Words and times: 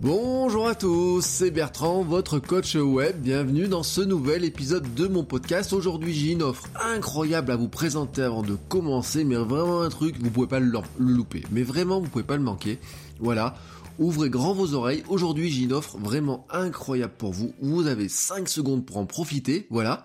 Bonjour 0.00 0.66
à 0.66 0.74
tous, 0.74 1.24
c'est 1.24 1.50
Bertrand, 1.50 2.02
votre 2.02 2.38
coach 2.38 2.74
web. 2.74 3.16
Bienvenue 3.20 3.68
dans 3.68 3.82
ce 3.82 4.00
nouvel 4.00 4.44
épisode 4.44 4.92
de 4.94 5.06
mon 5.06 5.24
podcast. 5.24 5.72
Aujourd'hui, 5.72 6.12
j'ai 6.12 6.32
une 6.32 6.42
offre 6.42 6.68
incroyable 6.84 7.52
à 7.52 7.56
vous 7.56 7.68
présenter 7.68 8.22
avant 8.22 8.42
de 8.42 8.56
commencer, 8.68 9.24
mais 9.24 9.36
vraiment 9.36 9.82
un 9.82 9.88
truc, 9.88 10.16
vous 10.20 10.30
pouvez 10.30 10.48
pas 10.48 10.60
le, 10.60 10.72
louper. 10.98 11.44
Mais 11.52 11.62
vraiment, 11.62 12.00
vous 12.00 12.08
pouvez 12.08 12.24
pas 12.24 12.36
le 12.36 12.42
manquer. 12.42 12.78
Voilà. 13.20 13.54
Ouvrez 13.98 14.28
grand 14.28 14.52
vos 14.52 14.74
oreilles. 14.74 15.04
Aujourd'hui, 15.08 15.50
j'ai 15.50 15.62
une 15.62 15.72
offre 15.72 15.96
vraiment 15.96 16.46
incroyable 16.50 17.14
pour 17.16 17.32
vous. 17.32 17.54
Vous 17.62 17.86
avez 17.86 18.08
5 18.08 18.48
secondes 18.48 18.84
pour 18.84 18.98
en 18.98 19.06
profiter. 19.06 19.66
Voilà. 19.70 20.04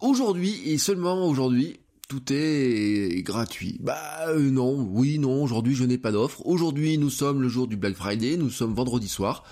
Aujourd'hui 0.00 0.70
et 0.70 0.78
seulement 0.78 1.26
aujourd'hui, 1.26 1.78
tout 2.08 2.22
est 2.30 3.22
gratuit. 3.22 3.78
Bah 3.80 4.28
euh, 4.28 4.50
non, 4.50 4.88
oui, 4.92 5.18
non, 5.18 5.42
aujourd'hui 5.42 5.74
je 5.74 5.84
n'ai 5.84 5.98
pas 5.98 6.12
d'offre. 6.12 6.46
Aujourd'hui 6.46 6.98
nous 6.98 7.10
sommes 7.10 7.42
le 7.42 7.48
jour 7.48 7.66
du 7.66 7.76
Black 7.76 7.96
Friday, 7.96 8.36
nous 8.36 8.50
sommes 8.50 8.74
vendredi 8.74 9.08
soir. 9.08 9.44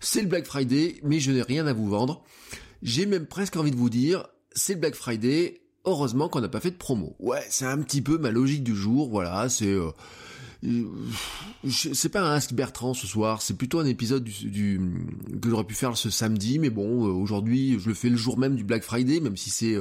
C'est 0.00 0.20
le 0.20 0.28
Black 0.28 0.46
Friday, 0.46 0.96
mais 1.02 1.18
je 1.18 1.32
n'ai 1.32 1.42
rien 1.42 1.66
à 1.66 1.72
vous 1.72 1.88
vendre. 1.88 2.22
J'ai 2.82 3.06
même 3.06 3.26
presque 3.26 3.56
envie 3.56 3.70
de 3.70 3.76
vous 3.76 3.88
dire, 3.88 4.26
c'est 4.52 4.74
le 4.74 4.80
Black 4.80 4.94
Friday, 4.94 5.62
heureusement 5.86 6.28
qu'on 6.28 6.42
n'a 6.42 6.48
pas 6.48 6.60
fait 6.60 6.72
de 6.72 6.76
promo. 6.76 7.16
Ouais, 7.18 7.42
c'est 7.48 7.64
un 7.64 7.78
petit 7.78 8.02
peu 8.02 8.18
ma 8.18 8.30
logique 8.30 8.64
du 8.64 8.74
jour, 8.74 9.08
voilà, 9.08 9.48
c'est... 9.48 9.72
Euh, 9.72 9.90
euh, 10.66 10.84
c'est 11.66 12.08
pas 12.08 12.20
un 12.20 12.34
Ask 12.34 12.52
Bertrand 12.54 12.94
ce 12.94 13.06
soir, 13.06 13.40
c'est 13.40 13.56
plutôt 13.56 13.78
un 13.78 13.86
épisode 13.86 14.24
du, 14.24 14.80
que 15.40 15.48
j'aurais 15.48 15.64
pu 15.64 15.74
faire 15.74 15.96
ce 15.96 16.08
samedi, 16.10 16.58
mais 16.58 16.70
bon, 16.70 17.04
aujourd'hui 17.04 17.78
je 17.78 17.88
le 17.88 17.94
fais 17.94 18.08
le 18.08 18.16
jour 18.16 18.38
même 18.38 18.56
du 18.56 18.64
Black 18.64 18.82
Friday, 18.82 19.20
même 19.20 19.36
si 19.36 19.50
c'est 19.50 19.76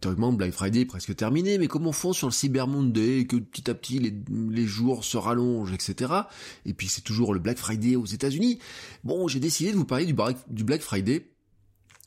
théoriquement 0.00 0.32
Black 0.32 0.52
Friday 0.52 0.80
est 0.80 0.86
presque 0.86 1.14
terminé, 1.14 1.58
mais 1.58 1.68
comme 1.68 1.86
on 1.86 1.92
fond 1.92 2.12
sur 2.12 2.26
le 2.26 2.32
Cyber 2.32 2.66
Monday, 2.66 3.26
que 3.26 3.36
petit 3.36 3.70
à 3.70 3.74
petit 3.74 3.98
les, 3.98 4.66
jours 4.66 5.04
se 5.04 5.16
rallongent, 5.16 5.72
etc. 5.72 6.12
Et 6.64 6.72
puis 6.72 6.88
c'est 6.88 7.02
toujours 7.02 7.34
le 7.34 7.40
Black 7.40 7.58
Friday 7.58 7.96
aux 7.96 8.06
États-Unis. 8.06 8.58
Bon, 9.04 9.28
j'ai 9.28 9.40
décidé 9.40 9.72
de 9.72 9.76
vous 9.76 9.84
parler 9.84 10.06
du, 10.06 10.64
Black 10.64 10.80
Friday, 10.80 11.30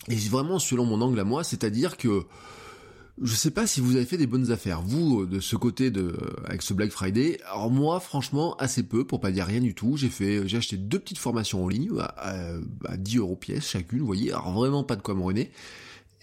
et 0.09 0.15
vraiment 0.15 0.59
selon 0.59 0.85
mon 0.85 1.01
angle 1.01 1.19
à 1.19 1.23
moi, 1.23 1.43
c'est-à-dire 1.43 1.97
que 1.97 2.23
je 3.21 3.35
sais 3.35 3.51
pas 3.51 3.67
si 3.67 3.79
vous 3.79 3.95
avez 3.95 4.05
fait 4.05 4.17
des 4.17 4.25
bonnes 4.25 4.51
affaires, 4.51 4.81
vous, 4.81 5.27
de 5.27 5.39
ce 5.39 5.55
côté 5.55 5.91
de, 5.91 6.15
avec 6.45 6.63
ce 6.63 6.73
Black 6.73 6.89
Friday. 6.89 7.39
Alors 7.45 7.69
moi, 7.69 7.99
franchement, 7.99 8.55
assez 8.55 8.81
peu, 8.81 9.05
pour 9.05 9.19
pas 9.19 9.31
dire 9.31 9.45
rien 9.45 9.59
du 9.59 9.75
tout. 9.75 9.97
J'ai 9.97 10.09
fait, 10.09 10.47
j'ai 10.47 10.57
acheté 10.57 10.77
deux 10.77 10.97
petites 10.97 11.19
formations 11.19 11.63
en 11.63 11.67
ligne, 11.67 11.91
à, 11.99 12.55
à, 12.85 12.97
10 12.97 13.17
euros 13.17 13.35
pièce 13.35 13.69
chacune, 13.69 13.99
vous 13.99 14.07
voyez. 14.07 14.31
Alors 14.31 14.51
vraiment 14.53 14.83
pas 14.83 14.95
de 14.95 15.03
quoi 15.03 15.13
me 15.13 15.21
ruiner. 15.21 15.51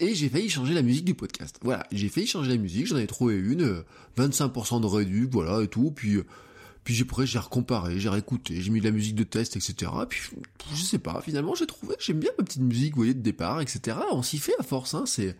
Et 0.01 0.15
j'ai 0.15 0.29
failli 0.29 0.49
changer 0.49 0.73
la 0.73 0.81
musique 0.81 1.05
du 1.05 1.13
podcast. 1.13 1.57
Voilà, 1.61 1.85
j'ai 1.91 2.09
failli 2.09 2.25
changer 2.25 2.49
la 2.49 2.57
musique, 2.57 2.87
j'en 2.87 2.95
avais 2.95 3.05
trouvé 3.05 3.35
une, 3.35 3.83
25% 4.17 4.81
de 4.81 4.87
réduc, 4.87 5.29
voilà, 5.31 5.63
et 5.63 5.67
tout, 5.67 5.91
puis... 5.91 6.17
Puis 6.83 6.99
après 7.03 7.27
j'ai 7.27 7.37
recomparé, 7.37 7.99
j'ai 7.99 8.09
réécouté, 8.09 8.59
j'ai 8.59 8.71
mis 8.71 8.79
de 8.79 8.85
la 8.85 8.91
musique 8.91 9.13
de 9.13 9.23
test, 9.23 9.55
etc. 9.55 9.91
Puis 10.09 10.31
je 10.73 10.81
sais 10.81 10.97
pas, 10.97 11.21
finalement 11.23 11.53
j'ai 11.53 11.67
trouvé, 11.67 11.93
j'aime 11.99 12.19
bien 12.19 12.31
ma 12.39 12.43
petite 12.43 12.63
musique, 12.63 12.93
vous 12.93 13.01
voyez, 13.01 13.13
de 13.13 13.21
départ, 13.21 13.61
etc. 13.61 13.97
On 14.11 14.23
s'y 14.23 14.39
fait 14.39 14.55
à 14.57 14.63
force, 14.63 14.95
hein. 14.95 15.03
C'est 15.05 15.35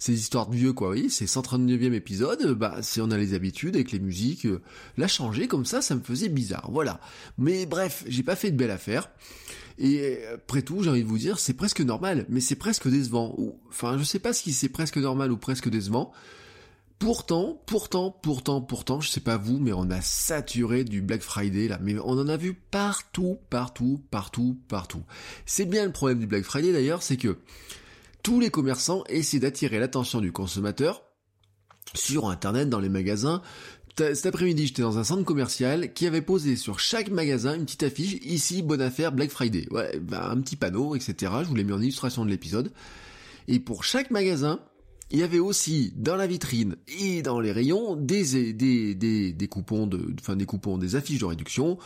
ces 0.00 0.14
histoires 0.14 0.48
de 0.48 0.56
vieux, 0.56 0.72
quoi. 0.72 0.88
Vous 0.88 0.94
voyez, 0.94 1.08
c'est 1.08 1.26
139e 1.26 1.92
épisode, 1.92 2.54
bah, 2.54 2.78
si 2.80 3.00
on 3.00 3.12
a 3.12 3.18
les 3.18 3.34
habitudes 3.34 3.76
avec 3.76 3.92
les 3.92 4.00
musiques, 4.00 4.46
euh, 4.46 4.62
la 4.96 5.06
changer 5.06 5.46
comme 5.46 5.66
ça, 5.66 5.80
ça 5.80 5.94
me 5.94 6.00
faisait 6.00 6.30
bizarre. 6.30 6.70
Voilà. 6.72 7.00
Mais 7.38 7.66
bref, 7.66 8.02
j'ai 8.08 8.24
pas 8.24 8.34
fait 8.34 8.50
de 8.50 8.56
belle 8.56 8.72
affaire. 8.72 9.10
Et 9.82 10.26
après 10.26 10.60
tout, 10.60 10.82
j'ai 10.82 10.90
envie 10.90 11.02
de 11.02 11.08
vous 11.08 11.18
dire, 11.18 11.38
c'est 11.38 11.54
presque 11.54 11.80
normal, 11.80 12.26
mais 12.28 12.40
c'est 12.40 12.54
presque 12.54 12.86
décevant. 12.86 13.34
Enfin, 13.68 13.96
je 13.96 14.04
sais 14.04 14.18
pas 14.18 14.34
si 14.34 14.52
c'est 14.52 14.68
presque 14.68 14.98
normal 14.98 15.32
ou 15.32 15.38
presque 15.38 15.70
décevant. 15.70 16.12
Pourtant, 16.98 17.62
pourtant, 17.64 18.10
pourtant, 18.10 18.60
pourtant, 18.60 19.00
je 19.00 19.08
sais 19.08 19.20
pas 19.20 19.38
vous, 19.38 19.58
mais 19.58 19.72
on 19.72 19.90
a 19.90 20.02
saturé 20.02 20.84
du 20.84 21.00
Black 21.00 21.22
Friday 21.22 21.66
là, 21.66 21.78
mais 21.80 21.98
on 21.98 22.10
en 22.10 22.28
a 22.28 22.36
vu 22.36 22.52
partout, 22.52 23.38
partout, 23.48 24.04
partout, 24.10 24.58
partout. 24.68 25.02
C'est 25.46 25.64
bien 25.64 25.86
le 25.86 25.92
problème 25.92 26.18
du 26.18 26.26
Black 26.26 26.44
Friday 26.44 26.74
d'ailleurs, 26.74 27.02
c'est 27.02 27.16
que 27.16 27.38
tous 28.22 28.38
les 28.38 28.50
commerçants 28.50 29.02
essaient 29.08 29.38
d'attirer 29.38 29.78
l'attention 29.78 30.20
du 30.20 30.30
consommateur 30.30 31.02
sur 31.94 32.28
Internet, 32.28 32.68
dans 32.68 32.80
les 32.80 32.90
magasins. 32.90 33.40
Cet 33.96 34.26
après-midi, 34.26 34.66
j'étais 34.66 34.82
dans 34.82 34.98
un 34.98 35.04
centre 35.04 35.24
commercial 35.24 35.92
qui 35.92 36.06
avait 36.06 36.22
posé 36.22 36.56
sur 36.56 36.80
chaque 36.80 37.10
magasin 37.10 37.54
une 37.54 37.64
petite 37.64 37.82
affiche, 37.82 38.14
ici, 38.24 38.62
bonne 38.62 38.80
affaire, 38.80 39.12
Black 39.12 39.30
Friday. 39.30 39.66
Ouais, 39.70 39.98
ben, 40.00 40.22
un 40.22 40.40
petit 40.40 40.56
panneau, 40.56 40.94
etc. 40.94 41.32
Je 41.42 41.48
vous 41.48 41.54
l'ai 41.54 41.64
mis 41.64 41.72
en 41.72 41.80
illustration 41.80 42.24
de 42.24 42.30
l'épisode. 42.30 42.72
Et 43.46 43.60
pour 43.60 43.84
chaque 43.84 44.10
magasin, 44.10 44.60
il 45.10 45.18
y 45.18 45.22
avait 45.22 45.38
aussi 45.38 45.92
dans 45.96 46.16
la 46.16 46.26
vitrine 46.26 46.76
et 47.00 47.20
dans 47.22 47.40
les 47.40 47.52
rayons 47.52 47.96
des, 47.96 48.52
des, 48.52 48.94
des, 48.94 49.32
des 49.32 49.48
coupons 49.48 49.86
de, 49.86 50.14
enfin 50.20 50.36
des 50.36 50.46
coupons, 50.46 50.78
des 50.78 50.94
affiches 50.96 51.18
de 51.18 51.26
réduction. 51.26 51.78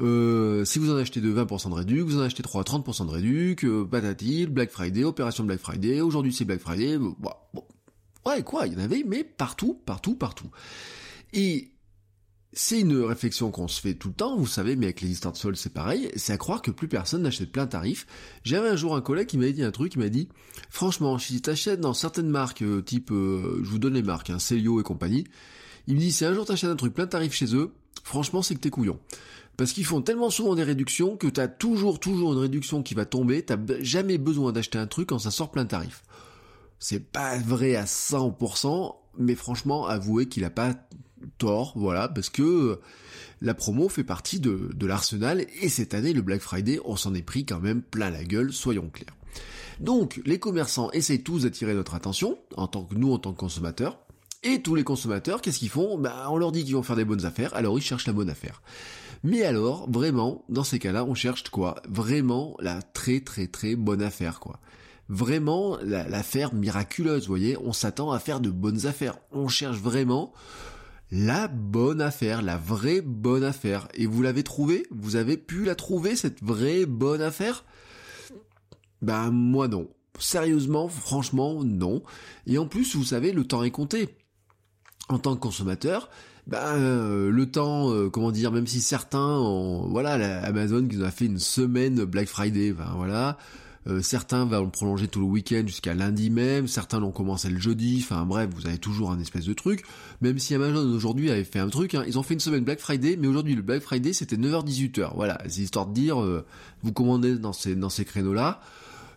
Euh, 0.00 0.64
si 0.64 0.80
vous 0.80 0.92
en 0.92 0.96
achetez 0.96 1.20
de 1.20 1.32
20% 1.32 1.70
de 1.70 1.74
réduc, 1.74 2.00
vous 2.00 2.18
en 2.18 2.22
achetez 2.22 2.42
3 2.42 2.62
à 2.62 2.64
30% 2.64 3.06
de 3.06 3.10
réduc, 3.12 3.64
euh, 3.64 3.84
patati, 3.84 4.46
Black 4.46 4.70
Friday, 4.70 5.04
opération 5.04 5.44
Black 5.44 5.60
Friday, 5.60 6.00
aujourd'hui 6.00 6.32
c'est 6.32 6.44
Black 6.44 6.60
Friday, 6.60 6.98
bon, 6.98 7.14
bon. 7.20 7.64
Ouais, 8.26 8.42
quoi, 8.42 8.66
il 8.66 8.72
y 8.72 8.76
en 8.76 8.80
avait, 8.80 9.04
mais 9.06 9.22
partout, 9.22 9.78
partout, 9.86 10.14
partout. 10.16 10.48
Et 11.34 11.72
c'est 12.52 12.78
une 12.78 12.96
réflexion 13.02 13.50
qu'on 13.50 13.66
se 13.66 13.80
fait 13.80 13.94
tout 13.94 14.06
le 14.08 14.14
temps, 14.14 14.36
vous 14.36 14.46
savez, 14.46 14.76
mais 14.76 14.86
avec 14.86 15.00
les 15.00 15.10
histoires 15.10 15.32
de 15.32 15.38
sol 15.38 15.56
c'est 15.56 15.72
pareil, 15.72 16.12
c'est 16.14 16.32
à 16.32 16.36
croire 16.36 16.62
que 16.62 16.70
plus 16.70 16.86
personne 16.86 17.22
n'achète 17.22 17.50
plein 17.50 17.66
tarif. 17.66 18.06
J'avais 18.44 18.68
un 18.68 18.76
jour 18.76 18.94
un 18.94 19.00
collègue 19.00 19.26
qui 19.26 19.36
m'avait 19.36 19.52
dit 19.52 19.64
un 19.64 19.72
truc, 19.72 19.94
il 19.96 19.98
m'a 19.98 20.08
dit, 20.08 20.28
franchement, 20.70 21.18
si 21.18 21.42
tu 21.42 21.50
achètes 21.50 21.80
dans 21.80 21.92
certaines 21.92 22.28
marques, 22.28 22.62
euh, 22.62 22.80
type, 22.80 23.10
euh, 23.10 23.60
je 23.64 23.68
vous 23.68 23.80
donne 23.80 23.94
les 23.94 24.02
marques, 24.02 24.30
hein, 24.30 24.38
Celio 24.38 24.80
et 24.80 24.84
compagnie, 24.84 25.24
il 25.88 25.96
me 25.96 26.00
dit, 26.00 26.12
si 26.12 26.24
un 26.24 26.32
jour 26.32 26.44
t'achètes 26.44 26.70
un 26.70 26.76
truc 26.76 26.94
plein 26.94 27.08
tarif 27.08 27.32
chez 27.32 27.52
eux, 27.56 27.72
franchement 28.04 28.42
c'est 28.42 28.54
que 28.54 28.60
t'es 28.60 28.70
couillon. 28.70 29.00
Parce 29.56 29.72
qu'ils 29.72 29.84
font 29.84 30.02
tellement 30.02 30.30
souvent 30.30 30.54
des 30.54 30.62
réductions 30.62 31.16
que 31.16 31.26
t'as 31.26 31.48
toujours, 31.48 31.98
toujours 31.98 32.32
une 32.32 32.38
réduction 32.38 32.84
qui 32.84 32.94
va 32.94 33.06
tomber, 33.06 33.42
t'as 33.42 33.58
jamais 33.80 34.18
besoin 34.18 34.52
d'acheter 34.52 34.78
un 34.78 34.86
truc 34.86 35.08
quand 35.08 35.18
ça 35.18 35.32
sort 35.32 35.50
plein 35.50 35.66
tarif. 35.66 36.04
C'est 36.78 37.00
pas 37.00 37.36
vrai 37.38 37.74
à 37.74 37.86
100%, 37.86 38.94
mais 39.18 39.34
franchement, 39.34 39.86
avouez 39.86 40.28
qu'il 40.28 40.44
a 40.44 40.50
pas 40.50 40.74
tort, 41.38 41.72
voilà, 41.76 42.08
parce 42.08 42.30
que 42.30 42.80
la 43.40 43.54
promo 43.54 43.88
fait 43.88 44.04
partie 44.04 44.40
de, 44.40 44.70
l'arsenal, 44.86 45.46
et 45.60 45.68
cette 45.68 45.94
année, 45.94 46.12
le 46.12 46.22
Black 46.22 46.40
Friday, 46.40 46.80
on 46.84 46.96
s'en 46.96 47.14
est 47.14 47.22
pris 47.22 47.44
quand 47.44 47.60
même 47.60 47.82
plein 47.82 48.10
la 48.10 48.24
gueule, 48.24 48.52
soyons 48.52 48.88
clairs. 48.90 49.16
Donc, 49.80 50.20
les 50.24 50.38
commerçants 50.38 50.90
essayent 50.92 51.22
tous 51.22 51.42
d'attirer 51.42 51.74
notre 51.74 51.94
attention, 51.94 52.38
en 52.56 52.68
tant 52.68 52.84
que 52.84 52.94
nous, 52.94 53.12
en 53.12 53.18
tant 53.18 53.32
que 53.32 53.38
consommateurs, 53.38 53.98
et 54.44 54.60
tous 54.60 54.74
les 54.74 54.84
consommateurs, 54.84 55.40
qu'est-ce 55.40 55.58
qu'ils 55.58 55.70
font? 55.70 55.98
Ben, 55.98 56.12
on 56.28 56.36
leur 56.36 56.52
dit 56.52 56.64
qu'ils 56.64 56.74
vont 56.74 56.82
faire 56.82 56.96
des 56.96 57.06
bonnes 57.06 57.24
affaires, 57.24 57.54
alors 57.54 57.78
ils 57.78 57.82
cherchent 57.82 58.06
la 58.06 58.12
bonne 58.12 58.28
affaire. 58.28 58.62
Mais 59.22 59.42
alors, 59.42 59.90
vraiment, 59.90 60.44
dans 60.50 60.64
ces 60.64 60.78
cas-là, 60.78 61.04
on 61.04 61.14
cherche 61.14 61.44
quoi? 61.44 61.76
Vraiment 61.88 62.54
la 62.60 62.82
très 62.82 63.20
très 63.20 63.46
très 63.46 63.74
bonne 63.74 64.02
affaire, 64.02 64.38
quoi. 64.38 64.60
Vraiment 65.08 65.78
l'affaire 65.82 66.54
miraculeuse, 66.54 67.22
vous 67.22 67.28
voyez? 67.28 67.56
On 67.58 67.72
s'attend 67.72 68.12
à 68.12 68.18
faire 68.18 68.40
de 68.40 68.50
bonnes 68.50 68.86
affaires. 68.86 69.16
On 69.32 69.48
cherche 69.48 69.78
vraiment 69.78 70.34
la 71.10 71.48
bonne 71.48 72.00
affaire, 72.00 72.42
la 72.42 72.56
vraie 72.56 73.00
bonne 73.00 73.44
affaire. 73.44 73.88
Et 73.94 74.06
vous 74.06 74.22
l'avez 74.22 74.42
trouvée? 74.42 74.86
Vous 74.90 75.16
avez 75.16 75.36
pu 75.36 75.64
la 75.64 75.74
trouver, 75.74 76.16
cette 76.16 76.42
vraie 76.42 76.86
bonne 76.86 77.22
affaire? 77.22 77.64
Ben 79.02 79.30
moi 79.30 79.68
non. 79.68 79.88
Sérieusement, 80.18 80.88
franchement, 80.88 81.64
non. 81.64 82.02
Et 82.46 82.58
en 82.58 82.66
plus, 82.66 82.94
vous 82.94 83.04
savez, 83.04 83.32
le 83.32 83.44
temps 83.44 83.64
est 83.64 83.70
compté. 83.70 84.16
En 85.08 85.18
tant 85.18 85.34
que 85.34 85.40
consommateur, 85.40 86.08
ben 86.46 86.78
le 86.78 87.50
temps, 87.50 87.90
euh, 87.90 88.08
comment 88.08 88.30
dire, 88.30 88.52
même 88.52 88.66
si 88.66 88.80
certains, 88.80 89.38
voilà, 89.88 90.42
Amazon 90.44 90.86
qui 90.86 90.96
nous 90.96 91.04
a 91.04 91.10
fait 91.10 91.26
une 91.26 91.38
semaine 91.38 92.04
Black 92.04 92.28
Friday, 92.28 92.72
ben 92.72 92.92
voilà, 92.96 93.36
euh, 93.86 94.00
certains 94.02 94.44
vont 94.44 94.64
le 94.64 94.70
prolonger 94.70 95.08
tout 95.08 95.20
le 95.20 95.26
week-end 95.26 95.62
jusqu'à 95.66 95.94
lundi 95.94 96.30
même, 96.30 96.68
certains 96.68 97.00
l'ont 97.00 97.12
commencé 97.12 97.50
le 97.50 97.58
jeudi, 97.58 98.00
enfin 98.02 98.24
bref, 98.24 98.50
vous 98.54 98.66
avez 98.66 98.78
toujours 98.78 99.10
un 99.10 99.18
espèce 99.18 99.44
de 99.44 99.54
truc, 99.54 99.84
même 100.20 100.38
si 100.38 100.54
Amazon 100.54 100.92
aujourd'hui 100.94 101.30
avait 101.30 101.44
fait 101.44 101.58
un 101.58 101.68
truc, 101.68 101.94
hein, 101.94 102.04
ils 102.06 102.18
ont 102.18 102.22
fait 102.22 102.34
une 102.34 102.40
semaine 102.40 102.64
Black 102.64 102.80
Friday, 102.80 103.16
mais 103.20 103.28
aujourd'hui 103.28 103.54
le 103.54 103.62
Black 103.62 103.82
Friday 103.82 104.12
c'était 104.12 104.36
9h-18h, 104.36 105.12
voilà, 105.14 105.40
c'est 105.48 105.62
histoire 105.62 105.86
de 105.86 105.94
dire, 105.94 106.16
vous 106.82 106.92
commandez 106.92 107.36
dans 107.36 107.52
ces, 107.52 107.76
dans 107.76 107.90
ces 107.90 108.04
créneaux-là, 108.04 108.60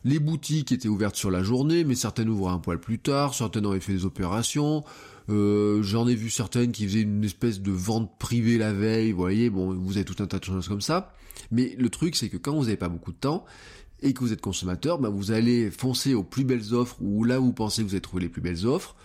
les 0.04 0.20
boutiques 0.20 0.72
étaient 0.72 0.88
ouvertes 0.88 1.16
sur 1.16 1.32
la 1.32 1.44
journée, 1.44 1.84
mais 1.84 1.96
certaines 1.96 2.30
ouvraient 2.30 2.54
un 2.54 2.60
poil 2.60 2.80
plus 2.80 3.00
tard, 3.00 3.34
certaines 3.34 3.66
avaient 3.66 3.80
fait 3.80 3.94
des 3.94 4.06
opérations, 4.06 4.84
Euh, 5.30 5.84
J'en 5.84 6.08
ai 6.08 6.16
vu 6.16 6.30
certaines 6.30 6.72
qui 6.72 6.86
faisaient 6.88 7.02
une 7.02 7.26
espèce 7.26 7.60
de 7.62 7.72
vente 7.72 8.18
privée 8.18 8.58
la 8.58 8.72
veille, 8.72 9.12
vous 9.12 9.18
voyez, 9.18 9.50
bon, 9.50 9.74
vous 9.74 9.98
avez 9.98 10.06
tout 10.06 10.24
un 10.24 10.26
tas 10.26 10.40
de 10.40 10.46
choses 10.46 10.70
comme 10.70 10.80
ça. 10.80 11.14
Mais 11.52 11.76
le 11.78 11.90
truc, 11.90 12.16
c'est 12.16 12.30
que 12.30 12.38
quand 12.38 12.56
vous 12.56 12.64
n'avez 12.64 12.78
pas 12.78 12.88
beaucoup 12.88 13.12
de 13.12 13.18
temps, 13.18 13.44
et 14.02 14.14
que 14.14 14.20
vous 14.20 14.34
êtes 14.34 14.42
consommateur, 14.42 15.00
bah 15.00 15.10
vous 15.10 15.32
allez 15.32 15.72
foncer 15.72 16.14
aux 16.14 16.24
plus 16.24 16.44
belles 16.44 16.74
offres, 16.74 16.98
ou 17.02 17.24
là 17.24 17.40
où 17.42 17.46
vous 17.46 17.54
pensez 17.54 17.82
que 17.82 17.88
vous 17.88 17.94
avez 17.94 18.02
trouvé 18.02 18.24
les 18.24 18.30
plus 18.30 18.42
belles 18.42 18.66
offres, 18.66 18.96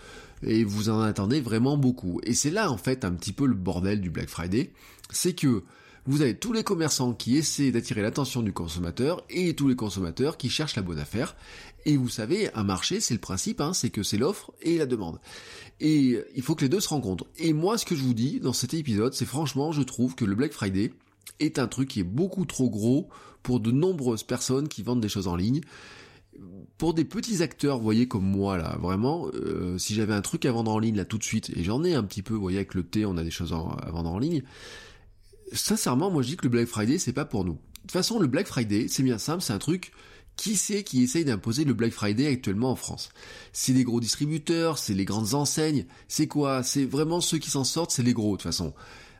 et 0.45 0.63
vous 0.63 0.89
en 0.89 1.01
attendez 1.01 1.41
vraiment 1.41 1.77
beaucoup. 1.77 2.19
Et 2.23 2.33
c'est 2.33 2.51
là, 2.51 2.71
en 2.71 2.77
fait, 2.77 3.05
un 3.05 3.13
petit 3.13 3.33
peu 3.33 3.45
le 3.45 3.55
bordel 3.55 4.01
du 4.01 4.09
Black 4.09 4.29
Friday, 4.29 4.71
c'est 5.09 5.33
que 5.33 5.63
vous 6.05 6.21
avez 6.21 6.35
tous 6.35 6.51
les 6.51 6.63
commerçants 6.63 7.13
qui 7.13 7.37
essaient 7.37 7.71
d'attirer 7.71 8.01
l'attention 8.01 8.41
du 8.41 8.51
consommateur 8.51 9.23
et 9.29 9.55
tous 9.55 9.69
les 9.69 9.75
consommateurs 9.75 10.35
qui 10.35 10.49
cherchent 10.49 10.75
la 10.75 10.81
bonne 10.81 10.99
affaire. 10.99 11.35
Et 11.85 11.95
vous 11.95 12.09
savez, 12.09 12.53
un 12.55 12.63
marché, 12.63 12.99
c'est 12.99 13.13
le 13.13 13.21
principe, 13.21 13.61
hein, 13.61 13.73
c'est 13.73 13.89
que 13.89 14.03
c'est 14.03 14.17
l'offre 14.17 14.51
et 14.61 14.77
la 14.77 14.85
demande. 14.85 15.19
Et 15.79 16.19
il 16.35 16.41
faut 16.41 16.55
que 16.55 16.63
les 16.63 16.69
deux 16.69 16.81
se 16.81 16.89
rencontrent. 16.89 17.25
Et 17.37 17.53
moi, 17.53 17.77
ce 17.77 17.85
que 17.85 17.95
je 17.95 18.03
vous 18.03 18.13
dis 18.13 18.41
dans 18.41 18.53
cet 18.53 18.73
épisode, 18.73 19.13
c'est 19.13 19.25
franchement, 19.25 19.71
je 19.71 19.81
trouve 19.81 20.13
que 20.15 20.25
le 20.25 20.35
Black 20.35 20.51
Friday 20.51 20.91
est 21.39 21.57
un 21.57 21.67
truc 21.67 21.89
qui 21.89 22.01
est 22.01 22.05
beaucoup 22.05 22.45
trop 22.45 22.69
gros 22.69 23.07
pour 23.43 23.59
de 23.59 23.71
nombreuses 23.71 24.23
personnes 24.23 24.67
qui 24.67 24.81
vendent 24.81 25.01
des 25.01 25.09
choses 25.09 25.27
en 25.27 25.35
ligne. 25.35 25.61
Pour 26.77 26.95
des 26.95 27.05
petits 27.05 27.43
acteurs, 27.43 27.77
vous 27.77 27.83
voyez, 27.83 28.07
comme 28.07 28.25
moi, 28.25 28.57
là, 28.57 28.77
vraiment, 28.81 29.27
euh, 29.35 29.77
si 29.77 29.93
j'avais 29.93 30.13
un 30.13 30.21
truc 30.21 30.45
à 30.45 30.51
vendre 30.51 30.71
en 30.71 30.79
ligne, 30.79 30.95
là, 30.95 31.05
tout 31.05 31.19
de 31.19 31.23
suite, 31.23 31.51
et 31.55 31.63
j'en 31.63 31.83
ai 31.83 31.93
un 31.93 32.03
petit 32.03 32.23
peu, 32.23 32.33
vous 32.33 32.41
voyez, 32.41 32.57
avec 32.57 32.73
le 32.73 32.83
thé, 32.83 33.05
on 33.05 33.17
a 33.17 33.23
des 33.23 33.29
choses 33.29 33.53
à 33.53 33.91
vendre 33.91 34.09
en 34.09 34.17
ligne, 34.17 34.41
sincèrement, 35.51 36.09
moi 36.09 36.23
je 36.23 36.29
dis 36.29 36.37
que 36.37 36.45
le 36.45 36.49
Black 36.49 36.67
Friday, 36.67 36.97
c'est 36.97 37.13
pas 37.13 37.25
pour 37.25 37.45
nous. 37.45 37.53
De 37.53 37.81
toute 37.81 37.91
façon, 37.91 38.19
le 38.19 38.27
Black 38.27 38.47
Friday, 38.47 38.87
c'est 38.87 39.03
bien 39.03 39.19
simple, 39.19 39.43
c'est 39.43 39.53
un 39.53 39.59
truc 39.59 39.91
qui 40.35 40.55
c'est 40.55 40.83
qui 40.83 41.03
essaye 41.03 41.25
d'imposer 41.25 41.63
le 41.63 41.73
Black 41.73 41.91
Friday 41.91 42.27
actuellement 42.27 42.71
en 42.71 42.75
France? 42.75 43.09
C'est 43.51 43.73
les 43.73 43.83
gros 43.83 43.99
distributeurs, 43.99 44.77
c'est 44.77 44.93
les 44.93 45.05
grandes 45.05 45.33
enseignes, 45.35 45.85
c'est 46.07 46.27
quoi? 46.27 46.63
C'est 46.63 46.85
vraiment 46.85 47.21
ceux 47.21 47.37
qui 47.37 47.51
s'en 47.51 47.63
sortent, 47.63 47.91
c'est 47.91 48.03
les 48.03 48.13
gros 48.13 48.31
de 48.31 48.37
toute 48.37 48.43
façon. 48.43 48.73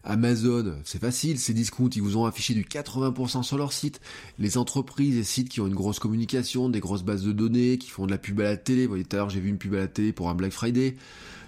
Amazon, 0.04 0.76
c'est 0.84 1.00
facile, 1.00 1.40
ces 1.40 1.54
discounts, 1.54 1.90
ils 1.96 2.02
vous 2.02 2.18
ont 2.18 2.26
affiché 2.26 2.54
du 2.54 2.64
80% 2.64 3.44
sur 3.44 3.58
leur 3.58 3.72
site. 3.72 4.02
Les 4.38 4.58
entreprises 4.58 5.18
et 5.18 5.24
sites 5.24 5.50
qui 5.50 5.62
ont 5.62 5.68
une 5.68 5.76
grosse 5.76 6.00
communication, 6.00 6.70
des 6.70 6.82
grosses 6.82 7.04
bases 7.04 7.24
de 7.24 7.32
données, 7.32 7.78
qui 7.78 7.90
font 7.90 8.06
de 8.06 8.12
la 8.12 8.18
pub 8.18 8.42
à 8.42 8.44
la 8.44 8.58
télé, 8.58 8.84
vous 8.84 8.90
voyez 8.90 9.06
tout 9.06 9.16
à 9.16 9.20
l'heure 9.20 9.30
j'ai 9.30 9.40
vu 9.40 9.50
une 9.50 9.58
pub 9.58 9.74
à 9.76 9.78
la 9.78 9.88
télé 9.88 10.12
pour 10.12 10.30
un 10.30 10.36
Black 10.36 10.52
Friday, 10.52 10.98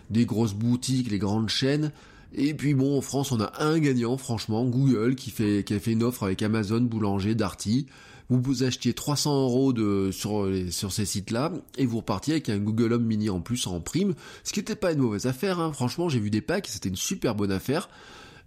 des 0.10 0.26
grosses 0.26 0.54
boutiques, 0.54 1.12
les 1.12 1.20
grandes 1.20 1.50
chaînes, 1.50 1.92
et 2.34 2.54
puis 2.54 2.74
bon, 2.74 2.98
en 2.98 3.02
France, 3.02 3.32
on 3.32 3.40
a 3.40 3.52
un 3.64 3.80
gagnant, 3.80 4.18
franchement, 4.18 4.66
Google, 4.66 5.16
qui 5.16 5.32
fait, 5.32 5.64
a 5.72 5.80
fait 5.80 5.92
une 5.92 6.04
offre 6.04 6.24
avec 6.24 6.42
Amazon, 6.42 6.82
Boulanger, 6.82 7.34
Darty. 7.34 7.88
Vous 8.30 8.42
vous 8.42 8.64
achetiez 8.64 8.94
300 8.94 9.44
euros 9.44 9.72
de, 9.72 10.10
sur, 10.12 10.50
sur 10.70 10.92
ces 10.92 11.06
sites-là, 11.06 11.54
et 11.78 11.86
vous 11.86 11.98
repartiez 11.98 12.34
avec 12.34 12.50
un 12.50 12.58
Google 12.58 12.94
Home 12.94 13.06
Mini 13.06 13.30
en 13.30 13.40
plus 13.40 13.68
en 13.68 13.80
prime, 13.80 14.16
ce 14.44 14.52
qui 14.52 14.60
n'était 14.60 14.76
pas 14.76 14.92
une 14.92 15.00
mauvaise 15.00 15.28
affaire, 15.28 15.60
hein. 15.60 15.72
franchement, 15.72 16.10
j'ai 16.10 16.20
vu 16.20 16.30
des 16.30 16.42
packs, 16.42 16.68
c'était 16.68 16.90
une 16.90 16.96
super 16.96 17.36
bonne 17.36 17.52
affaire. 17.52 17.88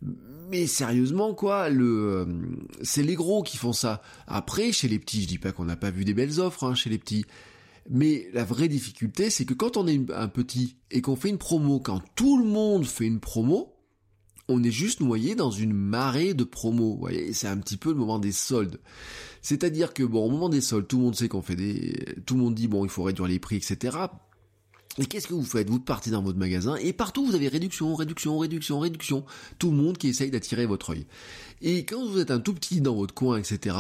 Mais 0.03 0.67
sérieusement, 0.67 1.35
quoi, 1.35 1.69
le, 1.69 1.85
euh, 1.85 2.27
c'est 2.83 3.03
les 3.03 3.15
gros 3.15 3.43
qui 3.43 3.57
font 3.57 3.73
ça. 3.73 4.01
Après, 4.27 4.73
chez 4.73 4.89
les 4.89 4.99
petits, 4.99 5.23
je 5.23 5.29
dis 5.29 5.39
pas 5.39 5.53
qu'on 5.53 5.65
n'a 5.65 5.77
pas 5.77 5.91
vu 5.91 6.05
des 6.05 6.15
belles 6.15 6.41
offres, 6.41 6.65
hein, 6.65 6.75
chez 6.75 6.89
les 6.89 6.99
petits. 6.99 7.25
Mais 7.91 8.29
la 8.33 8.45
vraie 8.45 8.69
difficulté, 8.69 9.31
c'est 9.31 9.45
que 9.45 9.55
quand 9.55 9.77
on 9.77 9.87
est 9.87 10.11
un 10.13 10.29
petit 10.29 10.77
et 10.91 11.01
qu'on 11.01 11.17
fait 11.17 11.31
une 11.31 11.39
promo, 11.39 11.81
quand 11.81 12.03
tout 12.15 12.39
le 12.39 12.45
monde 12.45 12.87
fait 12.87 13.07
une 13.07 13.21
promo, 13.21 13.75
on 14.49 14.63
est 14.63 14.71
juste 14.71 15.01
noyé 15.01 15.35
dans 15.35 15.51
une 15.51 15.73
marée 15.73 16.35
de 16.35 16.45
promos. 16.45 16.95
Vous 16.95 17.01
voyez, 17.01 17.33
c'est 17.33 17.49
un 17.49 17.59
petit 17.59 17.77
peu 17.77 17.91
le 17.91 17.97
moment 17.97 18.19
des 18.19 18.33
soldes. 18.33 18.81
C'est-à-dire 19.43 19.93
que 19.93 20.03
bon, 20.03 20.25
au 20.25 20.31
moment 20.31 20.49
des 20.49 20.61
soldes, 20.61 20.89
tout 20.89 20.97
le 20.97 21.05
monde 21.05 21.17
sait 21.17 21.29
qu'on 21.29 21.43
fait 21.43 21.57
des, 21.57 22.17
tout 22.27 22.35
le 22.35 22.41
monde 22.41 22.55
dit 22.55 22.69
bon, 22.69 22.85
il 22.85 22.91
faut 22.91 23.03
réduire 23.03 23.29
les 23.29 23.39
prix, 23.39 23.57
etc. 23.57 23.97
Et 24.97 25.07
qu'est-ce 25.07 25.29
que 25.29 25.35
vous 25.35 25.45
faites? 25.45 25.69
Vous 25.69 25.79
partez 25.79 26.11
dans 26.11 26.23
votre 26.23 26.39
magasin 26.39 26.77
et 26.77 26.93
partout 26.93 27.25
vous 27.25 27.35
avez 27.35 27.49
réduction, 27.49 27.95
réduction, 27.95 28.39
réduction, 28.39 28.81
réduction. 28.81 29.25
Tout 29.59 29.71
le 29.71 29.77
monde 29.77 29.99
qui 29.99 30.09
essaye 30.09 30.31
d'attirer 30.31 30.67
votre 30.67 30.91
œil. 30.91 31.07
Et 31.63 31.85
quand 31.85 32.05
vous 32.07 32.19
êtes 32.19 32.31
un 32.31 32.41
tout 32.41 32.55
petit 32.55 32.81
dans 32.81 32.95
votre 32.95 33.15
coin, 33.15 33.39
etc. 33.39 33.77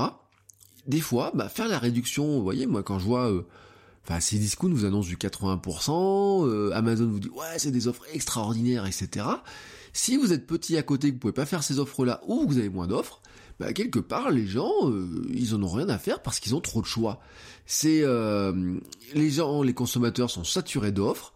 Des 0.87 1.01
fois, 1.01 1.33
bah, 1.35 1.49
faire 1.49 1.69
la 1.69 1.79
réduction, 1.79 2.25
vous 2.25 2.43
voyez, 2.43 2.67
moi 2.67 2.83
quand 2.83 2.99
je 2.99 3.05
vois 3.05 3.31
euh, 3.31 3.47
Enfin, 4.09 4.21
Cdiscount 4.21 4.71
vous 4.71 4.87
annonce 4.87 5.07
du 5.07 5.19
80%, 5.19 6.47
euh, 6.47 6.71
Amazon 6.73 7.09
vous 7.09 7.21
dit 7.21 7.29
ouais 7.29 7.59
c'est 7.59 7.71
des 7.71 7.89
offres 7.89 8.05
extraordinaires, 8.15 8.87
etc. 8.87 9.27
Si 9.93 10.17
vous 10.17 10.33
êtes 10.33 10.47
petit 10.47 10.79
à 10.79 10.83
côté, 10.83 11.11
vous 11.11 11.19
pouvez 11.19 11.35
pas 11.35 11.45
faire 11.45 11.63
ces 11.63 11.79
offres-là, 11.79 12.23
ou 12.27 12.47
vous 12.49 12.57
avez 12.57 12.71
moins 12.71 12.87
d'offres, 12.87 13.21
bah, 13.59 13.73
quelque 13.73 13.99
part 13.99 14.31
les 14.31 14.47
gens 14.47 14.73
euh, 14.85 15.27
ils 15.33 15.55
en 15.55 15.63
ont 15.63 15.69
rien 15.69 15.89
à 15.89 15.99
faire 15.99 16.23
parce 16.23 16.41
qu'ils 16.41 16.55
ont 16.55 16.61
trop 16.61 16.81
de 16.81 16.87
choix. 16.87 17.21
C'est 17.67 18.03
euh, 18.03 18.79
les 19.15 19.31
gens, 19.31 19.63
les 19.63 19.75
consommateurs 19.75 20.31
sont 20.31 20.45
saturés 20.45 20.93
d'offres. 20.93 21.35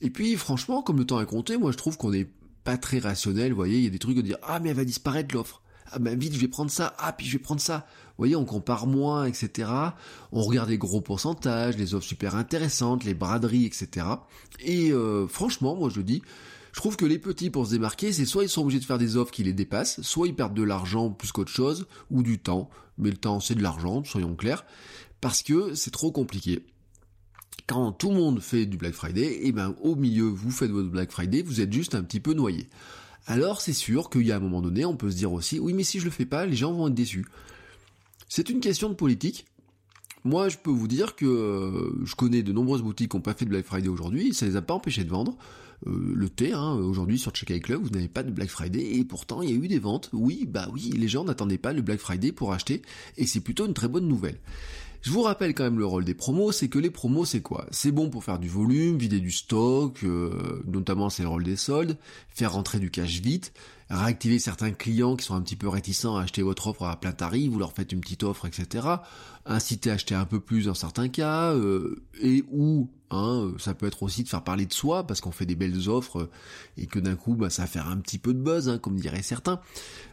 Et 0.00 0.10
puis 0.10 0.36
franchement, 0.36 0.82
comme 0.82 0.98
le 0.98 1.06
temps 1.06 1.20
est 1.20 1.26
compté, 1.26 1.56
moi 1.56 1.72
je 1.72 1.76
trouve 1.76 1.96
qu'on 1.96 2.12
est 2.12 2.28
pas 2.64 2.76
très 2.76 2.98
rationnel. 2.98 3.50
Vous 3.50 3.56
voyez, 3.56 3.78
il 3.78 3.84
y 3.84 3.88
a 3.88 3.90
des 3.90 3.98
trucs 3.98 4.16
de 4.16 4.22
dire 4.22 4.38
ah 4.42 4.60
mais 4.60 4.70
elle 4.70 4.76
va 4.76 4.84
disparaître 4.84 5.34
l'offre. 5.34 5.62
Ah 5.92 5.98
ben 5.98 6.18
vite 6.18 6.34
je 6.34 6.40
vais 6.40 6.48
prendre 6.48 6.70
ça. 6.70 6.94
Ah 6.98 7.12
puis 7.12 7.26
je 7.26 7.32
vais 7.32 7.42
prendre 7.42 7.60
ça. 7.60 7.86
Vous 8.10 8.22
voyez, 8.22 8.36
on 8.36 8.46
compare 8.46 8.86
moins, 8.86 9.26
etc. 9.26 9.70
On 10.32 10.40
regarde 10.42 10.70
les 10.70 10.78
gros 10.78 11.02
pourcentages, 11.02 11.76
les 11.76 11.94
offres 11.94 12.06
super 12.06 12.34
intéressantes, 12.34 13.04
les 13.04 13.12
braderies, 13.12 13.66
etc. 13.66 14.06
Et 14.60 14.90
euh, 14.90 15.26
franchement, 15.28 15.76
moi 15.76 15.90
je 15.92 16.00
dis, 16.00 16.22
je 16.76 16.82
trouve 16.82 16.98
que 16.98 17.06
les 17.06 17.18
petits, 17.18 17.48
pour 17.48 17.64
se 17.64 17.70
démarquer, 17.70 18.12
c'est 18.12 18.26
soit 18.26 18.42
ils 18.42 18.50
sont 18.50 18.60
obligés 18.60 18.80
de 18.80 18.84
faire 18.84 18.98
des 18.98 19.16
offres 19.16 19.32
qui 19.32 19.42
les 19.42 19.54
dépassent, 19.54 19.98
soit 20.02 20.28
ils 20.28 20.34
perdent 20.34 20.52
de 20.52 20.62
l'argent 20.62 21.08
plus 21.08 21.32
qu'autre 21.32 21.50
chose, 21.50 21.86
ou 22.10 22.22
du 22.22 22.38
temps. 22.38 22.68
Mais 22.98 23.08
le 23.08 23.16
temps, 23.16 23.40
c'est 23.40 23.54
de 23.54 23.62
l'argent, 23.62 24.04
soyons 24.04 24.36
clairs, 24.36 24.66
parce 25.22 25.42
que 25.42 25.74
c'est 25.74 25.90
trop 25.90 26.12
compliqué. 26.12 26.66
Quand 27.66 27.92
tout 27.92 28.10
le 28.10 28.16
monde 28.16 28.42
fait 28.42 28.66
du 28.66 28.76
Black 28.76 28.92
Friday, 28.92 29.24
et 29.24 29.46
eh 29.48 29.52
ben 29.52 29.74
au 29.80 29.96
milieu, 29.96 30.24
vous 30.24 30.50
faites 30.50 30.70
votre 30.70 30.90
Black 30.90 31.10
Friday, 31.10 31.40
vous 31.40 31.62
êtes 31.62 31.72
juste 31.72 31.94
un 31.94 32.02
petit 32.02 32.20
peu 32.20 32.34
noyé. 32.34 32.68
Alors 33.26 33.62
c'est 33.62 33.72
sûr 33.72 34.10
qu'il 34.10 34.26
y 34.26 34.30
a 34.30 34.36
un 34.36 34.40
moment 34.40 34.60
donné, 34.60 34.84
on 34.84 34.98
peut 34.98 35.10
se 35.10 35.16
dire 35.16 35.32
aussi, 35.32 35.58
oui 35.58 35.72
mais 35.72 35.82
si 35.82 35.98
je 35.98 36.04
le 36.04 36.10
fais 36.10 36.26
pas, 36.26 36.44
les 36.44 36.56
gens 36.56 36.74
vont 36.74 36.88
être 36.88 36.94
déçus. 36.94 37.24
C'est 38.28 38.50
une 38.50 38.60
question 38.60 38.90
de 38.90 38.94
politique, 38.94 39.46
moi, 40.24 40.48
je 40.48 40.56
peux 40.58 40.72
vous 40.72 40.88
dire 40.88 41.14
que 41.14 41.24
euh, 41.24 42.04
je 42.04 42.16
connais 42.16 42.42
de 42.42 42.52
nombreuses 42.52 42.82
boutiques 42.82 43.12
qui 43.12 43.16
n'ont 43.16 43.22
pas 43.22 43.32
fait 43.32 43.44
de 43.44 43.50
Black 43.50 43.64
Friday 43.64 43.88
aujourd'hui, 43.88 44.34
ça 44.34 44.44
les 44.44 44.56
a 44.56 44.62
pas 44.62 44.74
empêchés 44.74 45.04
de 45.04 45.10
vendre. 45.10 45.38
Euh, 45.86 46.12
le 46.14 46.28
thé, 46.28 46.52
hein, 46.52 46.74
aujourd'hui 46.74 47.18
sur 47.18 47.32
Check 47.32 47.62
Club, 47.62 47.82
vous 47.82 47.90
n'avez 47.90 48.08
pas 48.08 48.22
de 48.22 48.30
Black 48.30 48.48
Friday 48.48 48.96
et 48.96 49.04
pourtant 49.04 49.42
il 49.42 49.50
y 49.50 49.52
a 49.52 49.56
eu 49.56 49.68
des 49.68 49.78
ventes. 49.78 50.10
Oui, 50.12 50.46
bah 50.48 50.68
oui, 50.72 50.92
les 50.96 51.08
gens 51.08 51.24
n'attendaient 51.24 51.58
pas 51.58 51.72
le 51.72 51.82
Black 51.82 52.00
Friday 52.00 52.32
pour 52.32 52.52
acheter 52.52 52.82
et 53.16 53.26
c'est 53.26 53.40
plutôt 53.40 53.66
une 53.66 53.74
très 53.74 53.88
bonne 53.88 54.08
nouvelle. 54.08 54.38
Je 55.02 55.10
vous 55.10 55.22
rappelle 55.22 55.54
quand 55.54 55.64
même 55.64 55.78
le 55.78 55.86
rôle 55.86 56.04
des 56.04 56.14
promos, 56.14 56.50
c'est 56.50 56.68
que 56.68 56.78
les 56.78 56.90
promos 56.90 57.24
c'est 57.24 57.42
quoi? 57.42 57.66
C'est 57.70 57.92
bon 57.92 58.10
pour 58.10 58.24
faire 58.24 58.38
du 58.38 58.48
volume, 58.48 58.98
vider 58.98 59.20
du 59.20 59.30
stock, 59.30 60.02
euh, 60.02 60.62
notamment 60.66 61.10
c'est 61.10 61.22
le 61.22 61.28
rôle 61.28 61.44
des 61.44 61.56
soldes, 61.56 61.96
faire 62.28 62.52
rentrer 62.54 62.80
du 62.80 62.90
cash 62.90 63.20
vite, 63.20 63.52
réactiver 63.90 64.38
certains 64.38 64.72
clients 64.72 65.16
qui 65.16 65.24
sont 65.24 65.34
un 65.34 65.40
petit 65.40 65.56
peu 65.56 65.68
réticents 65.68 66.16
à 66.16 66.22
acheter 66.22 66.42
votre 66.42 66.66
offre 66.66 66.84
à 66.84 66.98
plein 66.98 67.12
tarif, 67.12 67.50
vous 67.50 67.58
leur 67.58 67.72
faites 67.72 67.92
une 67.92 68.00
petite 68.00 68.24
offre, 68.24 68.46
etc. 68.46 68.86
Inciter 69.44 69.90
à 69.90 69.94
acheter 69.94 70.14
un 70.14 70.24
peu 70.24 70.40
plus 70.40 70.66
dans 70.66 70.74
certains 70.74 71.08
cas, 71.08 71.52
euh, 71.52 72.02
et 72.20 72.44
ou 72.50 72.90
hein, 73.10 73.52
ça 73.58 73.74
peut 73.74 73.86
être 73.86 74.02
aussi 74.02 74.24
de 74.24 74.28
faire 74.28 74.42
parler 74.42 74.66
de 74.66 74.72
soi 74.72 75.06
parce 75.06 75.20
qu'on 75.20 75.30
fait 75.30 75.46
des 75.46 75.54
belles 75.54 75.88
offres 75.88 76.28
et 76.76 76.86
que 76.86 76.98
d'un 76.98 77.14
coup 77.14 77.34
bah, 77.34 77.50
ça 77.50 77.62
va 77.62 77.68
faire 77.68 77.88
un 77.88 77.98
petit 77.98 78.18
peu 78.18 78.34
de 78.34 78.40
buzz, 78.40 78.68
hein, 78.68 78.78
comme 78.78 78.96
diraient 78.96 79.22
certains. 79.22 79.60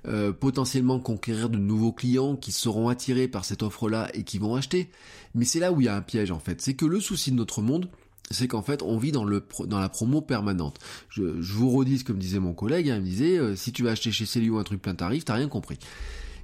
Euh, 0.07 0.31
potentiellement 0.31 0.99
conquérir 0.99 1.49
de 1.49 1.57
nouveaux 1.57 1.93
clients 1.93 2.35
qui 2.35 2.51
seront 2.51 2.89
attirés 2.89 3.27
par 3.27 3.43
cette 3.45 3.63
offre-là 3.63 4.09
et 4.13 4.23
qui 4.23 4.37
vont 4.37 4.55
acheter. 4.55 4.89
Mais 5.33 5.45
c'est 5.45 5.59
là 5.59 5.71
où 5.71 5.81
il 5.81 5.85
y 5.85 5.89
a 5.89 5.95
un 5.95 6.01
piège 6.01 6.29
en 6.29 6.39
fait, 6.39 6.61
c'est 6.61 6.75
que 6.75 6.85
le 6.85 6.99
souci 6.99 7.31
de 7.31 7.37
notre 7.37 7.61
monde, 7.61 7.89
c'est 8.31 8.47
qu'en 8.47 8.61
fait 8.61 8.81
on 8.81 8.97
vit 8.97 9.11
dans 9.11 9.25
le 9.25 9.45
dans 9.65 9.79
la 9.79 9.89
promo 9.89 10.21
permanente. 10.21 10.79
Je, 11.09 11.23
vous 11.23 11.69
redis 11.69 12.03
comme 12.03 12.17
disait 12.17 12.39
mon 12.39 12.53
collègue, 12.53 12.89
hein, 12.89 12.95
il 12.97 13.01
me 13.01 13.05
disait 13.05 13.37
euh, 13.37 13.55
si 13.55 13.71
tu 13.71 13.83
vas 13.83 13.91
acheter 13.91 14.11
chez 14.11 14.25
Célio 14.25 14.57
un 14.57 14.63
truc 14.63 14.81
plein 14.81 14.95
tarif, 14.95 15.25
t'as 15.25 15.35
rien 15.35 15.47
compris. 15.47 15.77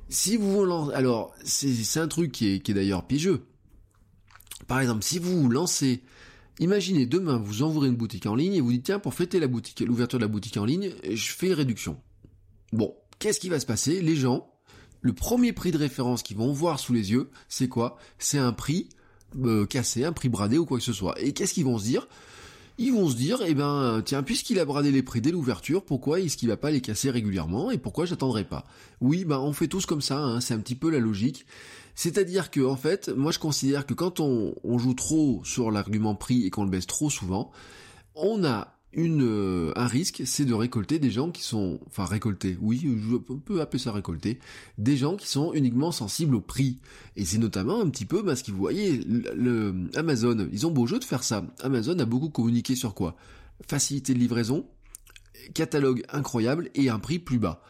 Si 0.09 0.37
vous 0.37 0.51
vous 0.51 0.65
lancez, 0.65 0.93
alors 0.95 1.33
c'est 1.43 1.99
un 1.99 2.07
truc 2.07 2.31
qui 2.31 2.49
est, 2.49 2.59
qui 2.59 2.71
est 2.71 2.73
d'ailleurs 2.73 3.05
piégeux. 3.05 3.43
Par 4.67 4.79
exemple, 4.79 5.03
si 5.03 5.19
vous 5.19 5.49
lancez, 5.49 6.03
imaginez 6.59 7.05
demain 7.05 7.37
vous 7.37 7.63
envourez 7.63 7.87
une 7.87 7.95
boutique 7.95 8.25
en 8.25 8.35
ligne 8.35 8.53
et 8.53 8.61
vous 8.61 8.71
dites 8.71 8.83
tiens 8.83 8.99
pour 8.99 9.13
fêter 9.13 9.39
la 9.39 9.47
boutique, 9.47 9.81
l'ouverture 9.81 10.19
de 10.19 10.23
la 10.23 10.29
boutique 10.29 10.57
en 10.57 10.65
ligne, 10.65 10.91
je 11.03 11.31
fais 11.31 11.47
une 11.47 11.53
réduction. 11.53 11.97
Bon, 12.73 12.95
qu'est-ce 13.19 13.39
qui 13.39 13.49
va 13.49 13.59
se 13.59 13.65
passer? 13.65 14.01
Les 14.01 14.15
gens, 14.15 14.51
le 15.01 15.13
premier 15.13 15.53
prix 15.53 15.71
de 15.71 15.77
référence 15.77 16.23
qu'ils 16.23 16.37
vont 16.37 16.51
voir 16.51 16.79
sous 16.79 16.93
les 16.93 17.11
yeux, 17.11 17.29
c'est 17.47 17.67
quoi? 17.67 17.97
C'est 18.17 18.37
un 18.37 18.51
prix 18.51 18.89
euh, 19.43 19.65
cassé, 19.65 20.05
un 20.05 20.13
prix 20.13 20.29
bradé 20.29 20.57
ou 20.57 20.65
quoi 20.65 20.77
que 20.77 20.83
ce 20.83 20.93
soit. 20.93 21.19
Et 21.21 21.33
qu'est-ce 21.33 21.53
qu'ils 21.53 21.65
vont 21.65 21.77
se 21.77 21.85
dire? 21.85 22.07
Ils 22.77 22.93
vont 22.93 23.09
se 23.09 23.15
dire, 23.15 23.39
eh 23.45 23.53
ben, 23.53 24.01
tiens, 24.05 24.23
puisqu'il 24.23 24.57
a 24.59 24.65
bradé 24.65 24.91
les 24.91 25.03
prix 25.03 25.19
dès 25.19 25.31
l'ouverture, 25.31 25.83
pourquoi 25.83 26.21
est-ce 26.21 26.37
qu'il 26.37 26.47
va 26.47 26.55
pas 26.55 26.71
les 26.71 26.79
casser 26.79 27.09
régulièrement 27.09 27.71
et 27.71 27.77
pourquoi 27.77 28.05
j'attendrai 28.05 28.45
pas? 28.45 28.63
Oui, 29.01 29.25
ben, 29.25 29.37
on 29.37 29.51
fait 29.51 29.67
tous 29.67 29.85
comme 29.85 30.01
ça, 30.01 30.17
hein, 30.17 30.39
c'est 30.39 30.53
un 30.53 30.59
petit 30.59 30.75
peu 30.75 30.89
la 30.89 30.99
logique. 30.99 31.45
C'est-à-dire 31.93 32.49
que, 32.49 32.61
en 32.61 32.77
fait, 32.77 33.09
moi 33.09 33.33
je 33.33 33.39
considère 33.39 33.85
que 33.85 33.93
quand 33.93 34.21
on, 34.21 34.55
on 34.63 34.77
joue 34.77 34.93
trop 34.93 35.41
sur 35.43 35.71
l'argument 35.71 36.15
prix 36.15 36.45
et 36.45 36.49
qu'on 36.49 36.63
le 36.63 36.69
baisse 36.69 36.87
trop 36.87 37.09
souvent, 37.09 37.51
on 38.15 38.45
a 38.45 38.78
euh, 38.97 39.71
un 39.75 39.85
risque, 39.85 40.23
c'est 40.25 40.45
de 40.45 40.53
récolter 40.53 40.99
des 40.99 41.11
gens 41.11 41.29
qui 41.29 41.43
sont, 41.43 41.79
enfin 41.87 42.05
récolter, 42.05 42.57
oui, 42.59 42.81
je 42.83 43.17
peux 43.17 43.61
appeler 43.61 43.79
ça 43.79 43.91
récolter, 43.91 44.39
des 44.77 44.97
gens 44.97 45.15
qui 45.15 45.27
sont 45.27 45.53
uniquement 45.53 45.91
sensibles 45.91 46.35
au 46.35 46.41
prix. 46.41 46.79
Et 47.15 47.25
c'est 47.25 47.37
notamment 47.37 47.81
un 47.81 47.89
petit 47.89 48.05
peu 48.05 48.23
parce 48.23 48.41
que 48.41 48.51
vous 48.51 48.57
voyez, 48.57 49.01
le, 49.07 49.89
Amazon, 49.95 50.47
ils 50.51 50.65
ont 50.65 50.71
beau 50.71 50.87
jeu 50.87 50.99
de 50.99 51.03
faire 51.03 51.23
ça. 51.23 51.45
Amazon 51.61 51.97
a 51.99 52.05
beaucoup 52.05 52.29
communiqué 52.29 52.75
sur 52.75 52.95
quoi? 52.95 53.15
Facilité 53.67 54.13
de 54.13 54.19
livraison, 54.19 54.65
catalogue 55.53 56.03
incroyable 56.09 56.69
et 56.73 56.89
un 56.89 56.99
prix 56.99 57.19
plus 57.19 57.39
bas. 57.39 57.61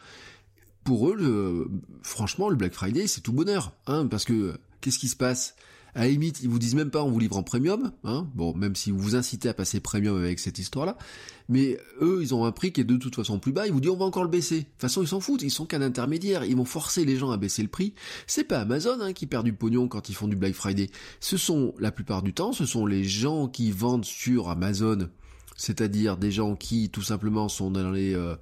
Pour 0.84 1.10
eux, 1.10 1.70
franchement, 2.02 2.48
le 2.48 2.56
Black 2.56 2.72
Friday, 2.72 3.06
c'est 3.06 3.20
tout 3.20 3.34
bonheur, 3.34 3.72
hein, 3.86 4.06
parce 4.06 4.24
que 4.24 4.58
qu'est-ce 4.80 4.98
qui 4.98 5.08
se 5.08 5.16
passe? 5.16 5.54
À 5.94 6.02
la 6.02 6.08
limite, 6.08 6.40
ils 6.42 6.48
vous 6.48 6.58
disent 6.58 6.74
même 6.74 6.90
pas 6.90 7.02
on 7.02 7.10
vous 7.10 7.18
livre 7.18 7.36
en 7.36 7.42
premium, 7.42 7.92
hein, 8.04 8.26
bon, 8.34 8.54
même 8.54 8.76
si 8.76 8.90
vous 8.90 8.98
vous 8.98 9.16
incitez 9.16 9.48
à 9.48 9.54
passer 9.54 9.80
premium 9.80 10.16
avec 10.16 10.38
cette 10.38 10.58
histoire-là, 10.58 10.96
mais 11.48 11.78
eux, 12.00 12.20
ils 12.22 12.34
ont 12.34 12.44
un 12.44 12.52
prix 12.52 12.72
qui 12.72 12.80
est 12.80 12.84
de 12.84 12.96
toute 12.96 13.16
façon 13.16 13.38
plus 13.38 13.52
bas, 13.52 13.66
ils 13.66 13.72
vous 13.72 13.80
disent 13.80 13.90
on 13.90 13.96
va 13.96 14.04
encore 14.04 14.22
le 14.22 14.30
baisser. 14.30 14.60
De 14.60 14.64
toute 14.64 14.80
façon, 14.80 15.02
ils 15.02 15.08
s'en 15.08 15.20
foutent, 15.20 15.42
ils 15.42 15.50
sont 15.50 15.66
qu'un 15.66 15.82
intermédiaire, 15.82 16.44
ils 16.44 16.56
vont 16.56 16.64
forcer 16.64 17.04
les 17.04 17.16
gens 17.16 17.32
à 17.32 17.36
baisser 17.36 17.62
le 17.62 17.68
prix. 17.68 17.92
C'est 18.26 18.44
pas 18.44 18.60
Amazon 18.60 19.00
hein, 19.00 19.12
qui 19.12 19.26
perd 19.26 19.44
du 19.44 19.52
pognon 19.52 19.88
quand 19.88 20.08
ils 20.08 20.14
font 20.14 20.28
du 20.28 20.36
Black 20.36 20.54
Friday. 20.54 20.90
Ce 21.18 21.36
sont, 21.36 21.74
la 21.78 21.90
plupart 21.90 22.22
du 22.22 22.32
temps, 22.32 22.52
ce 22.52 22.66
sont 22.66 22.86
les 22.86 23.02
gens 23.02 23.48
qui 23.48 23.72
vendent 23.72 24.04
sur 24.04 24.48
Amazon, 24.48 25.08
c'est-à-dire 25.56 26.16
des 26.16 26.30
gens 26.30 26.54
qui, 26.54 26.88
tout 26.88 27.02
simplement, 27.02 27.48
sont 27.48 27.70
dans 27.70 27.90
les... 27.90 28.14
Euh, 28.14 28.36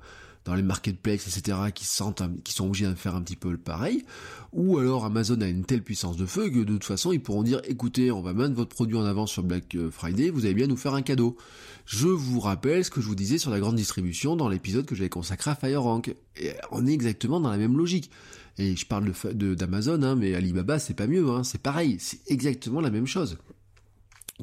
dans 0.49 0.55
les 0.55 0.63
marketplaces, 0.63 1.29
etc., 1.29 1.59
qui 1.75 1.85
sentent, 1.85 2.23
qui 2.43 2.55
sont 2.55 2.65
obligés 2.65 2.87
de 2.87 2.95
faire 2.95 3.15
un 3.15 3.21
petit 3.21 3.37
peu 3.37 3.51
le 3.51 3.59
pareil, 3.59 4.07
ou 4.55 4.79
alors 4.79 5.05
Amazon 5.05 5.39
a 5.43 5.47
une 5.47 5.67
telle 5.67 5.83
puissance 5.83 6.17
de 6.17 6.25
feu 6.25 6.49
que 6.49 6.61
de 6.61 6.73
toute 6.73 6.85
façon 6.85 7.13
ils 7.13 7.21
pourront 7.21 7.43
dire, 7.43 7.61
écoutez, 7.65 8.11
on 8.11 8.23
va 8.23 8.33
mettre 8.33 8.55
votre 8.55 8.75
produit 8.75 8.97
en 8.97 9.05
avant 9.05 9.27
sur 9.27 9.43
Black 9.43 9.75
euh, 9.75 9.91
Friday, 9.91 10.31
vous 10.31 10.47
allez 10.47 10.55
bien 10.55 10.67
nous 10.67 10.79
faire 10.79 10.95
un 10.95 11.03
cadeau. 11.03 11.37
Je 11.85 12.09
vous 12.09 12.41
rappelle 12.41 12.83
ce 12.83 12.91
que 12.91 13.03
je 13.03 13.07
vous 13.07 13.15
disais 13.15 13.37
sur 13.37 13.51
la 13.51 13.61
grande 13.61 13.77
distribution 13.77 14.37
dans 14.37 14.49
l'épisode 14.49 14.87
que 14.87 14.95
j'avais 14.95 15.11
consacré 15.11 15.51
à 15.51 15.55
FireRank. 15.55 16.15
Et 16.37 16.53
on 16.71 16.87
est 16.87 16.93
exactement 16.93 17.41
dans 17.41 17.51
la 17.51 17.59
même 17.59 17.77
logique. 17.77 18.11
Et 18.57 18.75
je 18.75 18.87
parle 18.87 19.13
de 19.35 19.55
d'Amazon, 19.55 20.03
hein, 20.03 20.17
mais 20.17 20.35
Alibaba 20.35 20.79
c'est 20.79 20.95
pas 20.95 21.07
mieux, 21.07 21.29
hein, 21.29 21.45
c'est 21.45 21.61
pareil, 21.61 21.99
c'est 22.01 22.21
exactement 22.27 22.81
la 22.81 22.91
même 22.91 23.07
chose. 23.07 23.37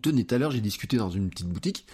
Tenez, 0.04 0.24
tout 0.24 0.36
à 0.36 0.38
l'heure 0.38 0.52
j'ai 0.52 0.62
discuté 0.62 0.98
dans 0.98 1.10
une 1.10 1.32
petite 1.32 1.50
boutique 1.50 1.88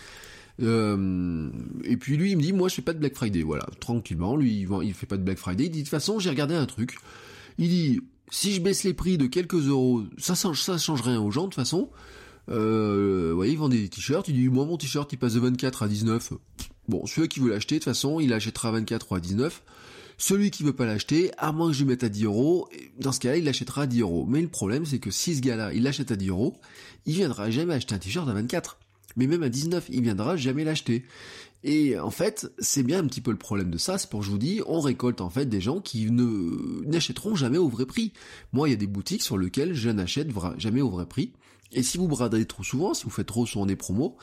euh, 0.61 1.49
et 1.83 1.97
puis 1.97 2.17
lui, 2.17 2.31
il 2.31 2.37
me 2.37 2.41
dit, 2.41 2.53
moi, 2.53 2.69
je 2.69 2.75
fais 2.75 2.81
pas 2.81 2.93
de 2.93 2.99
Black 2.99 3.15
Friday. 3.15 3.43
Voilà, 3.43 3.65
tranquillement. 3.79 4.35
Lui, 4.35 4.67
il, 4.83 4.93
fait 4.93 5.05
pas 5.05 5.17
de 5.17 5.23
Black 5.23 5.37
Friday. 5.37 5.65
Il 5.65 5.71
dit, 5.71 5.79
de 5.79 5.83
toute 5.83 5.89
façon, 5.89 6.19
j'ai 6.19 6.29
regardé 6.29 6.55
un 6.55 6.65
truc. 6.65 6.97
Il 7.57 7.69
dit, 7.69 8.01
si 8.29 8.53
je 8.53 8.61
baisse 8.61 8.83
les 8.83 8.93
prix 8.93 9.17
de 9.17 9.27
quelques 9.27 9.67
euros, 9.67 10.03
ça, 10.17 10.35
change 10.35 11.01
rien 11.01 11.19
aux 11.19 11.31
gens, 11.31 11.43
de 11.43 11.47
toute 11.47 11.55
façon. 11.55 11.89
Euh, 12.49 13.29
vous 13.29 13.35
voyez, 13.35 13.53
il 13.53 13.57
vend 13.57 13.69
des 13.69 13.87
t-shirts. 13.87 14.27
Il 14.27 14.35
dit, 14.35 14.49
moi, 14.49 14.65
mon 14.65 14.77
t-shirt, 14.77 15.11
il 15.13 15.17
passe 15.17 15.33
de 15.33 15.39
24 15.39 15.83
à 15.83 15.87
19. 15.87 16.33
Bon, 16.87 17.05
celui 17.05 17.27
qui 17.27 17.39
veut 17.39 17.49
l'acheter, 17.49 17.75
de 17.75 17.79
toute 17.79 17.85
façon, 17.85 18.19
il 18.19 18.33
achètera 18.33 18.69
à 18.69 18.71
24 18.71 19.11
ou 19.11 19.15
à 19.15 19.19
19. 19.19 19.63
Celui 20.17 20.51
qui 20.51 20.61
veut 20.61 20.73
pas 20.73 20.85
l'acheter, 20.85 21.31
à 21.39 21.51
moins 21.51 21.69
que 21.69 21.73
je 21.73 21.79
lui 21.79 21.89
mette 21.89 22.03
à 22.03 22.09
10 22.09 22.25
euros, 22.25 22.69
dans 22.99 23.11
ce 23.11 23.19
cas-là, 23.19 23.37
il 23.37 23.43
l'achètera 23.43 23.83
à 23.83 23.87
10 23.87 24.01
euros. 24.01 24.25
Mais 24.27 24.41
le 24.41 24.49
problème, 24.49 24.85
c'est 24.85 24.99
que 24.99 25.09
si 25.09 25.35
ce 25.35 25.41
gars-là, 25.41 25.73
il 25.73 25.81
l'achète 25.81 26.11
à 26.11 26.15
10 26.15 26.29
euros, 26.29 26.57
il 27.07 27.15
viendra 27.15 27.49
jamais 27.49 27.73
acheter 27.73 27.95
un 27.95 27.97
t-shirt 27.97 28.29
à 28.29 28.33
24 28.33 28.77
mais 29.15 29.27
même 29.27 29.43
à 29.43 29.49
19, 29.49 29.87
il 29.89 30.01
viendra 30.01 30.35
jamais 30.35 30.63
l'acheter. 30.63 31.05
Et 31.63 31.99
en 31.99 32.09
fait, 32.09 32.51
c'est 32.57 32.83
bien 32.83 32.99
un 32.99 33.07
petit 33.07 33.21
peu 33.21 33.31
le 33.31 33.37
problème 33.37 33.69
de 33.69 33.77
ça, 33.77 33.97
c'est 33.97 34.09
pour 34.09 34.23
je 34.23 34.31
vous 34.31 34.39
dis, 34.39 34.61
on 34.65 34.79
récolte 34.79 35.21
en 35.21 35.29
fait 35.29 35.45
des 35.45 35.61
gens 35.61 35.79
qui 35.79 36.09
ne 36.09 36.83
n'achèteront 36.87 37.35
jamais 37.35 37.59
au 37.59 37.67
vrai 37.67 37.85
prix. 37.85 38.13
Moi, 38.51 38.67
il 38.67 38.71
y 38.71 38.73
a 38.73 38.77
des 38.77 38.87
boutiques 38.87 39.21
sur 39.21 39.37
lesquelles 39.37 39.75
je 39.75 39.89
n'achète 39.89 40.29
jamais 40.57 40.81
au 40.81 40.89
vrai 40.89 41.05
prix. 41.05 41.33
Et 41.71 41.83
si 41.83 41.97
vous 41.97 42.07
bradez 42.07 42.45
trop 42.45 42.63
souvent, 42.63 42.93
si 42.93 43.03
vous 43.03 43.11
faites 43.11 43.27
trop 43.27 43.45
souvent 43.45 43.65
des 43.65 43.75
promos, 43.75 44.17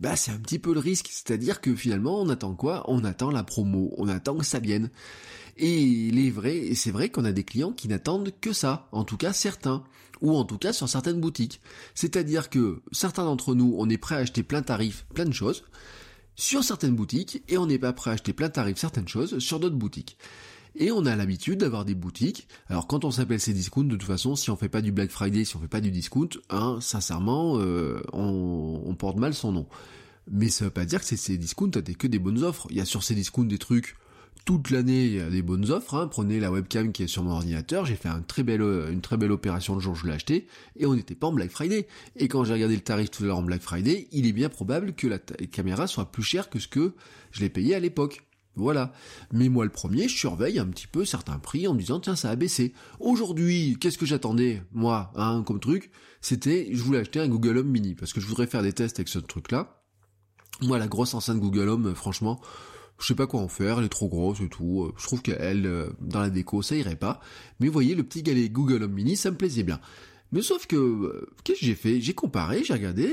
bah 0.00 0.14
c'est 0.16 0.30
un 0.30 0.38
petit 0.38 0.58
peu 0.58 0.72
le 0.72 0.80
risque. 0.80 1.08
C'est-à-dire 1.10 1.60
que 1.60 1.74
finalement, 1.74 2.20
on 2.20 2.28
attend 2.28 2.54
quoi? 2.54 2.84
On 2.88 3.04
attend 3.04 3.30
la 3.30 3.42
promo, 3.42 3.92
on 3.98 4.08
attend 4.08 4.36
que 4.36 4.44
ça 4.44 4.60
vienne. 4.60 4.90
Et 5.58 5.80
il 5.80 6.18
est 6.24 6.30
vrai, 6.30 6.56
et 6.56 6.74
c'est 6.74 6.90
vrai 6.90 7.08
qu'on 7.08 7.24
a 7.24 7.32
des 7.32 7.44
clients 7.44 7.72
qui 7.72 7.88
n'attendent 7.88 8.30
que 8.40 8.52
ça, 8.52 8.88
en 8.92 9.04
tout 9.04 9.16
cas 9.16 9.32
certains 9.32 9.84
ou 10.20 10.36
en 10.36 10.44
tout 10.44 10.58
cas 10.58 10.72
sur 10.72 10.88
certaines 10.88 11.20
boutiques. 11.20 11.60
C'est-à-dire 11.94 12.50
que 12.50 12.82
certains 12.92 13.24
d'entre 13.24 13.54
nous, 13.54 13.74
on 13.78 13.88
est 13.88 13.98
prêt 13.98 14.14
à 14.14 14.18
acheter 14.18 14.42
plein 14.42 14.62
tarif 14.62 15.06
plein 15.14 15.24
de 15.24 15.32
choses 15.32 15.64
sur 16.34 16.62
certaines 16.62 16.94
boutiques 16.94 17.42
et 17.48 17.58
on 17.58 17.66
n'est 17.66 17.78
pas 17.78 17.92
prêt 17.92 18.10
à 18.10 18.14
acheter 18.14 18.32
plein 18.32 18.48
tarif 18.48 18.78
certaines 18.78 19.08
choses 19.08 19.38
sur 19.38 19.58
d'autres 19.58 19.76
boutiques. 19.76 20.18
Et 20.78 20.92
on 20.92 21.06
a 21.06 21.16
l'habitude 21.16 21.60
d'avoir 21.60 21.86
des 21.86 21.94
boutiques. 21.94 22.48
Alors 22.68 22.86
quand 22.86 23.04
on 23.04 23.10
s'appelle 23.10 23.40
ces 23.40 23.54
discounts, 23.54 23.84
de 23.84 23.96
toute 23.96 24.02
façon, 24.02 24.36
si 24.36 24.50
on 24.50 24.56
fait 24.56 24.68
pas 24.68 24.82
du 24.82 24.92
Black 24.92 25.10
Friday, 25.10 25.44
si 25.44 25.56
on 25.56 25.60
fait 25.60 25.68
pas 25.68 25.80
du 25.80 25.90
discount, 25.90 26.28
hein, 26.50 26.78
sincèrement, 26.82 27.58
euh, 27.58 28.02
on, 28.12 28.94
porte 28.98 29.16
mal 29.16 29.32
son 29.32 29.52
nom. 29.52 29.66
Mais 30.30 30.48
ça 30.48 30.66
veut 30.66 30.70
pas 30.70 30.84
dire 30.84 31.00
que 31.00 31.06
c'est 31.06 31.16
ces 31.16 31.38
discounts, 31.38 31.70
t'as 31.70 31.80
que 31.80 32.06
des 32.06 32.18
bonnes 32.18 32.42
offres. 32.44 32.66
Il 32.70 32.76
y 32.76 32.80
a 32.80 32.84
sur 32.84 33.02
ces 33.02 33.14
discounts 33.14 33.46
des 33.46 33.58
trucs 33.58 33.96
toute 34.46 34.70
l'année, 34.70 35.04
il 35.06 35.14
y 35.16 35.20
a 35.20 35.28
des 35.28 35.42
bonnes 35.42 35.70
offres. 35.72 35.94
Hein. 35.94 36.06
Prenez 36.06 36.38
la 36.38 36.52
webcam 36.52 36.92
qui 36.92 37.02
est 37.02 37.08
sur 37.08 37.24
mon 37.24 37.32
ordinateur. 37.32 37.84
J'ai 37.84 37.96
fait 37.96 38.08
une 38.08 38.22
très 38.24 38.44
belle 38.44 39.32
opération 39.32 39.74
le 39.74 39.80
jour 39.80 39.92
où 39.94 39.96
je 39.96 40.06
l'ai 40.06 40.12
acheté. 40.12 40.46
Et 40.76 40.86
on 40.86 40.94
n'était 40.94 41.16
pas 41.16 41.26
en 41.26 41.32
Black 41.32 41.50
Friday. 41.50 41.88
Et 42.14 42.28
quand 42.28 42.44
j'ai 42.44 42.54
regardé 42.54 42.76
le 42.76 42.80
tarif 42.80 43.10
tout 43.10 43.24
à 43.24 43.26
l'heure 43.26 43.38
en 43.38 43.42
Black 43.42 43.60
Friday, 43.60 44.06
il 44.12 44.24
est 44.24 44.32
bien 44.32 44.48
probable 44.48 44.94
que 44.94 45.08
la 45.08 45.18
caméra 45.18 45.88
soit 45.88 46.12
plus 46.12 46.22
chère 46.22 46.48
que 46.48 46.60
ce 46.60 46.68
que 46.68 46.94
je 47.32 47.40
l'ai 47.40 47.50
payé 47.50 47.74
à 47.74 47.80
l'époque. 47.80 48.22
Voilà. 48.54 48.92
Mais 49.32 49.48
moi, 49.48 49.64
le 49.64 49.72
premier, 49.72 50.08
je 50.08 50.16
surveille 50.16 50.60
un 50.60 50.66
petit 50.66 50.86
peu 50.86 51.04
certains 51.04 51.40
prix 51.40 51.66
en 51.66 51.74
disant, 51.74 51.98
tiens, 51.98 52.14
ça 52.14 52.30
a 52.30 52.36
baissé. 52.36 52.72
Aujourd'hui, 53.00 53.76
qu'est-ce 53.80 53.98
que 53.98 54.06
j'attendais, 54.06 54.62
moi, 54.72 55.12
hein, 55.16 55.42
comme 55.44 55.58
truc? 55.58 55.90
C'était, 56.20 56.68
je 56.72 56.82
voulais 56.82 57.00
acheter 57.00 57.18
un 57.18 57.28
Google 57.28 57.58
Home 57.58 57.68
Mini, 57.68 57.96
parce 57.96 58.12
que 58.12 58.20
je 58.20 58.26
voudrais 58.26 58.46
faire 58.46 58.62
des 58.62 58.72
tests 58.72 59.00
avec 59.00 59.08
ce 59.08 59.18
truc-là. 59.18 59.82
Moi, 60.62 60.78
la 60.78 60.86
grosse 60.86 61.14
enceinte 61.14 61.40
Google 61.40 61.68
Home, 61.68 61.94
franchement, 61.94 62.40
je 62.98 63.06
sais 63.06 63.14
pas 63.14 63.26
quoi 63.26 63.40
en 63.40 63.48
faire, 63.48 63.78
elle 63.78 63.84
est 63.84 63.90
trop 63.90 64.08
grosse 64.08 64.40
et 64.40 64.48
tout. 64.48 64.84
Euh, 64.84 64.94
je 64.96 65.04
trouve 65.04 65.22
qu'elle, 65.22 65.66
euh, 65.66 65.88
dans 66.00 66.20
la 66.20 66.30
déco, 66.30 66.62
ça 66.62 66.76
irait 66.76 66.96
pas. 66.96 67.20
Mais 67.60 67.66
vous 67.66 67.72
voyez, 67.72 67.94
le 67.94 68.02
petit 68.02 68.22
galet 68.22 68.48
Google 68.48 68.84
Home 68.84 68.92
Mini, 68.92 69.16
ça 69.16 69.30
me 69.30 69.36
plaisait 69.36 69.62
bien. 69.62 69.80
Mais 70.32 70.42
sauf 70.42 70.66
que, 70.66 70.76
euh, 70.76 71.28
qu'est-ce 71.44 71.60
que 71.60 71.66
j'ai 71.66 71.74
fait? 71.74 72.00
J'ai 72.00 72.14
comparé, 72.14 72.64
j'ai 72.64 72.72
regardé. 72.72 73.08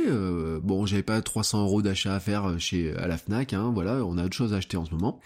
bon, 0.63 0.85
j'avais 0.85 1.03
pas 1.03 1.21
300 1.21 1.63
euros 1.63 1.81
d'achat 1.81 2.15
à 2.15 2.19
faire 2.19 2.59
chez 2.59 2.93
à 2.93 3.07
la 3.07 3.17
Fnac, 3.17 3.53
hein, 3.53 3.71
voilà, 3.73 4.03
on 4.05 4.17
a 4.17 4.25
autre 4.25 4.35
chose 4.35 4.53
à 4.53 4.57
acheter 4.57 4.77
en 4.77 4.85
ce 4.85 4.91
moment. 4.91 5.19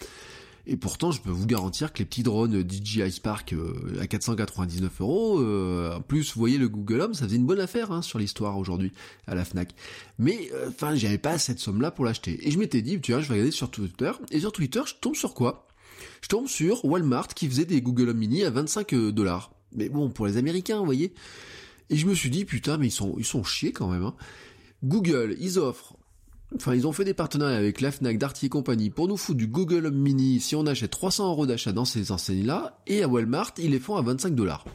Et 0.70 0.76
pourtant, 0.76 1.12
je 1.12 1.22
peux 1.22 1.30
vous 1.30 1.46
garantir 1.46 1.94
que 1.94 2.00
les 2.00 2.06
petits 2.06 2.24
drones 2.24 2.62
DJI 2.62 3.10
Spark 3.10 3.54
euh, 3.54 3.74
à 4.02 4.08
499 4.08 5.00
euros, 5.00 5.40
euh, 5.40 5.96
en 5.96 6.02
plus, 6.02 6.34
vous 6.34 6.40
voyez 6.40 6.58
le 6.58 6.68
Google 6.68 7.00
Home, 7.00 7.14
ça 7.14 7.24
faisait 7.24 7.38
une 7.38 7.46
bonne 7.46 7.62
affaire 7.62 7.90
hein, 7.94 8.02
sur 8.02 8.20
l'histoire 8.20 8.58
aujourd'hui 8.58 8.92
à 9.28 9.36
la 9.36 9.46
Fnac. 9.46 9.74
Mais 10.20 10.50
euh, 10.54 10.68
enfin, 10.68 10.94
j'avais 10.96 11.18
pas 11.18 11.40
cette 11.40 11.60
somme-là 11.60 11.92
pour 11.92 12.04
l'acheter. 12.04 12.46
Et 12.46 12.52
je 12.52 12.60
m'étais 12.60 12.82
dit, 12.82 13.00
tu 13.00 13.14
vois, 13.14 13.22
je 13.22 13.30
vais 13.30 13.36
regarder 13.36 13.52
sur 13.52 13.72
Twitter. 13.72 14.12
Et 14.30 14.42
sur 14.42 14.52
Twitter, 14.52 14.82
je 14.86 14.96
tombe 15.00 15.16
sur 15.16 15.34
quoi? 15.34 15.68
Je 16.22 16.28
tombe 16.28 16.48
sur 16.48 16.84
Walmart 16.84 17.30
qui 17.30 17.48
faisait 17.48 17.66
des 17.66 17.82
Google 17.82 18.10
Home 18.10 18.18
Mini 18.18 18.44
à 18.44 18.50
25 18.50 18.94
dollars. 19.12 19.52
Mais 19.72 19.88
bon, 19.88 20.10
pour 20.10 20.28
les 20.28 20.36
Américains, 20.36 20.80
vous 20.80 20.86
voyez. 20.86 21.14
Et 21.90 21.96
je 21.96 22.06
me 22.08 22.14
suis 22.14 22.30
dit, 22.30 22.44
putain, 22.44 22.78
mais 22.78 22.88
ils 22.88 22.92
sont, 22.92 23.16
ils 23.18 23.26
sont 23.26 23.46
chiés 23.46 23.72
quand 23.72 23.88
même. 23.88 24.04
Hein. 24.04 24.16
Google, 24.84 25.38
ils 25.40 25.60
offrent 25.60 25.96
Enfin, 26.56 26.74
ils 26.74 26.88
ont 26.88 26.94
fait 26.94 27.04
des 27.04 27.14
partenariats 27.14 27.58
avec 27.58 27.82
la 27.82 27.92
Fnac, 27.92 28.18
Darty 28.18 28.46
et 28.46 28.50
compagnie 28.50 28.90
pour 28.90 29.08
nous 29.08 29.18
foutre 29.18 29.38
du 29.38 29.48
Google 29.48 29.88
Home 29.88 29.98
Mini 29.98 30.40
si 30.40 30.56
on 30.56 30.66
achète 30.66 30.92
300 30.92 31.30
euros 31.30 31.46
d'achat 31.46 31.74
dans 31.74 31.86
ces 31.86 32.12
enseignes-là, 32.12 32.80
et 32.88 33.04
à 33.04 33.08
Walmart, 33.08 33.54
ils 33.58 33.72
les 33.72 33.80
font 33.80 33.98
à 33.98 34.02
25 34.02 34.34
dollars. 34.34 34.66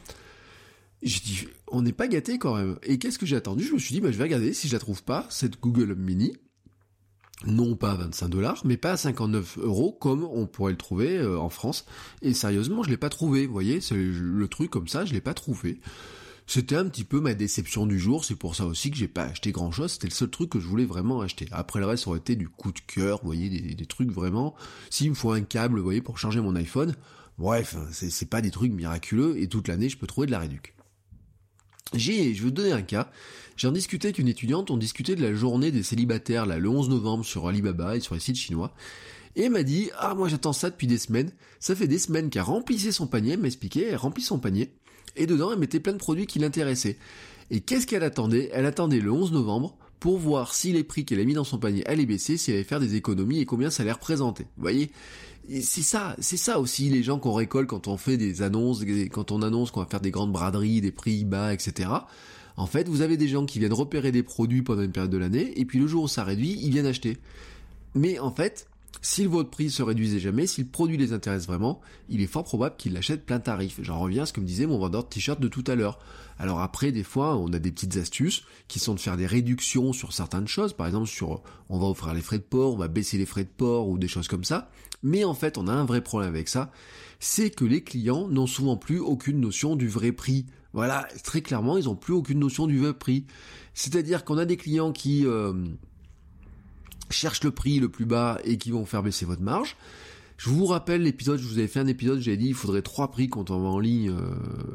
J'ai 1.02 1.21
dit, 1.21 1.49
on 1.69 1.83
n'est 1.83 1.93
pas 1.93 2.09
gâté 2.09 2.38
quand 2.38 2.55
même. 2.55 2.79
Et 2.83 2.99
qu'est-ce 2.99 3.19
que 3.19 3.26
j'ai 3.26 3.37
attendu? 3.37 3.64
Je 3.64 3.73
me 3.73 3.79
suis 3.79 3.95
dit, 3.95 4.00
bah, 4.00 4.12
je 4.12 4.19
vais 4.19 4.25
regarder 4.25 4.52
si 4.52 4.69
je 4.69 4.75
la 4.75 4.79
trouve 4.79 5.02
pas, 5.02 5.26
cette 5.31 5.61
Google 5.61 5.93
Home 5.93 5.99
Mini. 5.99 6.37
Non 7.45 7.75
pas 7.75 7.93
à 7.93 7.95
25 7.97 8.29
dollars, 8.29 8.62
mais 8.64 8.76
pas 8.76 8.93
à 8.93 8.97
59 8.97 9.59
euros 9.59 9.91
comme 9.91 10.23
on 10.23 10.47
pourrait 10.47 10.71
le 10.71 10.79
trouver 10.79 11.19
euh, 11.19 11.41
en 11.41 11.49
France. 11.49 11.87
Et 12.21 12.35
sérieusement, 12.35 12.85
je 12.85 12.91
l'ai 12.91 12.97
pas 12.97 13.09
trouvé. 13.09 13.47
Vous 13.47 13.52
voyez, 13.52 13.81
c'est 13.81 13.97
le 13.97 14.47
truc 14.47 14.71
comme 14.71 14.87
ça, 14.87 15.05
je 15.05 15.12
l'ai 15.12 15.21
pas 15.21 15.35
trouvé. 15.35 15.81
C'était 16.46 16.76
un 16.76 16.87
petit 16.87 17.04
peu 17.04 17.20
ma 17.20 17.34
déception 17.34 17.87
du 17.87 17.99
jour, 17.99 18.25
c'est 18.25 18.34
pour 18.34 18.56
ça 18.56 18.66
aussi 18.66 18.90
que 18.90 18.96
j'ai 18.96 19.08
pas 19.08 19.25
acheté 19.25 19.52
grand 19.52 19.70
chose, 19.70 19.92
c'était 19.92 20.08
le 20.08 20.12
seul 20.12 20.28
truc 20.28 20.50
que 20.50 20.61
je 20.61 20.66
voulais 20.66 20.84
vraiment 20.84 21.20
acheter. 21.20 21.46
Après 21.52 21.80
le 21.80 21.87
reste 21.87 22.06
aurait 22.06 22.18
été 22.18 22.37
du 22.37 22.49
coup 22.49 22.72
de 22.72 22.80
cœur, 22.80 23.20
vous 23.22 23.26
voyez, 23.26 23.49
des, 23.49 23.87
trucs 23.87 24.11
vraiment. 24.11 24.54
S'il 24.90 25.11
me 25.11 25.14
faut 25.14 25.30
un 25.30 25.42
câble, 25.42 25.80
voyez, 25.80 26.02
pour 26.02 26.18
charger 26.18 26.40
mon 26.40 26.56
iPhone, 26.56 26.94
bref, 27.38 27.76
c'est 27.90 28.28
pas 28.28 28.40
des 28.40 28.50
trucs 28.50 28.72
miraculeux, 28.72 29.40
et 29.40 29.49
toute 29.49 29.68
l'année 29.68 29.88
je 29.88 29.96
peux 29.96 30.06
trouver 30.06 30.26
de 30.26 30.32
la 30.32 30.40
réduc. 30.40 30.75
J'ai, 31.94 32.34
je 32.34 32.44
vais 32.44 32.50
donner 32.50 32.72
un 32.72 32.82
cas. 32.82 33.11
J'ai 33.56 33.68
en 33.68 33.72
discuté 33.72 34.08
avec 34.08 34.18
une 34.18 34.28
étudiante, 34.28 34.70
on 34.70 34.76
discutait 34.76 35.14
de 35.14 35.22
la 35.22 35.34
journée 35.34 35.70
des 35.70 35.82
célibataires, 35.82 36.46
là, 36.46 36.58
le 36.58 36.68
11 36.68 36.88
novembre, 36.88 37.25
sur 37.25 37.46
Alibaba 37.46 37.96
et 37.96 38.00
sur 38.00 38.14
les 38.14 38.20
sites 38.20 38.37
chinois. 38.37 38.75
Et 39.37 39.44
elle 39.44 39.52
m'a 39.52 39.62
dit, 39.62 39.90
ah, 39.99 40.14
moi 40.14 40.28
j'attends 40.28 40.52
ça 40.52 40.70
depuis 40.70 40.87
des 40.87 40.99
semaines. 40.99 41.32
Ça 41.61 41.75
fait 41.75 41.88
des 41.88 41.99
semaines 41.99 42.28
qu'elle 42.28 42.42
remplissait 42.42 42.92
son 42.92 43.06
panier, 43.06 43.32
elle 43.32 43.40
m'expliquait, 43.40 43.88
elle 43.88 43.96
remplit 43.96 44.22
son 44.22 44.38
panier 44.38 44.75
et 45.16 45.26
dedans 45.26 45.52
elle 45.52 45.59
mettait 45.59 45.81
plein 45.81 45.92
de 45.92 45.99
produits 45.99 46.26
qui 46.26 46.38
l'intéressaient. 46.38 46.97
Et 47.50 47.61
qu'est-ce 47.61 47.87
qu'elle 47.87 48.02
attendait? 48.02 48.50
Elle 48.52 48.66
attendait 48.66 49.00
le 49.00 49.12
11 49.12 49.33
novembre 49.33 49.76
pour 50.00 50.19
voir 50.19 50.54
si 50.54 50.73
les 50.73 50.85
prix 50.85 51.04
qu'elle 51.04 51.21
a 51.21 51.25
mis 51.25 51.35
dans 51.35 51.45
son 51.45 51.59
panier 51.59 51.87
allaient 51.87 52.07
baisser, 52.07 52.37
si 52.37 52.50
elle 52.50 52.57
allait 52.57 52.64
faire 52.64 52.81
des 52.81 52.97
économies 52.97 53.40
et 53.40 53.47
combien 53.47 53.71
ça 53.71 53.83
allait 53.83 53.92
représenter. 53.92 54.45
Vous 54.57 54.62
voyez? 54.62 54.90
C'est 55.61 55.83
ça, 55.83 56.16
c'est 56.21 56.37
ça 56.37 56.61
aussi 56.61 56.88
les 56.88 57.02
gens 57.02 57.19
qu'on 57.19 57.33
récolte 57.33 57.69
quand 57.69 57.88
on 57.88 57.97
fait 57.97 58.16
des 58.16 58.42
annonces, 58.42 58.85
quand 59.11 59.33
on 59.33 59.42
annonce 59.42 59.71
qu'on 59.71 59.81
va 59.81 59.87
faire 59.87 60.00
des 60.00 60.11
grandes 60.11 60.33
braderies, 60.33 60.81
des 60.81 60.92
prix 60.92 61.25
bas, 61.25 61.52
etc. 61.52 61.90
En 62.57 62.66
fait, 62.66 62.88
vous 62.88 63.00
avez 63.00 63.16
des 63.16 63.28
gens 63.28 63.45
qui 63.45 63.59
viennent 63.59 63.73
repérer 63.73 64.12
des 64.12 64.23
produits 64.23 64.62
pendant 64.62 64.83
une 64.83 64.92
période 64.92 65.11
de 65.11 65.19
l'année, 65.19 65.52
et 65.59 65.64
puis 65.64 65.78
le 65.78 65.87
jour 65.87 66.04
où 66.04 66.09
ça 66.09 66.23
réduit, 66.23 66.59
ils 66.62 66.71
viennent 66.71 66.87
acheter. 66.87 67.16
Mais 67.95 68.19
en 68.19 68.31
fait, 68.31 68.69
Si 69.00 69.26
votre 69.26 69.50
prix 69.50 69.70
se 69.70 69.82
réduisait 69.82 70.20
jamais, 70.20 70.46
si 70.46 70.62
le 70.62 70.68
produit 70.68 70.96
les 70.96 71.12
intéresse 71.12 71.46
vraiment, 71.46 71.80
il 72.08 72.20
est 72.20 72.26
fort 72.26 72.44
probable 72.44 72.76
qu'ils 72.76 72.92
l'achètent 72.92 73.26
plein 73.26 73.40
tarif. 73.40 73.80
J'en 73.82 73.99
reviens 73.99 74.22
à 74.22 74.26
ce 74.26 74.32
que 74.32 74.40
me 74.40 74.46
disait 74.46 74.66
mon 74.66 74.78
vendeur 74.78 75.04
de 75.04 75.08
t-shirt 75.08 75.40
de 75.40 75.49
tout 75.49 75.64
à 75.66 75.75
l'heure. 75.75 75.99
Alors 76.38 76.61
après, 76.61 76.92
des 76.92 77.02
fois, 77.02 77.37
on 77.37 77.52
a 77.52 77.58
des 77.58 77.72
petites 77.72 77.96
astuces 77.96 78.42
qui 78.68 78.78
sont 78.78 78.94
de 78.94 79.00
faire 79.00 79.16
des 79.16 79.26
réductions 79.26 79.92
sur 79.92 80.12
certaines 80.12 80.46
choses. 80.46 80.72
Par 80.72 80.87
exemple, 80.87 81.08
sur, 81.08 81.42
on 81.68 81.78
va 81.78 81.87
offrir 81.87 82.14
les 82.14 82.20
frais 82.20 82.38
de 82.38 82.44
port, 82.44 82.75
on 82.75 82.76
va 82.76 82.88
baisser 82.88 83.18
les 83.18 83.26
frais 83.26 83.44
de 83.44 83.49
port 83.49 83.88
ou 83.88 83.99
des 83.99 84.08
choses 84.08 84.28
comme 84.28 84.44
ça. 84.44 84.70
Mais 85.02 85.25
en 85.25 85.34
fait, 85.34 85.58
on 85.58 85.66
a 85.66 85.72
un 85.72 85.84
vrai 85.84 86.00
problème 86.00 86.28
avec 86.28 86.49
ça. 86.49 86.70
C'est 87.18 87.50
que 87.50 87.64
les 87.64 87.82
clients 87.82 88.28
n'ont 88.28 88.46
souvent 88.46 88.76
plus 88.76 89.00
aucune 89.00 89.40
notion 89.40 89.75
du 89.75 89.88
vrai 89.88 90.12
prix. 90.12 90.46
Voilà, 90.75 91.06
très 91.25 91.42
clairement, 91.42 91.76
ils 91.76 91.84
n'ont 91.84 91.96
plus 91.96 92.14
aucune 92.14 92.38
notion 92.38 92.66
du 92.66 92.78
vrai 92.78 92.94
prix. 92.94 93.26
C'est-à-dire 93.75 94.25
qu'on 94.25 94.38
a 94.38 94.44
des 94.44 94.56
clients 94.56 94.92
qui, 94.92 95.26
euh, 95.26 95.52
cherchent 97.12 97.45
le 97.45 97.50
prix 97.50 97.78
le 97.81 97.88
plus 97.88 98.04
bas 98.04 98.38
et 98.45 98.59
qui 98.59 98.71
vont 98.71 98.85
faire 98.85 99.02
baisser 99.02 99.25
votre 99.25 99.42
marge. 99.42 99.76
Je 100.38 100.50
vous 100.50 100.66
rappelle 100.66 101.02
l'épisode, 101.02 101.38
je 101.38 101.47
vous 101.47 101.59
avais 101.59 101.69
fait 101.69 101.78
un 101.78 101.87
épisode, 101.87 102.19
j'ai 102.19 102.37
dit 102.37 102.49
il 102.49 102.54
faudrait 102.54 102.83
trois 102.83 103.12
prix 103.12 103.28
quand 103.28 103.50
on 103.52 103.61
vend 103.61 103.75
en 103.75 103.78
ligne, 103.78 104.11
euh, 104.11 104.35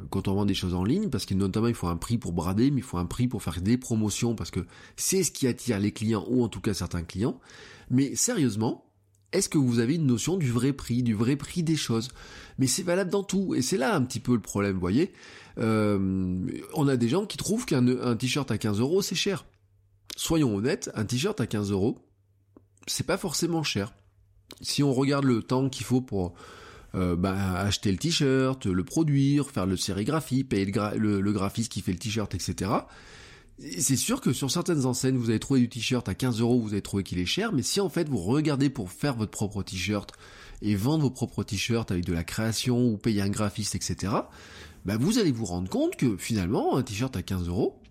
quand 0.09 0.29
on 0.29 0.33
vend 0.33 0.45
des 0.45 0.53
choses 0.53 0.73
en 0.73 0.85
ligne, 0.85 1.09
parce 1.09 1.25
que 1.25 1.33
notamment 1.33 1.67
il 1.67 1.73
faut 1.73 1.87
un 1.87 1.97
prix 1.97 2.17
pour 2.17 2.31
brader, 2.31 2.71
mais 2.71 2.77
il 2.77 2.83
faut 2.83 2.97
un 2.97 3.05
prix 3.05 3.27
pour 3.27 3.43
faire 3.43 3.59
des 3.61 3.77
promotions, 3.77 4.33
parce 4.33 4.49
que 4.49 4.61
c'est 4.95 5.23
ce 5.23 5.31
qui 5.31 5.45
attire 5.45 5.79
les 5.79 5.91
clients, 5.91 6.25
ou 6.29 6.41
en 6.41 6.47
tout 6.47 6.61
cas 6.61 6.73
certains 6.73 7.03
clients. 7.03 7.37
Mais 7.89 8.15
sérieusement, 8.15 8.85
est-ce 9.33 9.49
que 9.49 9.57
vous 9.57 9.79
avez 9.79 9.95
une 9.95 10.05
notion 10.05 10.37
du 10.37 10.49
vrai 10.49 10.71
prix, 10.71 11.03
du 11.03 11.13
vrai 11.13 11.35
prix 11.35 11.63
des 11.63 11.75
choses? 11.75 12.09
Mais 12.59 12.67
c'est 12.67 12.83
valable 12.83 13.09
dans 13.09 13.23
tout, 13.23 13.53
et 13.53 13.61
c'est 13.61 13.77
là 13.77 13.93
un 13.93 14.01
petit 14.03 14.21
peu 14.21 14.33
le 14.35 14.39
problème, 14.39 14.75
vous 14.75 14.79
voyez. 14.79 15.11
Euh, 15.57 16.47
on 16.75 16.87
a 16.87 16.95
des 16.95 17.09
gens 17.09 17.25
qui 17.25 17.35
trouvent 17.35 17.65
qu'un 17.65 18.15
t-shirt 18.15 18.49
à 18.51 18.57
15 18.57 18.79
euros 18.79 19.01
c'est 19.01 19.15
cher. 19.15 19.45
Soyons 20.15 20.55
honnêtes, 20.55 20.91
un 20.95 21.03
t-shirt 21.03 21.41
à 21.41 21.45
15 21.45 21.71
euros, 21.71 22.06
c'est 22.87 23.05
pas 23.05 23.17
forcément 23.17 23.63
cher. 23.63 23.93
Si 24.61 24.81
on 24.81 24.93
regarde 24.93 25.25
le 25.25 25.43
temps 25.43 25.69
qu'il 25.69 25.85
faut 25.85 26.01
pour 26.01 26.33
euh, 26.95 27.15
bah, 27.15 27.59
acheter 27.59 27.91
le 27.91 27.97
t-shirt, 27.97 28.65
le 28.65 28.83
produire, 28.83 29.51
faire 29.51 29.65
le 29.65 29.77
sérigraphie, 29.77 30.43
payer 30.43 30.65
le, 30.65 31.31
graphiste 31.31 31.71
qui 31.71 31.81
fait 31.81 31.91
le 31.91 31.99
t-shirt, 31.99 32.33
etc. 32.33 32.71
C'est 33.59 33.95
sûr 33.97 34.21
que 34.21 34.33
sur 34.33 34.51
certaines 34.51 34.85
enseignes, 34.85 35.17
vous 35.17 35.29
allez 35.29 35.39
trouver 35.39 35.59
du 35.59 35.69
t-shirt 35.69 36.07
à 36.07 36.13
15 36.13 36.41
euros, 36.41 36.59
vous 36.59 36.73
allez 36.73 36.81
trouver 36.81 37.03
qu'il 37.03 37.19
est 37.19 37.25
cher, 37.25 37.51
mais 37.53 37.63
si 37.63 37.81
en 37.81 37.89
fait 37.89 38.07
vous 38.07 38.19
regardez 38.19 38.69
pour 38.69 38.91
faire 38.91 39.15
votre 39.15 39.31
propre 39.31 39.63
t-shirt 39.63 40.11
et 40.61 40.75
vendre 40.75 41.03
vos 41.03 41.11
propres 41.11 41.43
t-shirts 41.43 41.91
avec 41.91 42.05
de 42.05 42.13
la 42.13 42.23
création 42.23 42.87
ou 42.87 42.97
payer 42.97 43.21
un 43.21 43.29
graphiste, 43.29 43.75
etc., 43.75 44.13
bah 44.85 44.97
vous 44.97 45.17
allez 45.17 45.31
vous 45.31 45.45
rendre 45.45 45.69
compte 45.69 45.97
que 45.97 46.15
finalement, 46.17 46.77
un 46.77 46.83
t-shirt 46.83 47.15
à 47.17 47.21
15 47.21 47.47
euros, 47.49 47.81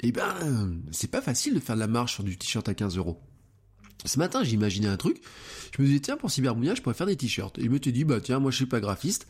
eh 0.00 0.12
ben, 0.12 0.80
c'est 0.92 1.10
pas 1.10 1.20
facile 1.20 1.54
de 1.54 1.60
faire 1.60 1.74
de 1.74 1.80
la 1.80 1.88
marche 1.88 2.14
sur 2.14 2.24
du 2.24 2.38
t-shirt 2.38 2.66
à 2.68 2.74
15 2.74 2.96
euros. 2.96 3.20
Ce 4.04 4.18
matin, 4.18 4.44
j'ai 4.44 4.52
imaginé 4.52 4.86
un 4.86 4.96
truc. 4.96 5.20
Je 5.76 5.82
me 5.82 5.86
disais, 5.86 6.00
tiens, 6.00 6.16
pour 6.16 6.30
Cyberbounia, 6.30 6.74
je 6.74 6.82
pourrais 6.82 6.94
faire 6.94 7.06
des 7.06 7.16
t-shirts. 7.16 7.58
Et 7.58 7.64
je 7.64 7.68
me 7.68 7.78
suis 7.82 7.92
dit, 7.92 8.04
bah 8.04 8.20
tiens, 8.20 8.38
moi 8.38 8.50
je 8.50 8.56
suis 8.56 8.66
pas 8.66 8.80
graphiste. 8.80 9.26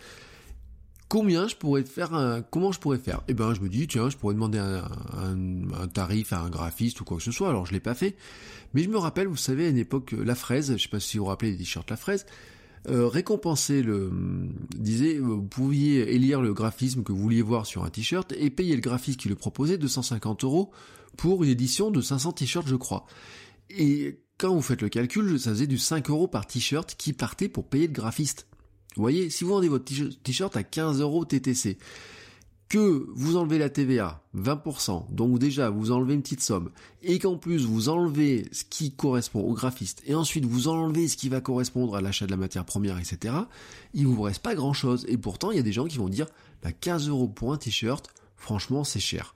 Combien 1.08 1.48
je 1.48 1.56
pourrais 1.56 1.84
faire 1.84 2.12
un, 2.12 2.42
comment 2.42 2.70
je 2.70 2.78
pourrais 2.78 2.98
faire? 2.98 3.22
Eh 3.28 3.34
ben, 3.34 3.54
je 3.54 3.62
me 3.62 3.70
dis, 3.70 3.88
tiens, 3.88 4.10
je 4.10 4.18
pourrais 4.18 4.34
demander 4.34 4.58
un, 4.58 5.88
tarif 5.88 6.34
à 6.34 6.40
un 6.40 6.50
graphiste 6.50 7.00
ou 7.00 7.04
quoi 7.04 7.16
que 7.16 7.22
ce 7.22 7.32
soit. 7.32 7.48
Alors, 7.48 7.64
je 7.64 7.72
l'ai 7.72 7.80
pas 7.80 7.94
fait. 7.94 8.14
Mais 8.75 8.82
je 8.82 8.90
me 8.90 8.98
rappelle, 8.98 9.26
vous 9.26 9.37
savez, 9.37 9.66
à 9.66 9.68
une 9.70 9.78
époque, 9.78 10.12
la 10.12 10.34
fraise, 10.34 10.76
je 10.76 10.82
sais 10.82 10.88
pas 10.90 11.00
si 11.00 11.16
vous 11.16 11.25
vous 11.25 11.30
rappelez 11.30 11.52
les 11.52 11.56
t-shirts 11.56 11.88
la 11.88 11.96
fraise, 11.96 12.26
euh, 12.90 13.08
récompenser 13.08 13.82
le, 13.82 14.10
disait, 14.76 15.18
vous 15.18 15.42
pouviez 15.42 16.14
élire 16.14 16.42
le 16.42 16.52
graphisme 16.52 17.02
que 17.02 17.12
vous 17.12 17.18
vouliez 17.18 17.42
voir 17.42 17.64
sur 17.64 17.84
un 17.84 17.90
t-shirt 17.90 18.32
et 18.32 18.50
payer 18.50 18.75
le 18.75 18.82
graphiste 18.82 19.18
qui 19.18 19.30
le 19.30 19.34
proposait 19.34 19.78
250 19.78 20.44
euros 20.44 20.70
pour 21.16 21.42
une 21.42 21.50
édition 21.50 21.90
de 21.90 22.02
500 22.02 22.32
t-shirts, 22.32 22.68
je 22.68 22.76
crois. 22.76 23.06
Et 23.70 24.20
quand 24.38 24.54
vous 24.54 24.62
faites 24.62 24.82
le 24.82 24.88
calcul, 24.88 25.38
ça 25.38 25.50
faisait 25.50 25.66
du 25.66 25.78
5 25.78 26.10
euros 26.10 26.28
par 26.28 26.46
t-shirt 26.46 26.94
qui 26.96 27.12
partait 27.12 27.48
pour 27.48 27.66
payer 27.66 27.87
le 27.87 27.92
graphiste. 27.92 28.46
Vous 28.96 29.02
voyez, 29.02 29.30
si 29.30 29.44
vous 29.44 29.50
vendez 29.50 29.68
votre 29.68 29.84
t-shirt 29.84 30.56
à 30.56 30.62
15 30.62 31.00
euros 31.00 31.25
TTC, 31.25 31.78
que 32.68 33.06
vous 33.14 33.37
enlevez 33.37 33.58
la 33.58 33.70
TVA, 33.70 34.22
20%, 34.37 35.12
donc 35.12 35.38
déjà 35.38 35.70
vous 35.70 35.90
enlevez 35.90 36.14
une 36.14 36.22
petite 36.22 36.42
somme, 36.42 36.70
et 37.02 37.18
qu'en 37.18 37.38
plus 37.38 37.64
vous 37.64 37.88
enlevez 37.88 38.46
ce 38.52 38.64
qui 38.64 38.92
correspond 38.92 39.40
au 39.40 39.54
graphiste, 39.54 40.02
et 40.04 40.14
ensuite 40.14 40.44
vous 40.44 40.68
enlevez 40.68 41.08
ce 41.08 41.16
qui 41.16 41.30
va 41.30 41.40
correspondre 41.40 41.96
à 41.96 42.02
l'achat 42.02 42.26
de 42.26 42.30
la 42.30 42.37
matière 42.37 42.66
première, 42.66 42.98
etc., 42.98 43.34
il 43.94 44.06
vous 44.06 44.20
reste 44.20 44.42
pas 44.42 44.54
grand 44.54 44.75
chose. 44.75 45.06
Et 45.08 45.16
pourtant, 45.16 45.50
il 45.50 45.56
y 45.56 45.60
a 45.60 45.62
des 45.62 45.72
gens 45.72 45.87
qui 45.87 45.96
vont 45.96 46.10
dire, 46.10 46.26
15 46.80 47.06
bah, 47.06 47.10
euros 47.10 47.28
pour 47.28 47.52
un 47.52 47.56
t-shirt, 47.56 48.10
franchement 48.37 48.84
c'est 48.84 49.00
cher. 49.00 49.34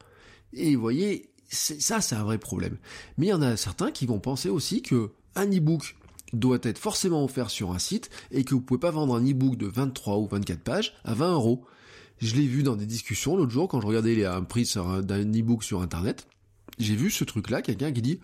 Et 0.53 0.77
vous 0.77 0.83
voyez, 0.83 1.31
ça, 1.53 2.01
c'est 2.01 2.15
un 2.15 2.25
vrai 2.25 2.39
problème. 2.39 2.79
Mais 3.19 3.27
il 3.27 3.31
y 3.31 3.35
en 3.35 3.43
a 3.43 3.57
certains 3.57 3.91
qui 3.91 4.07
vont 4.07 4.21
penser 4.21 4.49
aussi 4.49 4.83
que 4.83 5.11
un 5.35 5.47
e-book 5.47 5.97
doit 6.33 6.59
être 6.63 6.79
forcément 6.79 7.25
offert 7.25 7.51
sur 7.51 7.73
un 7.73 7.79
site 7.79 8.11
et 8.31 8.45
que 8.45 8.55
vous 8.55 8.61
pouvez 8.61 8.81
pas 8.81 8.91
vendre 8.91 9.15
un 9.15 9.23
e-book 9.23 9.57
de 9.57 9.67
23 9.67 10.17
ou 10.17 10.27
24 10.27 10.61
pages 10.61 10.95
à 11.05 11.15
20 11.15 11.33
euros. 11.35 11.65
Je 12.21 12.35
l'ai 12.37 12.47
vu 12.47 12.63
dans 12.63 12.77
des 12.77 12.87
discussions 12.87 13.37
l'autre 13.37 13.51
jour 13.51 13.69
quand 13.69 13.81
je 13.81 13.87
regardais 13.87 14.25
un 14.25 14.43
prix 14.43 14.73
d'un 15.03 15.21
e-book 15.21 15.63
sur 15.63 15.83
internet. 15.83 16.27
J'ai 16.79 16.97
vu 16.97 17.11
ce 17.11 17.25
truc-là, 17.25 17.63
quelqu'un 17.63 17.93
qui 17.93 18.03
dit 18.03 18.21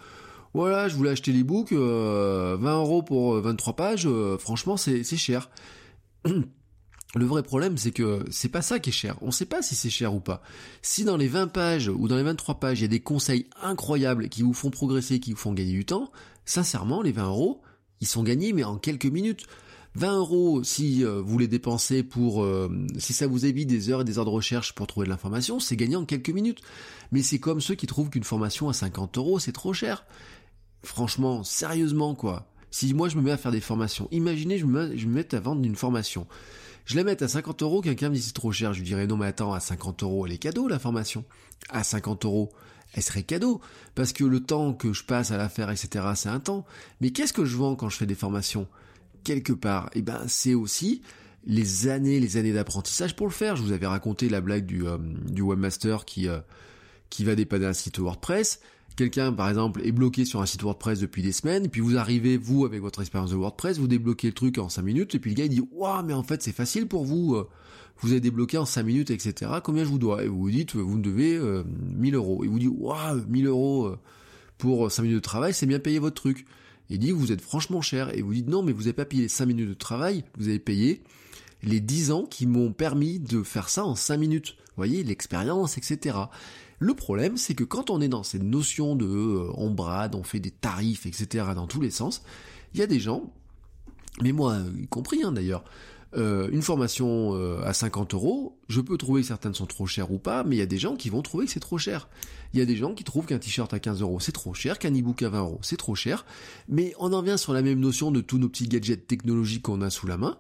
voilà, 0.55 0.89
je 0.89 0.97
voulais 0.97 1.11
acheter 1.11 1.33
l'e-book, 1.33 1.73
20 1.73 1.79
euh, 1.79 2.57
euros 2.59 3.03
pour 3.03 3.35
23 3.39 3.73
euh, 3.73 3.77
pages, 3.77 4.07
euh, 4.07 4.39
franchement 4.39 4.77
c'est 4.77 5.05
cher. 5.05 5.51
Le 7.15 7.25
vrai 7.25 7.43
problème, 7.43 7.79
c'est 7.79 7.91
que 7.91 8.25
c'est 8.31 8.51
pas 8.51 8.61
ça 8.61 8.79
qui 8.79 8.91
est 8.91 8.93
cher. 8.93 9.17
On 9.23 9.31
sait 9.31 9.47
pas 9.47 9.63
si 9.63 9.75
c'est 9.75 9.89
cher 9.89 10.15
ou 10.15 10.21
pas. 10.21 10.43
Si 10.83 11.05
dans 11.05 11.17
les 11.17 11.29
20 11.29 11.49
pages 11.49 11.89
ou 11.89 12.07
dans 12.07 12.17
les 12.17 12.23
23 12.23 12.57
pages, 12.57 12.81
il 12.81 12.83
y 12.83 12.85
a 12.85 12.89
des 12.89 13.01
conseils 13.01 13.47
incroyables 13.63 14.29
qui 14.29 14.43
vous 14.43 14.53
font 14.53 14.71
progresser, 14.71 15.19
qui 15.19 15.33
vous 15.33 15.39
font 15.39 15.55
gagner 15.55 15.73
du 15.73 15.87
temps, 15.87 16.13
sincèrement, 16.45 17.01
les 17.01 17.13
20 17.13 17.29
euros, 17.29 17.63
ils 18.03 18.07
sont 18.07 18.23
gagnés, 18.23 18.53
mais 18.53 18.65
en 18.65 18.77
quelques 18.77 19.07
minutes. 19.07 19.47
20 19.95 20.19
euros, 20.19 20.63
si 20.63 21.03
euh, 21.03 21.23
vous 21.25 21.39
les 21.39 21.49
dépensez 21.49 22.03
pour, 22.03 22.45
euh, 22.45 22.71
si 22.99 23.15
ça 23.15 23.27
vous 23.27 23.47
évite 23.47 23.69
des 23.69 23.89
heures 23.89 24.03
et 24.03 24.05
des 24.05 24.19
heures 24.19 24.27
de 24.27 24.31
recherche 24.31 24.75
pour 24.75 24.87
trouver 24.87 25.07
de 25.07 25.11
l'information, 25.11 25.61
c'est 25.61 25.77
gagné 25.77 25.97
en 25.97 26.05
quelques 26.05 26.29
minutes. 26.29 26.61
Mais 27.11 27.23
c'est 27.23 27.39
comme 27.39 27.63
ceux 27.63 27.75
qui 27.75 27.87
trouvent 27.87 28.11
qu'une 28.11 28.23
formation 28.23 28.69
à 28.69 28.75
50 28.75 29.17
euros, 29.17 29.39
c'est 29.39 29.53
trop 29.53 29.73
cher. 29.73 30.05
Franchement, 30.83 31.43
sérieusement, 31.43 32.15
quoi. 32.15 32.47
Si 32.71 32.93
moi 32.93 33.09
je 33.09 33.17
me 33.17 33.23
mets 33.23 33.31
à 33.31 33.39
faire 33.39 33.51
des 33.51 33.63
formations, 33.63 34.09
imaginez 34.11 34.59
je 34.59 34.67
me, 34.67 34.95
je 34.95 35.07
me 35.07 35.15
mets 35.15 35.35
à 35.35 35.41
vendre 35.41 35.65
une 35.65 35.75
formation 35.75 36.27
je 36.89 36.97
la 36.97 37.05
mette 37.05 37.21
à 37.21 37.29
50 37.29 37.63
euros, 37.63 37.83
quelqu'un 37.83 38.09
me 38.09 38.15
dit 38.15 38.23
c'est 38.23 38.33
trop 38.33 38.51
cher, 38.51 38.73
je 38.73 38.79
lui 38.79 38.87
dirais 38.87 39.07
non 39.07 39.19
mais 39.19 39.27
attends, 39.27 39.53
à 39.53 39.61
50 39.61 40.03
euros 40.05 40.25
elle 40.25 40.33
est 40.33 40.39
cadeau 40.39 40.69
la 40.69 40.79
formation. 40.79 41.23
À 41.69 41.85
50 41.85 42.25
euros, 42.25 42.51
elle 42.95 43.03
serait 43.03 43.25
cadeau, 43.25 43.61
parce 43.95 44.15
que 44.15 44.25
le 44.25 44.41
temps 44.41 44.73
que 44.73 44.95
je 44.95 45.05
passe 45.05 45.31
à 45.31 45.37
la 45.37 45.51
faire, 45.51 45.71
etc., 45.71 46.07
c'est 46.15 46.31
un 46.31 46.41
temps. 46.41 46.65
Mais 47.03 47.11
qu'est-ce 47.11 47.35
que 47.35 47.45
je 47.45 47.59
vends 47.59 47.77
quand 47.77 47.91
je 47.91 47.99
fais 47.99 48.07
des 48.07 48.15
formations? 48.15 48.67
Quelque 49.23 49.53
part, 49.53 49.91
eh 49.93 50.01
ben 50.01 50.23
c'est 50.29 50.55
aussi 50.55 51.03
les 51.45 51.89
années, 51.89 52.21
les 52.21 52.39
années 52.39 52.55
d'apprentissage 52.55 53.15
pour 53.15 53.27
le 53.27 53.33
faire. 53.33 53.57
Je 53.57 53.63
vous 53.63 53.73
avais 53.73 53.87
raconté 53.87 54.31
la 54.31 54.41
blague 54.41 54.65
du, 54.65 54.87
euh, 54.87 54.97
webmaster 55.39 56.07
qui, 56.07 56.27
euh, 56.27 56.41
qui 57.11 57.23
va 57.23 57.35
dépanner 57.35 57.67
un 57.67 57.75
site 57.75 57.99
WordPress 57.99 58.61
quelqu'un, 58.99 59.33
par 59.33 59.49
exemple, 59.49 59.81
est 59.85 59.93
bloqué 59.93 60.25
sur 60.25 60.43
un 60.43 60.47
site 60.47 60.63
WordPress 60.63 60.99
depuis 60.99 61.23
des 61.23 61.33
semaines, 61.33 61.69
puis 61.69 61.81
vous 61.81 61.97
arrivez, 61.97 62.37
vous, 62.37 62.67
avec 62.67 62.83
votre 62.83 63.01
expérience 63.01 63.31
de 63.31 63.37
WordPress, 63.37 63.79
vous 63.79 63.87
débloquez 63.87 64.27
le 64.27 64.35
truc 64.35 64.59
en 64.59 64.69
5 64.69 64.83
minutes, 64.83 65.15
et 65.15 65.19
puis 65.21 65.31
le 65.31 65.37
gars 65.37 65.45
il 65.45 65.51
dit, 65.51 65.63
waouh, 65.73 66.05
mais 66.05 66.13
en 66.13 66.25
fait 66.25 66.43
c'est 66.43 66.53
facile 66.53 66.89
pour 66.89 67.05
vous, 67.05 67.37
euh, 67.37 67.49
vous 68.01 68.11
avez 68.11 68.21
débloqué 68.21 68.59
en 68.59 68.67
5 68.67 68.83
minutes, 68.83 69.11
etc. 69.11 69.53
Combien 69.63 69.85
je 69.85 69.89
vous 69.89 69.99
dois? 69.99 70.25
Et 70.25 70.29
vous 70.29 70.39
vous 70.39 70.51
dites, 70.51 70.75
vous 70.75 70.97
me 70.97 71.03
devez 71.03 71.37
euh, 71.37 71.65
1000 71.97 72.15
euros. 72.15 72.45
Il 72.45 72.51
vous 72.51 72.59
dit, 72.59 72.69
waouh, 72.69 73.25
1000 73.29 73.47
euros 73.47 73.87
euh, 73.87 73.99
pour 74.59 74.91
5 74.91 75.03
minutes 75.03 75.17
de 75.17 75.23
travail, 75.23 75.55
c'est 75.55 75.67
bien 75.67 75.79
payé 75.79 75.99
votre 76.01 76.21
truc. 76.21 76.45
Il 76.91 76.99
dit, 76.99 77.13
vous 77.13 77.33
êtes 77.33 77.41
franchement 77.41 77.81
cher, 77.81 78.17
et 78.17 78.23
vous 78.23 78.35
dites, 78.35 78.49
non, 78.49 78.63
mais 78.63 78.73
vous 78.73 78.83
n'avez 78.83 78.93
pas 78.95 79.05
payé 79.05 79.23
les 79.23 79.29
5 79.29 79.47
minutes 79.47 79.69
de 79.69 79.75
travail, 79.75 80.25
vous 80.37 80.49
avez 80.49 80.59
payé 80.59 81.03
les 81.63 81.81
10 81.81 82.11
ans 82.11 82.25
qui 82.25 82.47
m'ont 82.47 82.73
permis 82.73 83.21
de 83.21 83.43
faire 83.43 83.69
ça 83.69 83.85
en 83.85 83.95
5 83.95 84.17
minutes. 84.17 84.57
Vous 84.59 84.75
voyez, 84.85 85.05
l'expérience, 85.05 85.79
etc. 85.79 86.17
Le 86.79 86.95
problème, 86.95 87.37
c'est 87.37 87.55
que 87.55 87.65
quand 87.65 87.91
on 87.91 88.01
est 88.01 88.09
dans 88.09 88.23
cette 88.23 88.43
notion 88.43 88.95
de 88.95 89.07
euh, 89.07 89.51
on 89.55 89.71
brade, 89.71 90.15
on 90.15 90.23
fait 90.23 90.41
des 90.41 90.51
tarifs, 90.51 91.07
etc. 91.07 91.47
dans 91.55 91.67
tous 91.67 91.81
les 91.81 91.91
sens, 91.91 92.23
il 92.75 92.81
y 92.81 92.83
a 92.83 92.87
des 92.87 93.01
gens, 93.01 93.33
mais 94.23 94.33
moi 94.33 94.59
y 94.79 94.87
compris 94.87 95.23
hein, 95.25 95.33
d'ailleurs, 95.33 95.65
euh, 96.17 96.49
une 96.53 96.63
formation 96.63 97.35
euh, 97.35 97.61
à 97.65 97.75
50 97.75 98.15
euros, 98.15 98.59
je 98.69 98.81
peux 98.81 98.97
trouver 98.97 99.21
que 99.21 99.27
certaines 99.27 99.55
sont 99.55 99.67
trop 99.67 99.87
chères 99.87 100.11
ou 100.11 100.19
pas, 100.19 100.43
mais 100.43 100.57
il 100.57 100.59
y 100.59 100.63
a 100.63 100.67
des 100.67 100.79
gens 100.79 100.97
qui 100.97 101.11
vont 101.11 101.21
trouver 101.21 101.45
que 101.45 101.53
c'est 101.53 101.61
trop 101.61 101.77
cher. 101.77 102.09
Il 102.55 102.59
y 102.59 102.63
a 102.63 102.65
des 102.65 102.77
gens 102.77 102.95
qui 102.95 103.05
trouvent 103.05 103.27
qu'un 103.27 103.39
t-shirt 103.39 103.75
à 103.75 103.79
15 103.79 104.01
euros 104.01 104.19
c'est 104.21 104.33
trop 104.33 104.55
cher, 104.55 104.79
qu'un 104.79 104.95
e-book 104.95 105.23
à 105.23 105.29
20 105.29 105.41
euros 105.41 105.59
c'est 105.63 105.77
trop 105.77 105.95
cher, 105.95 106.25
mais 106.69 106.95
on 106.99 107.13
en 107.13 107.21
vient 107.21 107.37
sur 107.37 107.53
la 107.53 107.61
même 107.61 107.81
notion 107.81 108.11
de 108.11 108.21
tous 108.21 108.39
nos 108.39 108.49
petits 108.49 108.69
gadgets 108.69 109.07
technologiques 109.07 109.63
qu'on 109.63 109.83
a 109.83 109.91
sous 109.91 110.07
la 110.07 110.17
main. 110.17 110.39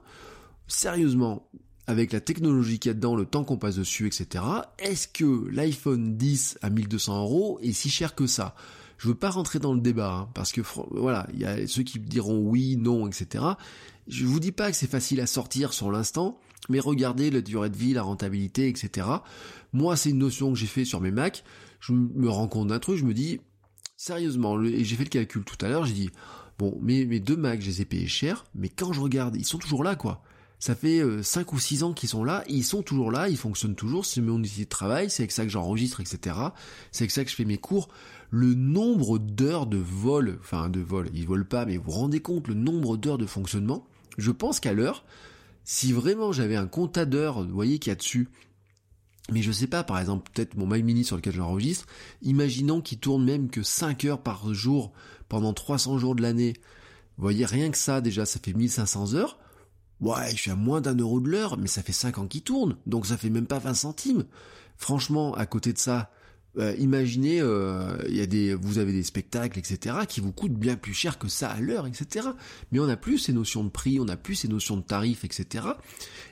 Sérieusement, 0.68 1.48
avec 1.88 2.12
la 2.12 2.20
technologie 2.20 2.78
qu'il 2.78 2.90
y 2.90 2.92
a 2.92 2.94
dedans, 2.94 3.16
le 3.16 3.24
temps 3.24 3.44
qu'on 3.44 3.56
passe 3.56 3.76
dessus, 3.76 4.06
etc., 4.06 4.44
est-ce 4.78 5.08
que 5.08 5.48
l'iPhone 5.50 6.18
10 6.18 6.58
à 6.60 6.68
1200 6.68 7.22
euros 7.22 7.58
est 7.62 7.72
si 7.72 7.88
cher 7.88 8.14
que 8.14 8.26
ça? 8.26 8.54
Je 8.98 9.08
veux 9.08 9.14
pas 9.14 9.30
rentrer 9.30 9.58
dans 9.58 9.72
le 9.72 9.80
débat, 9.80 10.12
hein, 10.12 10.28
parce 10.34 10.52
que 10.52 10.60
voilà, 10.90 11.26
il 11.32 11.40
y 11.40 11.46
a 11.46 11.66
ceux 11.66 11.82
qui 11.82 11.98
diront 11.98 12.40
oui, 12.40 12.76
non, 12.76 13.08
etc. 13.08 13.42
Je 14.06 14.26
vous 14.26 14.38
dis 14.38 14.52
pas 14.52 14.70
que 14.70 14.76
c'est 14.76 14.90
facile 14.90 15.18
à 15.22 15.26
sortir 15.26 15.72
sur 15.72 15.90
l'instant, 15.90 16.38
mais 16.68 16.78
regardez 16.78 17.30
la 17.30 17.40
durée 17.40 17.70
de 17.70 17.76
vie, 17.76 17.94
la 17.94 18.02
rentabilité, 18.02 18.68
etc. 18.68 19.06
Moi, 19.72 19.96
c'est 19.96 20.10
une 20.10 20.18
notion 20.18 20.52
que 20.52 20.58
j'ai 20.58 20.66
fait 20.66 20.84
sur 20.84 21.00
mes 21.00 21.10
Macs. 21.10 21.42
Je 21.80 21.94
me 21.94 22.28
rends 22.28 22.48
compte 22.48 22.68
d'un 22.68 22.80
truc, 22.80 22.98
je 22.98 23.04
me 23.04 23.14
dis, 23.14 23.40
sérieusement, 23.96 24.62
et 24.62 24.84
j'ai 24.84 24.96
fait 24.96 25.04
le 25.04 25.10
calcul 25.10 25.42
tout 25.42 25.64
à 25.64 25.70
l'heure, 25.70 25.86
j'ai 25.86 25.94
dit, 25.94 26.10
Bon, 26.58 26.78
mes 26.82 27.20
deux 27.20 27.36
Macs, 27.36 27.62
je 27.62 27.66
les 27.66 27.80
ai 27.80 27.84
payés 27.86 28.08
cher, 28.08 28.44
mais 28.54 28.68
quand 28.68 28.92
je 28.92 29.00
regarde, 29.00 29.36
ils 29.36 29.46
sont 29.46 29.58
toujours 29.58 29.84
là, 29.84 29.96
quoi. 29.96 30.22
Ça 30.58 30.74
fait 30.74 31.02
5 31.22 31.52
ou 31.52 31.58
6 31.58 31.84
ans 31.84 31.92
qu'ils 31.92 32.08
sont 32.08 32.24
là, 32.24 32.42
ils 32.48 32.64
sont 32.64 32.82
toujours 32.82 33.12
là, 33.12 33.28
ils 33.28 33.36
fonctionnent 33.36 33.76
toujours, 33.76 34.04
c'est 34.04 34.20
mon 34.20 34.40
outil 34.40 34.64
de 34.64 34.68
travail, 34.68 35.08
c'est 35.08 35.22
avec 35.22 35.30
ça 35.30 35.44
que 35.44 35.50
j'enregistre, 35.50 36.00
etc. 36.00 36.36
C'est 36.90 37.04
avec 37.04 37.12
ça 37.12 37.24
que 37.24 37.30
je 37.30 37.36
fais 37.36 37.44
mes 37.44 37.58
cours. 37.58 37.88
Le 38.30 38.54
nombre 38.54 39.18
d'heures 39.18 39.66
de 39.66 39.78
vol, 39.78 40.38
enfin 40.40 40.68
de 40.68 40.80
vol, 40.80 41.10
ils 41.14 41.26
volent 41.26 41.44
pas, 41.48 41.64
mais 41.64 41.76
vous 41.76 41.84
vous 41.84 41.90
rendez 41.92 42.20
compte 42.20 42.48
le 42.48 42.54
nombre 42.54 42.96
d'heures 42.96 43.18
de 43.18 43.26
fonctionnement 43.26 43.86
Je 44.18 44.32
pense 44.32 44.58
qu'à 44.58 44.72
l'heure, 44.72 45.04
si 45.64 45.92
vraiment 45.92 46.32
j'avais 46.32 46.56
un 46.56 46.66
compte 46.66 46.98
d'heures, 46.98 47.44
vous 47.44 47.54
voyez 47.54 47.78
qu'il 47.78 47.90
y 47.90 47.92
a 47.92 47.96
dessus, 47.96 48.28
mais 49.30 49.42
je 49.42 49.52
sais 49.52 49.66
pas, 49.66 49.84
par 49.84 49.98
exemple, 49.98 50.30
peut-être 50.32 50.56
mon 50.56 50.66
Mac 50.66 50.82
Mini 50.82 51.04
sur 51.04 51.16
lequel 51.16 51.34
j'enregistre, 51.34 51.86
imaginons 52.22 52.80
qu'il 52.80 52.98
tourne 52.98 53.24
même 53.24 53.50
que 53.50 53.62
5 53.62 54.04
heures 54.06 54.22
par 54.22 54.52
jour 54.54 54.92
pendant 55.28 55.52
300 55.52 55.98
jours 55.98 56.14
de 56.14 56.22
l'année. 56.22 56.54
Vous 57.16 57.22
voyez, 57.22 57.44
rien 57.44 57.70
que 57.70 57.76
ça, 57.76 58.00
déjà, 58.00 58.24
ça 58.24 58.40
fait 58.42 58.54
1500 58.54 59.14
heures. 59.14 59.38
Ouais, 60.00 60.30
je 60.30 60.36
suis 60.36 60.50
à 60.50 60.56
moins 60.56 60.80
d'un 60.80 60.94
euro 60.94 61.20
de 61.20 61.28
l'heure, 61.28 61.58
mais 61.58 61.66
ça 61.66 61.82
fait 61.82 61.92
5 61.92 62.18
ans 62.18 62.26
qu'il 62.26 62.42
tourne, 62.42 62.76
donc 62.86 63.06
ça 63.06 63.16
fait 63.16 63.30
même 63.30 63.46
pas 63.46 63.58
20 63.58 63.74
centimes. 63.74 64.24
Franchement, 64.76 65.34
à 65.34 65.44
côté 65.44 65.72
de 65.72 65.78
ça, 65.78 66.10
euh, 66.58 66.74
imaginez, 66.78 67.40
euh, 67.40 67.96
y 68.08 68.20
a 68.20 68.26
des, 68.26 68.54
vous 68.54 68.78
avez 68.78 68.92
des 68.92 69.02
spectacles, 69.02 69.58
etc., 69.58 69.96
qui 70.08 70.20
vous 70.20 70.32
coûtent 70.32 70.54
bien 70.54 70.76
plus 70.76 70.94
cher 70.94 71.18
que 71.18 71.28
ça 71.28 71.50
à 71.50 71.60
l'heure, 71.60 71.86
etc. 71.86 72.28
Mais 72.72 72.78
on 72.78 72.86
n'a 72.86 72.96
plus 72.96 73.18
ces 73.18 73.32
notions 73.32 73.64
de 73.64 73.68
prix, 73.68 74.00
on 74.00 74.04
n'a 74.04 74.16
plus 74.16 74.36
ces 74.36 74.48
notions 74.48 74.76
de 74.76 74.82
tarifs, 74.82 75.24
etc. 75.24 75.66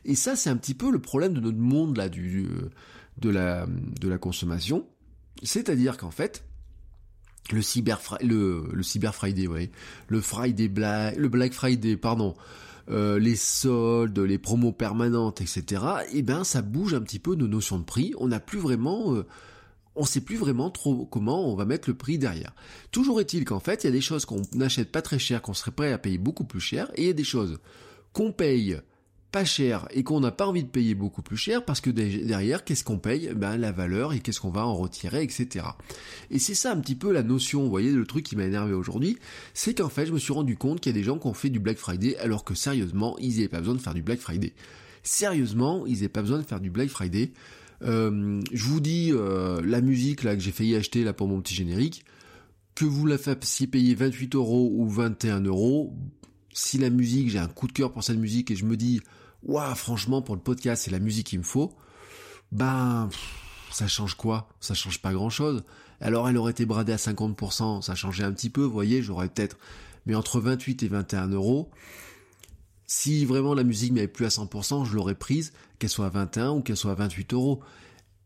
Et 0.05 0.15
ça, 0.15 0.37
c'est 0.37 0.51
un 0.51 0.57
petit 0.57 0.75
peu 0.75 0.91
le 0.91 1.01
problème 1.01 1.35
de 1.35 1.41
notre 1.41 1.59
monde 1.59 1.97
là, 1.97 2.09
du, 2.09 2.49
de 3.19 3.31
la, 3.31 3.67
de 3.67 4.09
la 4.09 4.19
consommation. 4.19 4.87
C'est-à-dire 5.43 5.97
qu'en 5.97 6.11
fait, 6.11 6.45
le 7.53 7.63
cyber, 7.63 8.01
le, 8.23 8.69
le 8.73 8.83
cyber 8.83 9.15
Friday, 9.15 9.47
ouais, 9.47 9.71
le 10.09 10.21
Friday 10.21 10.69
Black, 10.69 11.17
le 11.17 11.29
Black 11.29 11.53
Friday, 11.53 11.97
pardon, 11.97 12.35
euh, 12.89 13.19
les 13.19 13.37
soldes, 13.37 14.19
les 14.19 14.39
promos 14.39 14.73
permanentes, 14.73 15.41
etc. 15.41 15.83
Et 16.13 16.19
eh 16.19 16.23
ben 16.23 16.45
ça 16.45 16.63
bouge 16.63 16.95
un 16.95 17.01
petit 17.01 17.19
peu 17.19 17.35
nos 17.35 17.49
notions 17.49 17.79
de 17.79 17.85
prix. 17.85 18.15
On 18.19 18.29
n'a 18.29 18.41
plus 18.41 18.59
vraiment, 18.59 19.15
euh, 19.15 19.27
on 19.97 20.05
sait 20.05 20.21
plus 20.21 20.37
vraiment 20.37 20.71
trop 20.71 21.07
comment 21.07 21.51
on 21.51 21.57
va 21.57 21.65
mettre 21.65 21.91
le 21.91 21.97
prix 21.97 22.19
derrière. 22.19 22.55
Toujours 22.93 23.21
est-il 23.21 23.45
qu'en 23.45 23.61
fait, 23.61 23.85
il 23.85 23.89
y 23.89 23.91
a 23.91 23.93
des 23.93 24.01
choses 24.01 24.25
qu'on 24.25 24.43
n'achète 24.53 24.93
pas 24.93 25.03
très 25.03 25.19
cher, 25.19 25.43
qu'on 25.43 25.55
serait 25.55 25.73
prêt 25.73 25.93
à 25.93 25.99
payer 25.99 26.19
beaucoup 26.19 26.45
plus 26.45 26.61
cher, 26.61 26.91
et 26.95 27.03
il 27.03 27.07
y 27.09 27.11
a 27.11 27.15
des 27.15 27.25
choses 27.25 27.59
qu'on 28.13 28.33
paye 28.33 28.79
pas 29.33 29.45
cher 29.45 29.87
et 29.91 30.03
qu'on 30.03 30.21
n'a 30.21 30.31
pas 30.31 30.47
envie 30.47 30.63
de 30.63 30.69
payer 30.69 30.95
beaucoup 30.95 31.23
plus 31.23 31.37
cher 31.37 31.65
parce 31.65 31.81
que 31.81 31.91
derrière, 31.91 32.65
qu'est-ce 32.65 32.85
qu'on 32.85 32.99
paye? 32.99 33.31
Ben 33.35 33.57
la 33.57 33.73
valeur 33.73 34.13
et 34.13 34.21
qu'est-ce 34.21 34.41
qu'on 34.41 34.51
va 34.51 34.67
en 34.67 34.75
retirer, 34.75 35.23
etc. 35.23 35.67
Et 36.31 36.39
c'est 36.39 36.55
ça 36.55 36.73
un 36.73 36.81
petit 36.81 36.95
peu 36.95 37.13
la 37.13 37.23
notion, 37.23 37.65
vous 37.65 37.71
voyez, 37.71 37.91
le 37.91 38.07
truc 38.07 38.25
qui 38.25 38.37
m'a 38.37 38.45
énervé 38.45 38.73
aujourd'hui, 38.73 39.19
c'est 39.53 39.75
qu'en 39.75 39.89
fait, 39.89 40.07
je 40.07 40.13
me 40.13 40.19
suis 40.19 40.33
rendu 40.33 40.57
compte 40.57 40.81
qu'il 40.81 40.91
y 40.91 40.95
a 40.95 40.99
des 40.99 41.05
gens 41.05 41.19
qui 41.19 41.27
ont 41.27 41.35
fait 41.35 41.51
du 41.51 41.61
Black 41.61 41.79
Friday 41.79 42.17
alors 42.19 42.45
que 42.45 42.55
sérieusement, 42.55 43.17
ils 43.19 43.37
n'avaient 43.37 43.49
pas 43.49 43.61
besoin 43.61 43.75
de 43.75 43.81
faire 43.81 43.95
du 43.95 44.03
Black 44.03 44.21
Friday. 44.21 44.55
Sérieusement, 45.03 45.87
ils 45.87 45.95
n'avaient 45.95 46.09
pas 46.09 46.23
besoin 46.23 46.39
de 46.39 46.45
faire 46.45 46.61
du 46.61 46.71
Black 46.71 46.89
Friday. 46.89 47.33
Euh, 47.83 48.41
je 48.53 48.65
vous 48.65 48.81
dis, 48.81 49.11
euh, 49.13 49.61
la 49.65 49.81
musique 49.81 50.23
là 50.23 50.35
que 50.35 50.43
j'ai 50.43 50.53
failli 50.53 50.75
acheter 50.75 51.05
là 51.05 51.13
pour 51.13 51.29
mon 51.29 51.41
petit 51.41 51.55
générique, 51.55 52.05
que 52.75 52.85
vous 52.85 53.07
la 53.07 53.19
fassiez 53.19 53.67
payer 53.67 53.95
28 53.95 54.35
euros 54.35 54.71
ou 54.75 54.89
21 54.89 55.41
euros, 55.41 55.95
si 56.53 56.79
la 56.79 56.91
musique, 56.91 57.29
j'ai 57.29 57.39
un 57.39 57.49
coup 57.49 57.67
de 57.67 57.73
cœur 57.73 57.93
pour 57.93 58.03
cette 58.03 58.19
musique 58.19 58.51
et 58.51 58.57
je 58.57 58.65
me 58.65 58.77
dis, 58.77 59.01
waouh, 59.47 59.75
franchement, 59.75 60.23
pour 60.23 60.35
le 60.35 60.41
podcast, 60.41 60.85
c'est 60.85 60.91
la 60.91 60.99
musique 60.99 61.29
qu'il 61.29 61.39
me 61.39 61.45
faut, 61.45 61.73
ben, 62.53 63.09
ça 63.71 63.89
change 63.89 64.15
quoi? 64.15 64.49
Ça 64.61 64.75
change 64.75 65.01
pas 65.01 65.13
grand 65.13 65.31
chose. 65.31 65.65
Alors 66.01 66.29
elle 66.29 66.37
aurait 66.37 66.51
été 66.51 66.67
bradée 66.67 66.93
à 66.93 66.97
50%, 66.97 67.83
ça 67.83 67.95
changeait 67.95 68.25
un 68.25 68.33
petit 68.33 68.51
peu, 68.51 68.63
vous 68.63 68.73
voyez, 68.73 69.03
j'aurais 69.03 69.29
peut-être, 69.29 69.57
mais 70.05 70.15
entre 70.15 70.41
28 70.41 70.83
et 70.83 70.89
21 70.89 71.29
euros, 71.29 71.71
si 72.87 73.25
vraiment 73.25 73.55
la 73.55 73.65
musique 73.65 73.93
m'avait 73.93 74.09
plus 74.09 74.27
à 74.27 74.29
100%, 74.29 74.85
je 74.85 74.95
l'aurais 74.95 75.15
prise, 75.15 75.53
qu'elle 75.79 75.91
soit 75.91 76.07
à 76.07 76.11
21 76.11 76.51
ou 76.51 76.61
qu'elle 76.61 76.77
soit 76.77 76.93
à 76.93 76.95
28 76.95 77.33
euros. 77.33 77.61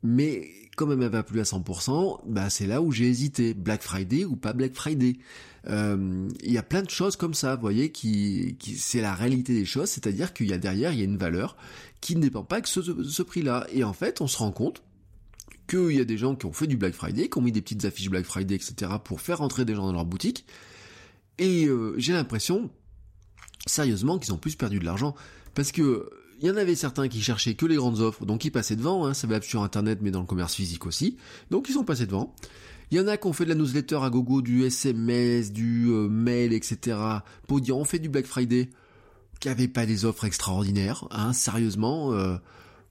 Mais 0.03 0.51
comme 0.81 0.93
elle 0.93 1.11
m'avait 1.11 1.23
plus 1.23 1.41
à 1.41 1.43
100%, 1.43 2.21
bah 2.25 2.49
c'est 2.49 2.67
là 2.67 2.81
où 2.81 2.91
j'ai 2.91 3.07
hésité, 3.07 3.53
Black 3.53 3.83
Friday 3.83 4.25
ou 4.25 4.35
pas 4.35 4.55
Black 4.55 4.73
Friday. 4.73 5.19
Euh, 5.67 6.27
il 6.43 6.53
y 6.53 6.57
a 6.57 6.63
plein 6.63 6.81
de 6.81 6.89
choses 6.89 7.17
comme 7.17 7.35
ça, 7.35 7.55
vous 7.55 7.61
voyez, 7.61 7.93
qui, 7.93 8.57
qui 8.59 8.79
c'est 8.79 9.03
la 9.03 9.15
réalité 9.15 9.53
des 9.53 9.67
choses, 9.67 9.91
c'est-à-dire 9.91 10.33
qu'il 10.33 10.49
y 10.49 10.55
a 10.55 10.59
derrière, 10.59 10.95
il 10.95 10.99
y 10.99 11.03
a 11.03 11.05
une 11.05 11.19
valeur 11.19 11.59
qui 12.01 12.17
ne 12.17 12.23
dépend 12.23 12.45
pas 12.45 12.63
que 12.63 12.69
ce, 12.71 12.81
ce 12.81 13.23
prix-là. 13.23 13.67
Et 13.75 13.85
en 13.85 13.93
fait, 13.93 14.23
on 14.23 14.27
se 14.27 14.39
rend 14.39 14.53
compte 14.53 14.83
qu'il 15.69 15.93
y 15.93 16.01
a 16.01 16.07
des 16.07 16.17
gens 16.17 16.35
qui 16.35 16.47
ont 16.47 16.53
fait 16.55 16.67
du 16.67 16.79
Black 16.79 16.95
Friday, 16.95 17.29
qui 17.29 17.37
ont 17.37 17.43
mis 17.43 17.53
des 17.53 17.61
petites 17.61 17.85
affiches 17.85 18.09
Black 18.09 18.25
Friday, 18.25 18.55
etc., 18.55 18.93
pour 19.05 19.21
faire 19.21 19.43
entrer 19.43 19.67
des 19.67 19.75
gens 19.75 19.85
dans 19.85 19.93
leur 19.93 20.07
boutique. 20.07 20.47
Et 21.37 21.67
euh, 21.67 21.93
j'ai 21.99 22.15
l'impression, 22.15 22.71
sérieusement, 23.67 24.19
qu'ils 24.19 24.33
ont 24.33 24.39
plus 24.39 24.57
perdu 24.57 24.79
de 24.79 24.87
l'argent. 24.87 25.15
Parce 25.55 25.73
que 25.73 26.09
il 26.41 26.49
y 26.49 26.51
en 26.51 26.57
avait 26.57 26.75
certains 26.75 27.09
qui 27.09 27.21
cherchaient 27.21 27.55
que 27.55 27.67
les 27.67 27.77
grandes 27.77 28.01
offres, 28.01 28.25
donc 28.25 28.45
ils 28.45 28.51
passaient 28.51 28.77
devant, 28.77 29.05
hein, 29.05 29.15
ça 29.15 29.27
va 29.27 29.41
sur 29.43 29.63
internet 29.63 29.99
mais 30.01 30.11
dans 30.11 30.21
le 30.21 30.27
commerce 30.27 30.55
physique 30.55 30.87
aussi, 30.87 31.17
donc 31.51 31.69
ils 31.69 31.75
sont 31.75 31.85
passés 31.85 32.07
devant. 32.07 32.35
Il 32.91 32.97
y 32.97 33.01
en 33.01 33.07
a 33.07 33.17
qui 33.17 33.27
ont 33.29 33.33
fait 33.33 33.45
de 33.45 33.51
la 33.51 33.55
newsletter 33.55 33.99
à 34.03 34.11
gogo, 34.11 34.43
du 34.43 34.65
SMS, 34.65 35.53
du 35.53 35.89
euh, 35.91 36.09
mail, 36.09 36.53
etc. 36.53 36.97
pour 37.47 37.61
dire 37.61 37.77
on 37.77 37.85
fait 37.85 37.99
du 37.99 38.09
Black 38.09 38.27
Friday, 38.27 38.71
qui 39.39 39.49
avait 39.49 39.69
pas 39.69 39.87
des 39.87 40.05
offres 40.05 40.25
extraordinaires, 40.25 41.07
hein, 41.11 41.33
sérieusement. 41.33 42.13
Euh, 42.15 42.37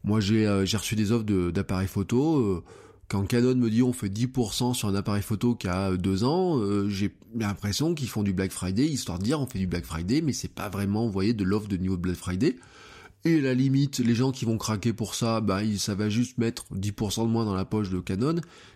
moi 0.03 0.19
j'ai 0.19 0.47
euh, 0.47 0.65
j'ai 0.65 0.77
reçu 0.77 0.95
des 0.95 1.11
offres 1.11 1.25
d'appareils 1.51 1.87
photo. 1.87 2.63
quand 3.09 3.25
Canon 3.27 3.55
me 3.55 3.69
dit 3.69 3.81
on 3.81 3.93
fait 3.93 4.09
10% 4.09 4.75
sur 4.75 4.87
un 4.87 4.95
appareil 4.95 5.23
photo 5.23 5.55
qui 5.55 5.67
a 5.67 5.97
deux 5.97 6.23
ans, 6.23 6.61
j'ai 6.87 7.13
l'impression 7.35 7.95
qu'ils 7.95 8.09
font 8.09 8.23
du 8.23 8.31
Black 8.31 8.51
Friday, 8.51 8.85
histoire 8.85 9.17
de 9.17 9.23
dire 9.23 9.41
on 9.41 9.47
fait 9.47 9.59
du 9.59 9.67
Black 9.67 9.85
Friday, 9.85 10.21
mais 10.21 10.33
c'est 10.33 10.53
pas 10.53 10.69
vraiment, 10.69 11.07
vous 11.07 11.11
voyez, 11.11 11.33
de 11.33 11.43
l'offre 11.43 11.67
de 11.67 11.77
niveau 11.77 11.97
de 11.97 12.01
Black 12.01 12.15
Friday. 12.15 12.55
Et 13.25 13.41
la 13.41 13.53
limite, 13.53 13.99
les 13.99 14.15
gens 14.15 14.31
qui 14.31 14.45
vont 14.45 14.57
craquer 14.57 14.93
pour 14.93 15.13
ça, 15.13 15.41
bah 15.41 15.59
ça 15.77 15.93
va 15.93 16.09
juste 16.09 16.37
mettre 16.37 16.65
10% 16.73 17.23
de 17.23 17.29
moins 17.29 17.45
dans 17.45 17.53
la 17.53 17.65
poche 17.65 17.89
de 17.89 17.99
Canon. 17.99 18.35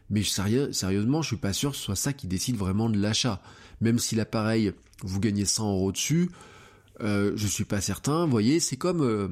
Mais 0.10 0.24
sérieusement, 0.24 1.22
je 1.22 1.28
suis 1.28 1.38
pas 1.38 1.54
sûr 1.54 1.72
que 1.72 1.78
ce 1.78 1.84
soit 1.84 1.96
ça 1.96 2.12
qui 2.12 2.28
décide 2.28 2.58
vraiment 2.58 2.90
de 2.90 3.00
l'achat. 3.00 3.42
Même 3.80 4.00
si 4.00 4.16
l'appareil, 4.16 4.74
vous 5.02 5.20
gagnez 5.20 5.46
100 5.46 5.72
euros 5.72 5.92
dessus, 5.92 6.30
euh, 7.02 7.32
je 7.36 7.48
suis 7.48 7.64
pas 7.64 7.80
certain. 7.80 8.26
Vous 8.26 8.32
voyez, 8.32 8.60
c'est 8.60 8.76
comme, 8.76 9.02
euh, 9.02 9.30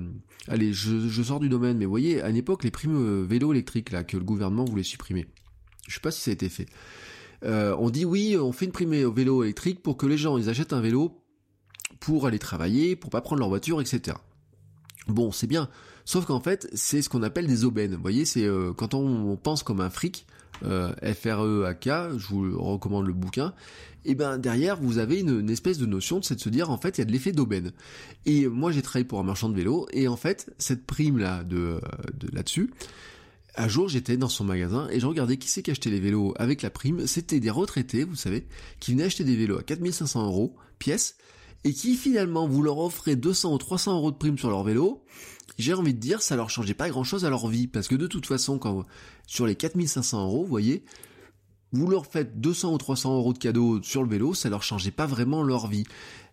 allez, 0.48 0.74
je, 0.74 1.22
sors 1.22 1.40
du 1.40 1.50
domaine, 1.50 1.78
mais 1.78 1.86
vous 1.86 1.92
voyez, 1.92 2.22
à 2.22 2.30
une 2.30 2.38
époque, 2.38 2.64
les 2.64 2.72
primes 2.72 2.96
euh, 2.96 3.26
vélo 3.28 3.52
électriques 3.52 3.92
là 3.92 4.04
que 4.04 4.16
le 4.16 4.24
gouvernement 4.24 4.66
voulait 4.66 4.84
supprimer. 4.84 5.28
Je 5.88 5.96
sais 5.96 6.00
pas 6.00 6.12
si 6.12 6.22
ça 6.22 6.32
a 6.32 6.34
été 6.34 6.48
fait. 6.48 6.68
Euh, 7.44 7.76
on 7.80 7.90
dit 7.90 8.06
oui, 8.06 8.38
on 8.38 8.52
fait 8.52 8.66
une 8.66 8.72
prime 8.72 8.94
au 9.04 9.12
vélo 9.12 9.44
électrique 9.44 9.82
pour 9.82 9.98
que 9.98 10.06
les 10.06 10.18
gens 10.18 10.38
ils 10.38 10.50
achètent 10.50 10.74
un 10.74 10.82
vélo 10.82 11.24
pour 12.00 12.28
aller 12.28 12.40
travailler, 12.40 12.96
pour 12.96 13.10
pas 13.10 13.22
prendre 13.22 13.40
leur 13.40 13.50
voiture, 13.50 13.82
etc. 13.82 14.18
Bon, 15.12 15.32
c'est 15.32 15.48
bien. 15.48 15.70
Sauf 16.06 16.26
qu'en 16.26 16.40
fait, 16.40 16.68
c'est 16.74 17.02
ce 17.02 17.10
qu'on 17.10 17.24
appelle 17.24 17.48
des 17.48 17.64
aubaines. 17.64 17.96
Vous 17.96 18.02
voyez, 18.02 18.26
c'est 18.26 18.46
euh, 18.46 18.74
quand 18.74 18.94
on, 18.94 19.36
pense 19.36 19.64
comme 19.64 19.82
un 19.82 19.90
fric, 19.90 20.26
euh, 20.64 20.94
F-R-E-A-K, 21.04 22.18
je 22.18 22.28
vous 22.28 22.62
recommande 22.62 23.06
le 23.08 23.14
bouquin, 23.14 23.54
et 24.06 24.16
ben 24.16 24.38
derrière, 24.38 24.78
vous 24.78 24.98
avez 24.98 25.20
une, 25.20 25.50
espèce 25.50 25.78
de 25.78 25.86
notion, 25.86 26.20
de 26.20 26.24
se 26.24 26.50
dire, 26.50 26.72
en 26.72 26.78
fait, 26.78 26.98
il 26.98 27.02
y 27.02 27.04
a 27.04 27.06
de 27.06 27.12
l'effet 27.12 27.32
d'aubaine. 27.32 27.72
Et 28.26 28.48
moi, 28.48 28.72
j'ai 28.72 28.82
travaillé 28.82 29.06
pour 29.06 29.20
un 29.20 29.24
marchand 29.24 29.50
de 29.50 29.56
vélo, 29.56 29.88
et 29.92 30.08
en 30.08 30.18
fait, 30.18 30.52
cette 30.58 30.86
prime-là, 30.86 31.44
de, 31.44 31.80
de 32.20 32.36
là-dessus, 32.36 32.72
un 33.58 33.68
jour, 33.68 33.90
j'étais 33.90 34.16
dans 34.16 34.30
son 34.30 34.46
magasin 34.46 34.88
et 34.92 35.02
je 35.02 35.06
regardais 35.06 35.36
qui 35.36 35.50
c'est 35.50 35.62
qui 35.62 35.72
achetait 35.72 35.90
les 35.90 36.00
vélos 36.00 36.34
avec 36.38 36.62
la 36.62 36.70
prime. 36.70 37.06
C'était 37.06 37.42
des 37.42 37.50
retraités, 37.50 38.06
vous 38.06 38.16
savez, 38.16 38.48
qui 38.80 38.92
venaient 38.92 39.04
acheter 39.04 39.26
des 39.26 39.36
vélos 39.36 39.58
à 39.58 39.64
4500 39.64 40.26
euros 40.26 40.56
pièce 40.80 41.18
et 41.64 41.74
qui 41.74 41.96
finalement 41.96 42.48
vous 42.48 42.62
leur 42.62 42.80
offrez 42.80 43.16
200 43.16 43.54
ou 43.54 43.58
300 43.58 43.96
euros 43.96 44.12
de 44.12 44.18
prime 44.18 44.38
sur 44.38 44.50
leur 44.50 44.64
vélo, 44.64 45.04
j'ai 45.58 45.74
envie 45.74 45.94
de 45.94 46.00
dire 46.00 46.22
ça 46.22 46.36
leur 46.36 46.50
changeait 46.50 46.74
pas 46.74 46.90
grand 46.90 47.04
chose 47.04 47.26
à 47.26 47.30
leur 47.30 47.48
vie 47.48 47.68
parce 47.68 47.88
que 47.88 47.96
de 47.96 48.08
toute 48.08 48.26
façon 48.26 48.58
quand 48.58 48.86
sur 49.28 49.46
les 49.46 49.56
4500 49.56 50.26
euros, 50.26 50.44
vous 50.44 50.50
voyez, 50.50 50.84
vous 51.74 51.88
leur 51.88 52.06
faites 52.06 52.42
200 52.42 52.74
ou 52.74 52.78
300 52.78 53.16
euros 53.16 53.34
de 53.34 53.38
cadeaux 53.38 53.82
sur 53.82 54.04
le 54.04 54.10
vélo, 54.10 54.34
ça 54.34 54.50
leur 54.50 54.64
changeait 54.64 54.92
pas 54.92 55.06
vraiment 55.06 55.44
leur 55.44 55.68
vie. 55.68 55.86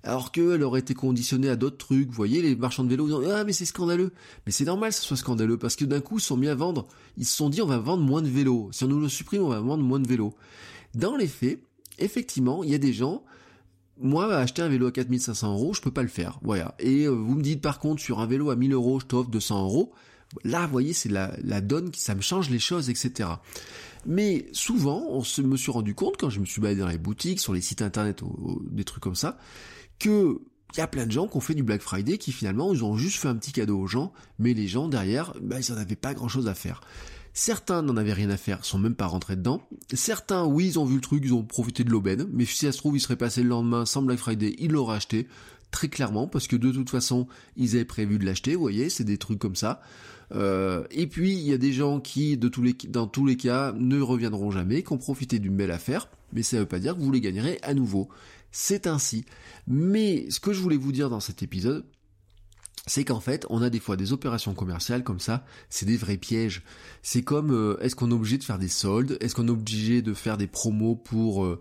Alors 0.03 0.33
qu'elle 0.33 0.62
aurait 0.62 0.81
été 0.81 0.95
conditionnée 0.95 1.49
à 1.49 1.57
d'autres 1.57 1.77
trucs, 1.77 2.09
vous 2.09 2.14
voyez, 2.14 2.43
les 2.43 2.57
marchands 2.57 2.85
de 2.85 2.88
vélo 2.88 3.07
disent, 3.07 3.31
ah 3.33 3.45
mais 3.45 3.53
c'est 3.53 3.64
scandaleux. 3.64 4.12
Mais 4.47 4.53
c'est 4.53 4.64
normal 4.64 4.91
que 4.91 4.97
ce 4.97 5.03
soit 5.03 5.17
scandaleux, 5.17 5.59
parce 5.59 5.77
que 5.77 5.85
d'un 5.85 6.01
coup, 6.01 6.19
ils 6.19 6.23
sont 6.23 6.37
mis 6.37 6.49
à 6.49 6.55
vendre, 6.55 6.87
ils 7.17 7.27
se 7.27 7.37
sont 7.37 7.51
dit, 7.51 7.62
on 7.62 7.67
va 7.67 7.79
vendre 7.79 8.03
moins 8.03 8.23
de 8.23 8.29
vélos. 8.29 8.69
Si 8.73 8.85
on 8.85 8.88
nous 8.88 9.01
le 9.01 9.09
supprime, 9.09 9.43
on 9.43 9.49
va 9.49 9.61
vendre 9.61 9.83
moins 9.83 10.01
de 10.01 10.09
vélos. 10.09 10.35
Dans 10.95 11.17
les 11.17 11.27
faits, 11.27 11.61
effectivement, 11.99 12.64
il 12.64 12.71
y 12.71 12.75
a 12.75 12.79
des 12.79 12.93
gens, 12.93 13.25
moi, 14.01 14.35
acheter 14.37 14.63
un 14.63 14.69
vélo 14.69 14.87
à 14.87 14.93
4500 14.93 15.53
euros, 15.53 15.75
je 15.75 15.81
peux 15.81 15.91
pas 15.91 16.03
le 16.03 16.09
faire. 16.09 16.39
Voilà. 16.43 16.75
Et 16.79 17.05
euh, 17.05 17.11
vous 17.11 17.35
me 17.35 17.43
dites 17.43 17.61
par 17.61 17.79
contre, 17.79 18.03
sur 18.03 18.21
un 18.21 18.27
vélo 18.27 18.51
à 18.51 18.57
1000 18.57 18.73
euros, 18.73 19.01
je 19.01 19.07
t'offre 19.07 19.31
200 19.31 19.65
euros. 19.65 19.93
Là, 20.45 20.67
vous 20.67 20.73
voyez, 20.73 20.93
c'est 20.93 21.09
la, 21.09 21.33
la 21.43 21.61
donne 21.61 21.91
qui 21.91 22.01
ça 22.01 22.15
me 22.15 22.21
change 22.21 22.51
les 22.51 22.59
choses, 22.59 22.91
etc. 22.91 23.31
Mais 24.07 24.47
souvent, 24.53 25.07
on 25.11 25.23
se 25.23 25.43
me 25.43 25.57
suis 25.57 25.73
rendu 25.73 25.95
compte 25.95 26.17
quand 26.17 26.31
je 26.31 26.41
me 26.41 26.45
suis 26.45 26.61
baladé 26.61 26.81
dans 26.81 26.89
les 26.89 26.99
boutiques, 26.99 27.41
sur 27.41 27.53
les 27.53 27.61
sites 27.61 27.83
internet, 27.83 28.23
des 28.71 28.85
trucs 28.85 29.03
comme 29.03 29.15
ça, 29.15 29.39
que 29.99 30.41
il 30.75 30.79
y 30.79 30.83
a 30.83 30.87
plein 30.87 31.07
de 31.07 31.13
gens 31.13 31.27
qui 31.27 31.37
ont 31.37 31.41
fait 31.41 31.55
du 31.55 31.63
Black 31.63 31.81
Friday 31.81 32.19
qui 32.19 32.31
finalement 32.31 32.75
ils 32.75 32.85
ont 32.85 32.95
juste 32.95 33.17
fait 33.17 33.29
un 33.29 33.37
petit 33.37 33.53
cadeau 33.53 33.79
aux 33.79 33.87
gens, 33.87 34.13
mais 34.39 34.53
les 34.53 34.69
gens 34.69 34.89
derrière, 34.89 35.33
bah, 35.41 35.57
ils 35.59 35.73
en 35.73 35.77
avaient 35.77 35.97
pas 35.97 36.13
grand 36.13 36.29
chose 36.29 36.47
à 36.47 36.55
faire. 36.55 36.83
Certains 37.40 37.83
n'en 37.83 37.96
avaient 37.96 38.14
rien 38.14 38.31
à 38.31 38.37
faire, 38.37 38.64
sont 38.64 38.81
même 38.81 38.96
pas 38.96 39.07
rentrés 39.07 39.37
dedans. 39.37 39.62
Certains, 39.94 40.44
oui, 40.44 40.66
ils 40.66 40.79
ont 40.81 40.85
vu 40.85 40.96
le 40.96 41.01
truc, 41.01 41.22
ils 41.24 41.33
ont 41.33 41.44
profité 41.44 41.85
de 41.85 41.90
l'aubaine, 41.90 42.27
mais 42.33 42.44
si 42.44 42.66
ça 42.66 42.72
se 42.72 42.79
trouve, 42.79 42.96
ils 42.96 43.01
seraient 43.01 43.14
passés 43.14 43.44
le 43.44 43.48
lendemain 43.48 43.87
sans 43.87 44.03
Black 44.03 44.18
Friday, 44.18 44.57
ils 44.59 44.72
l'auraient 44.72 44.96
acheté, 44.96 45.29
très 45.70 45.87
clairement, 45.87 46.27
parce 46.27 46.48
que 46.48 46.57
de 46.57 46.72
toute 46.72 46.90
façon, 46.90 47.29
ils 47.57 47.77
avaient 47.77 47.85
prévu 47.85 48.18
de 48.18 48.27
l'acheter, 48.27 48.57
vous 48.57 48.61
voyez, 48.61 48.90
c'est 48.90 49.05
des 49.05 49.18
trucs 49.18 49.38
comme 49.38 49.55
ça. 49.55 49.81
Euh, 50.35 50.83
et 50.90 51.07
puis, 51.07 51.35
il 51.35 51.44
y 51.44 51.53
a 51.53 51.59
des 51.59 51.72
gens 51.72 52.01
qui, 52.01 52.37
dans 52.37 53.07
tous 53.07 53.24
les 53.24 53.37
cas, 53.37 53.72
ne 53.72 54.01
reviendront 54.01 54.51
jamais, 54.51 54.83
qui 54.83 54.92
ont 54.92 54.98
profité 54.98 55.38
d'une 55.38 55.55
belle 55.55 55.70
affaire, 55.70 56.09
mais 56.33 56.42
ça 56.42 56.57
ne 56.57 56.62
veut 56.62 56.68
pas 56.68 56.81
dire 56.81 56.96
que 56.96 57.01
vous 57.01 57.12
les 57.12 57.20
gagnerez 57.20 57.61
à 57.62 57.72
nouveau. 57.72 58.09
C'est 58.51 58.88
ainsi. 58.88 59.24
Mais 59.68 60.29
ce 60.31 60.40
que 60.40 60.53
je 60.53 60.61
voulais 60.61 60.77
vous 60.77 60.90
dire 60.90 61.09
dans 61.09 61.20
cet 61.20 61.44
épisode, 61.44 61.85
c'est 62.87 63.05
qu'en 63.05 63.21
fait, 63.21 63.47
on 63.51 63.62
a 63.62 63.71
des 63.71 63.81
fois 63.81 63.97
des 63.97 64.12
opérations 64.12 64.55
commerciales 64.55 65.05
comme 65.05 65.21
ça, 65.21 65.45
c'est 65.69 65.87
des 65.87 65.97
vrais 65.97 66.17
pièges. 66.17 66.62
C'est 67.03 67.23
comme, 67.23 67.53
euh, 67.53 67.77
est-ce 67.81 67.97
qu'on 67.97 68.11
est 68.11 68.14
obligé 68.14 68.38
de 68.38 68.45
faire 68.45 68.59
des 68.59 68.69
soldes? 68.69 69.17
Est-ce 69.21 69.35
qu'on 69.35 69.49
est 69.49 69.53
obligé 69.53 70.03
de 70.03 70.14
faire 70.14 70.37
des 70.37 70.47
promos 70.47 70.95
pour 70.95 71.45
euh, 71.45 71.61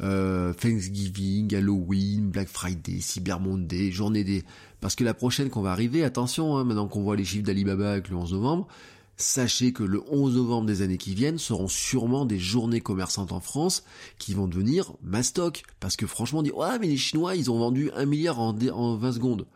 euh, 0.00 0.52
Thanksgiving, 0.52 1.54
Halloween, 1.54 2.30
Black 2.30 2.48
Friday, 2.48 3.00
Cyber 3.00 3.40
Monday, 3.40 3.90
journée 3.90 4.24
des... 4.24 4.44
Parce 4.80 4.94
que 4.94 5.04
la 5.04 5.14
prochaine 5.14 5.48
qu'on 5.48 5.62
va 5.62 5.72
arriver, 5.72 6.04
attention, 6.04 6.56
hein, 6.56 6.64
maintenant 6.64 6.88
qu'on 6.88 7.02
voit 7.02 7.16
les 7.16 7.24
chiffres 7.24 7.44
d'Alibaba 7.44 7.92
avec 7.92 8.08
le 8.08 8.16
11 8.16 8.34
novembre, 8.34 8.68
sachez 9.16 9.72
que 9.72 9.82
le 9.82 10.02
11 10.10 10.36
novembre 10.36 10.66
des 10.66 10.82
années 10.82 10.98
qui 10.98 11.14
viennent 11.14 11.38
seront 11.38 11.68
sûrement 11.68 12.26
des 12.26 12.38
journées 12.38 12.82
commerçantes 12.82 13.32
en 13.32 13.40
France 13.40 13.84
qui 14.18 14.34
vont 14.34 14.46
devenir 14.46 14.92
mastoc. 15.02 15.62
Parce 15.80 15.96
que 15.96 16.06
franchement, 16.06 16.40
on 16.40 16.42
dit, 16.42 16.52
ouais, 16.52 16.78
mais 16.78 16.88
les 16.88 16.98
Chinois, 16.98 17.34
ils 17.34 17.50
ont 17.50 17.58
vendu 17.58 17.90
un 17.96 18.04
milliard 18.04 18.38
en, 18.38 18.54
en 18.72 18.96
20 18.96 19.12
secondes. 19.12 19.46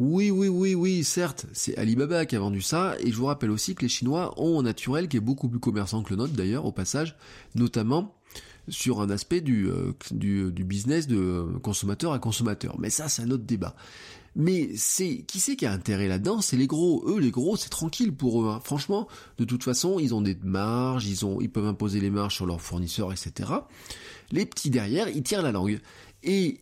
Oui, 0.00 0.30
oui, 0.30 0.48
oui, 0.48 0.74
oui, 0.74 1.04
certes, 1.04 1.44
c'est 1.52 1.76
Alibaba 1.76 2.24
qui 2.24 2.34
a 2.34 2.40
vendu 2.40 2.62
ça, 2.62 2.94
et 3.00 3.12
je 3.12 3.16
vous 3.16 3.26
rappelle 3.26 3.50
aussi 3.50 3.74
que 3.74 3.82
les 3.82 3.88
Chinois 3.90 4.32
ont 4.38 4.58
un 4.58 4.62
naturel 4.62 5.08
qui 5.08 5.18
est 5.18 5.20
beaucoup 5.20 5.50
plus 5.50 5.60
commerçant 5.60 6.02
que 6.02 6.08
le 6.08 6.16
nôtre 6.16 6.32
d'ailleurs, 6.32 6.64
au 6.64 6.72
passage, 6.72 7.16
notamment 7.54 8.14
sur 8.68 9.02
un 9.02 9.10
aspect 9.10 9.42
du, 9.42 9.68
euh, 9.68 9.92
du, 10.10 10.50
du, 10.52 10.64
business 10.64 11.06
de 11.06 11.44
consommateur 11.62 12.14
à 12.14 12.18
consommateur. 12.18 12.76
Mais 12.78 12.88
ça, 12.88 13.10
c'est 13.10 13.20
un 13.20 13.30
autre 13.30 13.44
débat. 13.44 13.76
Mais 14.36 14.70
c'est 14.74 15.18
qui 15.26 15.38
c'est 15.38 15.54
qui 15.54 15.66
a 15.66 15.72
intérêt 15.72 16.08
là-dedans? 16.08 16.40
C'est 16.40 16.56
les 16.56 16.66
gros. 16.66 17.04
Eux, 17.06 17.18
les 17.18 17.30
gros, 17.30 17.56
c'est 17.56 17.68
tranquille 17.68 18.14
pour 18.14 18.42
eux. 18.42 18.48
Hein. 18.48 18.60
Franchement, 18.64 19.06
de 19.36 19.44
toute 19.44 19.64
façon, 19.64 19.98
ils 19.98 20.14
ont 20.14 20.22
des 20.22 20.38
marges, 20.42 21.06
ils 21.06 21.26
ont, 21.26 21.42
ils 21.42 21.50
peuvent 21.50 21.66
imposer 21.66 22.00
les 22.00 22.10
marges 22.10 22.36
sur 22.36 22.46
leurs 22.46 22.62
fournisseurs, 22.62 23.12
etc. 23.12 23.50
Les 24.30 24.46
petits 24.46 24.70
derrière, 24.70 25.08
ils 25.08 25.22
tirent 25.22 25.42
la 25.42 25.52
langue. 25.52 25.80
Et 26.22 26.60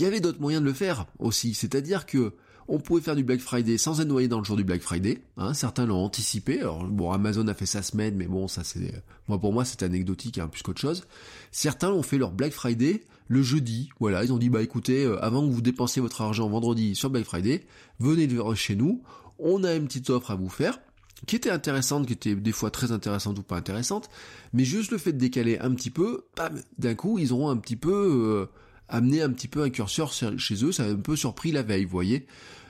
il 0.00 0.04
y 0.04 0.06
avait 0.06 0.20
d'autres 0.20 0.40
moyens 0.40 0.62
de 0.62 0.68
le 0.68 0.74
faire 0.74 1.06
aussi, 1.18 1.54
c'est-à-dire 1.54 2.06
que 2.06 2.32
on 2.68 2.78
pouvait 2.78 3.00
faire 3.00 3.16
du 3.16 3.24
Black 3.24 3.40
Friday 3.40 3.78
sans 3.78 4.00
être 4.00 4.08
noyé 4.08 4.28
dans 4.28 4.38
le 4.38 4.44
jour 4.44 4.56
du 4.56 4.62
Black 4.62 4.80
Friday. 4.80 5.22
Hein, 5.36 5.54
certains 5.54 5.86
l'ont 5.86 6.04
anticipé. 6.04 6.60
Alors 6.60 6.84
bon, 6.84 7.10
Amazon 7.10 7.48
a 7.48 7.54
fait 7.54 7.66
sa 7.66 7.82
semaine, 7.82 8.14
mais 8.16 8.26
bon, 8.26 8.46
ça 8.46 8.62
c'est 8.64 9.02
moi 9.28 9.38
pour 9.38 9.52
moi 9.52 9.64
c'est 9.64 9.82
anecdotique 9.82 10.38
hein, 10.38 10.48
plus 10.48 10.62
qu'autre 10.62 10.80
chose. 10.80 11.04
Certains 11.50 11.90
ont 11.90 12.02
fait 12.02 12.16
leur 12.16 12.30
Black 12.30 12.52
Friday 12.52 13.02
le 13.28 13.42
jeudi. 13.42 13.90
Voilà, 13.98 14.24
ils 14.24 14.32
ont 14.32 14.38
dit 14.38 14.50
bah 14.50 14.62
écoutez, 14.62 15.04
euh, 15.04 15.22
avant 15.22 15.46
que 15.46 15.52
vous 15.52 15.60
dépensiez 15.60 16.00
votre 16.00 16.22
argent 16.22 16.48
vendredi 16.48 16.94
sur 16.94 17.10
Black 17.10 17.24
Friday, 17.24 17.66
venez 17.98 18.28
chez 18.54 18.76
nous. 18.76 19.02
On 19.38 19.64
a 19.64 19.74
une 19.74 19.86
petite 19.86 20.08
offre 20.08 20.30
à 20.30 20.34
vous 20.34 20.48
faire 20.48 20.78
qui 21.26 21.36
était 21.36 21.50
intéressante, 21.50 22.06
qui 22.06 22.14
était 22.14 22.34
des 22.34 22.52
fois 22.52 22.70
très 22.70 22.92
intéressante 22.92 23.38
ou 23.38 23.42
pas 23.42 23.56
intéressante, 23.56 24.08
mais 24.54 24.64
juste 24.64 24.90
le 24.90 24.96
fait 24.96 25.12
de 25.12 25.18
décaler 25.18 25.58
un 25.58 25.74
petit 25.74 25.90
peu, 25.90 26.24
bam, 26.34 26.58
d'un 26.78 26.94
coup 26.94 27.18
ils 27.18 27.32
auront 27.32 27.50
un 27.50 27.58
petit 27.58 27.76
peu 27.76 27.92
euh, 27.92 28.46
amener 28.90 29.22
un 29.22 29.30
petit 29.30 29.48
peu 29.48 29.62
un 29.62 29.70
curseur 29.70 30.12
chez 30.12 30.64
eux, 30.64 30.72
ça 30.72 30.84
a 30.84 30.88
un 30.88 30.96
peu 30.96 31.16
surpris 31.16 31.52
la 31.52 31.62
veille, 31.62 31.84
vous 31.84 31.90
voyez. 31.90 32.26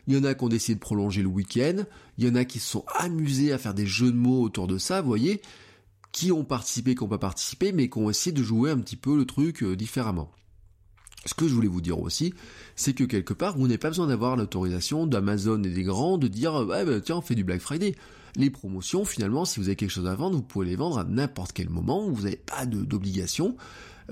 Il 0.06 0.14
y 0.14 0.18
en 0.18 0.24
a 0.24 0.35
qui 0.35 0.44
ont 0.44 0.48
décidé 0.48 0.74
de 0.74 0.80
prolonger 0.80 1.22
le 1.22 1.28
week-end, 1.28 1.85
il 2.18 2.24
y 2.24 2.30
en 2.30 2.35
a 2.35 2.44
qui 2.44 2.59
se 2.59 2.68
sont 2.68 2.85
amusés 2.94 3.52
à 3.52 3.59
faire 3.59 3.74
des 3.74 3.87
jeux 3.87 4.11
de 4.11 4.16
mots 4.16 4.42
autour 4.42 4.66
de 4.66 4.78
ça, 4.78 5.00
vous 5.00 5.09
voyez, 5.09 5.40
qui 6.12 6.33
ont 6.33 6.44
participé, 6.44 6.94
qui 6.94 7.02
n'ont 7.02 7.09
pas 7.09 7.18
participé, 7.18 7.72
mais 7.72 7.88
qui 7.88 7.98
ont 7.98 8.11
essayé 8.11 8.33
de 8.33 8.42
jouer 8.42 8.70
un 8.70 8.78
petit 8.78 8.96
peu 8.96 9.16
le 9.16 9.24
truc 9.24 9.62
euh, 9.62 9.76
différemment. 9.76 10.30
Ce 11.26 11.35
que 11.35 11.46
je 11.46 11.54
voulais 11.54 11.68
vous 11.68 11.83
dire 11.83 12.00
aussi, 12.00 12.35
c'est 12.76 12.94
que 12.94 13.04
quelque 13.04 13.35
part, 13.35 13.56
vous 13.56 13.66
n'avez 13.66 13.78
pas 13.78 13.88
besoin 13.88 14.06
d'avoir 14.06 14.37
l'autorisation 14.37 15.06
d'Amazon 15.06 15.62
et 15.62 15.70
des 15.70 15.83
grands 15.83 16.16
de 16.16 16.28
dire, 16.28 16.54
ouais, 16.54 16.85
bah, 16.85 17.00
tiens, 17.00 17.16
on 17.16 17.20
fait 17.20 17.35
du 17.35 17.44
Black 17.44 17.61
Friday. 17.61 17.94
Les 18.37 18.51
promotions, 18.51 19.05
finalement, 19.05 19.45
si 19.45 19.61
vous 19.61 19.66
avez 19.66 19.77
quelque 19.77 19.90
chose 19.90 20.07
à 20.07 20.14
vendre, 20.14 20.37
vous 20.37 20.43
pouvez 20.43 20.66
les 20.66 20.77
vendre 20.77 20.99
à 20.99 21.05
n'importe 21.05 21.53
quel 21.53 21.69
moment, 21.69 22.09
vous 22.11 22.23
n'avez 22.23 22.37
pas 22.37 22.66
d'obligation. 22.66 23.57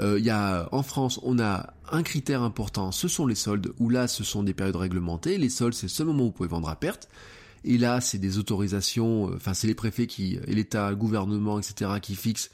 Euh, 0.01 0.19
y 0.21 0.31
a 0.31 0.69
en 0.73 0.83
France, 0.83 1.19
on 1.23 1.39
a 1.39 1.75
un 1.91 2.03
critère 2.03 2.43
important, 2.43 2.93
ce 2.93 3.09
sont 3.09 3.27
les 3.27 3.35
soldes, 3.35 3.73
où 3.79 3.89
là, 3.91 4.09
ce 4.09 4.25
sont 4.25 4.43
des 4.43 4.55
périodes 4.55 4.77
réglementées. 4.77 5.39
Les 5.39 5.49
soldes, 5.49 5.75
c'est 5.75 5.87
le 5.87 5.91
seul 5.91 6.07
moment 6.07 6.25
où 6.25 6.27
vous 6.27 6.33
pouvez 6.33 6.49
vendre 6.49 6.69
à 6.69 6.77
perte. 6.77 7.09
Et 7.65 7.79
là, 7.79 8.01
c'est 8.01 8.19
des 8.19 8.39
autorisations, 8.39 9.31
euh, 9.31 9.37
enfin, 9.37 9.55
c'est 9.55 9.67
les 9.67 9.75
préfets 9.75 10.07
qui, 10.07 10.39
et 10.47 10.55
l'État, 10.55 10.91
le 10.91 10.97
gouvernement, 10.97 11.59
etc., 11.59 11.93
qui 12.01 12.15
fixent 12.15 12.51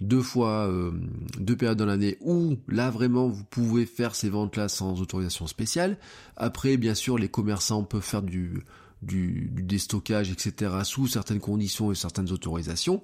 deux 0.00 0.22
fois 0.22 0.66
euh, 0.66 0.92
deux 1.38 1.56
périodes 1.56 1.78
dans 1.78 1.86
l'année 1.86 2.16
où 2.20 2.56
là 2.68 2.90
vraiment 2.90 3.28
vous 3.28 3.44
pouvez 3.44 3.84
faire 3.84 4.14
ces 4.14 4.30
ventes 4.30 4.56
là 4.56 4.68
sans 4.68 5.00
autorisation 5.00 5.46
spéciale. 5.46 5.98
Après 6.36 6.76
bien 6.76 6.94
sûr 6.94 7.18
les 7.18 7.28
commerçants 7.28 7.84
peuvent 7.84 8.00
faire 8.00 8.22
du, 8.22 8.62
du, 9.02 9.50
du 9.52 9.62
déstockage 9.62 10.30
etc 10.30 10.72
sous 10.84 11.06
certaines 11.06 11.40
conditions 11.40 11.90
et 11.92 11.94
certaines 11.94 12.30
autorisations. 12.30 13.02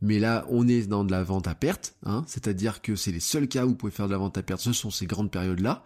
Mais 0.00 0.18
là, 0.18 0.44
on 0.50 0.68
est 0.68 0.86
dans 0.86 1.02
de 1.02 1.12
la 1.12 1.22
vente 1.22 1.48
à 1.48 1.54
perte, 1.54 1.94
hein, 2.04 2.24
c'est-à-dire 2.26 2.82
que 2.82 2.94
c'est 2.94 3.12
les 3.12 3.20
seuls 3.20 3.48
cas 3.48 3.64
où 3.64 3.70
vous 3.70 3.74
pouvez 3.74 3.92
faire 3.92 4.06
de 4.06 4.12
la 4.12 4.18
vente 4.18 4.36
à 4.36 4.42
perte, 4.42 4.60
ce 4.60 4.72
sont 4.74 4.90
ces 4.90 5.06
grandes 5.06 5.30
périodes-là. 5.30 5.82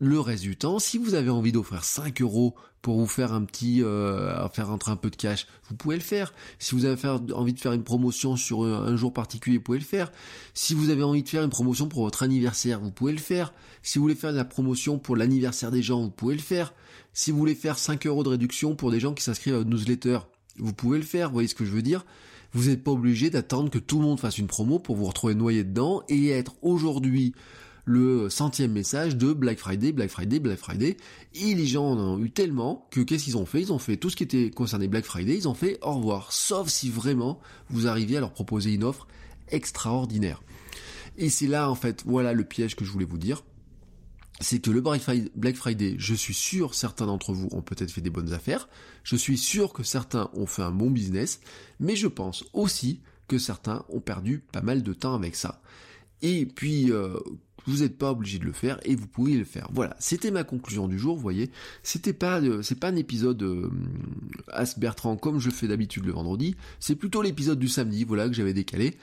Le 0.00 0.18
reste 0.18 0.42
du 0.42 0.56
temps, 0.56 0.78
si 0.78 0.98
vous 0.98 1.14
avez 1.14 1.30
envie 1.30 1.52
d'offrir 1.52 1.84
5 1.84 2.20
euros 2.20 2.54
pour 2.82 2.98
vous 2.98 3.06
faire 3.06 3.32
un 3.32 3.44
petit, 3.44 3.82
euh, 3.82 4.46
faire 4.48 4.68
rentrer 4.68 4.90
un 4.90 4.96
peu 4.96 5.08
de 5.08 5.16
cash, 5.16 5.46
vous 5.68 5.76
pouvez 5.76 5.94
le 5.94 6.02
faire. 6.02 6.34
Si 6.58 6.74
vous 6.74 6.84
avez 6.84 7.08
envie 7.32 7.54
de 7.54 7.60
faire 7.60 7.72
une 7.72 7.84
promotion 7.84 8.36
sur 8.36 8.64
un, 8.64 8.96
jour 8.96 9.12
particulier, 9.12 9.58
vous 9.58 9.62
pouvez 9.62 9.78
le 9.78 9.84
faire. 9.84 10.10
Si 10.52 10.74
vous 10.74 10.90
avez 10.90 11.04
envie 11.04 11.22
de 11.22 11.28
faire 11.28 11.44
une 11.44 11.50
promotion 11.50 11.88
pour 11.88 12.02
votre 12.02 12.24
anniversaire, 12.24 12.80
vous 12.80 12.90
pouvez 12.90 13.12
le 13.12 13.18
faire. 13.18 13.54
Si 13.82 13.98
vous 13.98 14.02
voulez 14.02 14.14
faire 14.16 14.32
de 14.32 14.36
la 14.36 14.44
promotion 14.44 14.98
pour 14.98 15.16
l'anniversaire 15.16 15.70
des 15.70 15.82
gens, 15.82 16.02
vous 16.02 16.10
pouvez 16.10 16.34
le 16.34 16.42
faire. 16.42 16.74
Si 17.14 17.30
vous 17.30 17.38
voulez 17.38 17.54
faire 17.54 17.78
5 17.78 18.06
euros 18.06 18.24
de 18.24 18.28
réduction 18.28 18.74
pour 18.74 18.90
des 18.90 19.00
gens 19.00 19.14
qui 19.14 19.22
s'inscrivent 19.22 19.54
à 19.54 19.58
votre 19.58 19.70
newsletter, 19.70 20.18
vous 20.58 20.72
pouvez 20.72 20.98
le 20.98 21.04
faire. 21.04 21.28
Vous 21.28 21.34
voyez 21.34 21.48
ce 21.48 21.54
que 21.54 21.64
je 21.64 21.70
veux 21.70 21.82
dire 21.82 22.04
vous 22.54 22.68
n'êtes 22.68 22.84
pas 22.84 22.92
obligé 22.92 23.30
d'attendre 23.30 23.68
que 23.68 23.80
tout 23.80 23.98
le 23.98 24.04
monde 24.04 24.20
fasse 24.20 24.38
une 24.38 24.46
promo 24.46 24.78
pour 24.78 24.94
vous 24.94 25.06
retrouver 25.06 25.34
noyé 25.34 25.64
dedans 25.64 26.04
et 26.08 26.28
être 26.30 26.54
aujourd'hui 26.62 27.34
le 27.84 28.30
centième 28.30 28.70
message 28.70 29.16
de 29.16 29.32
Black 29.32 29.58
Friday, 29.58 29.90
Black 29.90 30.08
Friday, 30.08 30.38
Black 30.38 30.58
Friday. 30.58 30.96
Et 31.34 31.54
les 31.54 31.66
gens 31.66 31.84
en 31.84 31.98
ont 31.98 32.18
eu 32.20 32.30
tellement 32.30 32.86
que 32.92 33.00
qu'est-ce 33.00 33.24
qu'ils 33.24 33.36
ont 33.36 33.44
fait? 33.44 33.60
Ils 33.60 33.72
ont 33.72 33.80
fait 33.80 33.96
tout 33.96 34.08
ce 34.08 34.14
qui 34.14 34.22
était 34.22 34.50
concerné 34.50 34.86
Black 34.86 35.04
Friday, 35.04 35.36
ils 35.36 35.48
ont 35.48 35.54
fait 35.54 35.78
au 35.82 35.94
revoir. 35.94 36.32
Sauf 36.32 36.68
si 36.68 36.90
vraiment 36.90 37.40
vous 37.68 37.88
arriviez 37.88 38.18
à 38.18 38.20
leur 38.20 38.32
proposer 38.32 38.72
une 38.72 38.84
offre 38.84 39.08
extraordinaire. 39.48 40.40
Et 41.18 41.30
c'est 41.30 41.48
là 41.48 41.68
en 41.68 41.74
fait, 41.74 42.04
voilà 42.06 42.32
le 42.32 42.44
piège 42.44 42.76
que 42.76 42.84
je 42.84 42.90
voulais 42.92 43.04
vous 43.04 43.18
dire 43.18 43.42
c'est 44.40 44.60
que 44.60 44.70
le 44.70 44.80
Black 44.80 45.56
Friday, 45.56 45.94
je 45.98 46.14
suis 46.14 46.34
sûr 46.34 46.74
certains 46.74 47.06
d'entre 47.06 47.32
vous 47.32 47.48
ont 47.52 47.62
peut-être 47.62 47.90
fait 47.90 48.00
des 48.00 48.10
bonnes 48.10 48.32
affaires, 48.32 48.68
je 49.04 49.16
suis 49.16 49.38
sûr 49.38 49.72
que 49.72 49.82
certains 49.82 50.30
ont 50.34 50.46
fait 50.46 50.62
un 50.62 50.72
bon 50.72 50.90
business, 50.90 51.40
mais 51.78 51.96
je 51.96 52.08
pense 52.08 52.44
aussi 52.52 53.00
que 53.28 53.38
certains 53.38 53.84
ont 53.88 54.00
perdu 54.00 54.42
pas 54.52 54.62
mal 54.62 54.82
de 54.82 54.92
temps 54.92 55.14
avec 55.14 55.36
ça. 55.36 55.62
Et 56.20 56.46
puis, 56.46 56.90
euh, 56.90 57.14
vous 57.66 57.78
n'êtes 57.78 57.96
pas 57.96 58.10
obligé 58.10 58.38
de 58.38 58.44
le 58.44 58.52
faire 58.52 58.78
et 58.84 58.94
vous 58.94 59.06
pouvez 59.06 59.34
le 59.34 59.44
faire. 59.44 59.68
Voilà, 59.72 59.96
c'était 59.98 60.30
ma 60.30 60.44
conclusion 60.44 60.88
du 60.88 60.98
jour. 60.98 61.16
Vous 61.16 61.22
voyez, 61.22 61.50
c'était 61.82 62.12
pas, 62.12 62.40
c'est 62.62 62.78
pas 62.78 62.88
un 62.88 62.96
épisode 62.96 63.42
euh, 63.42 63.70
As 64.52 64.78
Bertrand 64.78 65.16
comme 65.16 65.38
je 65.38 65.50
fais 65.50 65.68
d'habitude 65.68 66.04
le 66.04 66.12
vendredi. 66.12 66.56
C'est 66.80 66.96
plutôt 66.96 67.22
l'épisode 67.22 67.58
du 67.58 67.68
samedi, 67.68 68.04
voilà 68.04 68.28
que 68.28 68.34
j'avais 68.34 68.54
décalé. 68.54 68.96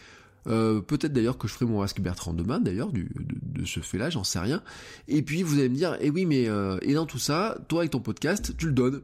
Euh, 0.47 0.81
peut-être 0.81 1.13
d'ailleurs 1.13 1.37
que 1.37 1.47
je 1.47 1.53
ferai 1.53 1.65
mon 1.65 1.81
Ask 1.81 1.99
Bertrand 1.99 2.33
demain, 2.33 2.59
d'ailleurs, 2.59 2.91
de, 2.91 3.65
ce 3.65 3.79
fait-là, 3.79 4.09
j'en 4.09 4.23
sais 4.23 4.39
rien. 4.39 4.63
Et 5.07 5.21
puis 5.21 5.43
vous 5.43 5.59
allez 5.59 5.69
me 5.69 5.75
dire, 5.75 5.97
eh 6.01 6.09
oui, 6.09 6.25
mais 6.25 6.47
euh, 6.47 6.77
et 6.81 6.93
dans 6.93 7.05
tout 7.05 7.19
ça, 7.19 7.57
toi 7.67 7.81
avec 7.81 7.91
ton 7.91 7.99
podcast, 7.99 8.55
tu 8.57 8.67
le 8.67 8.71
donnes. 8.71 9.01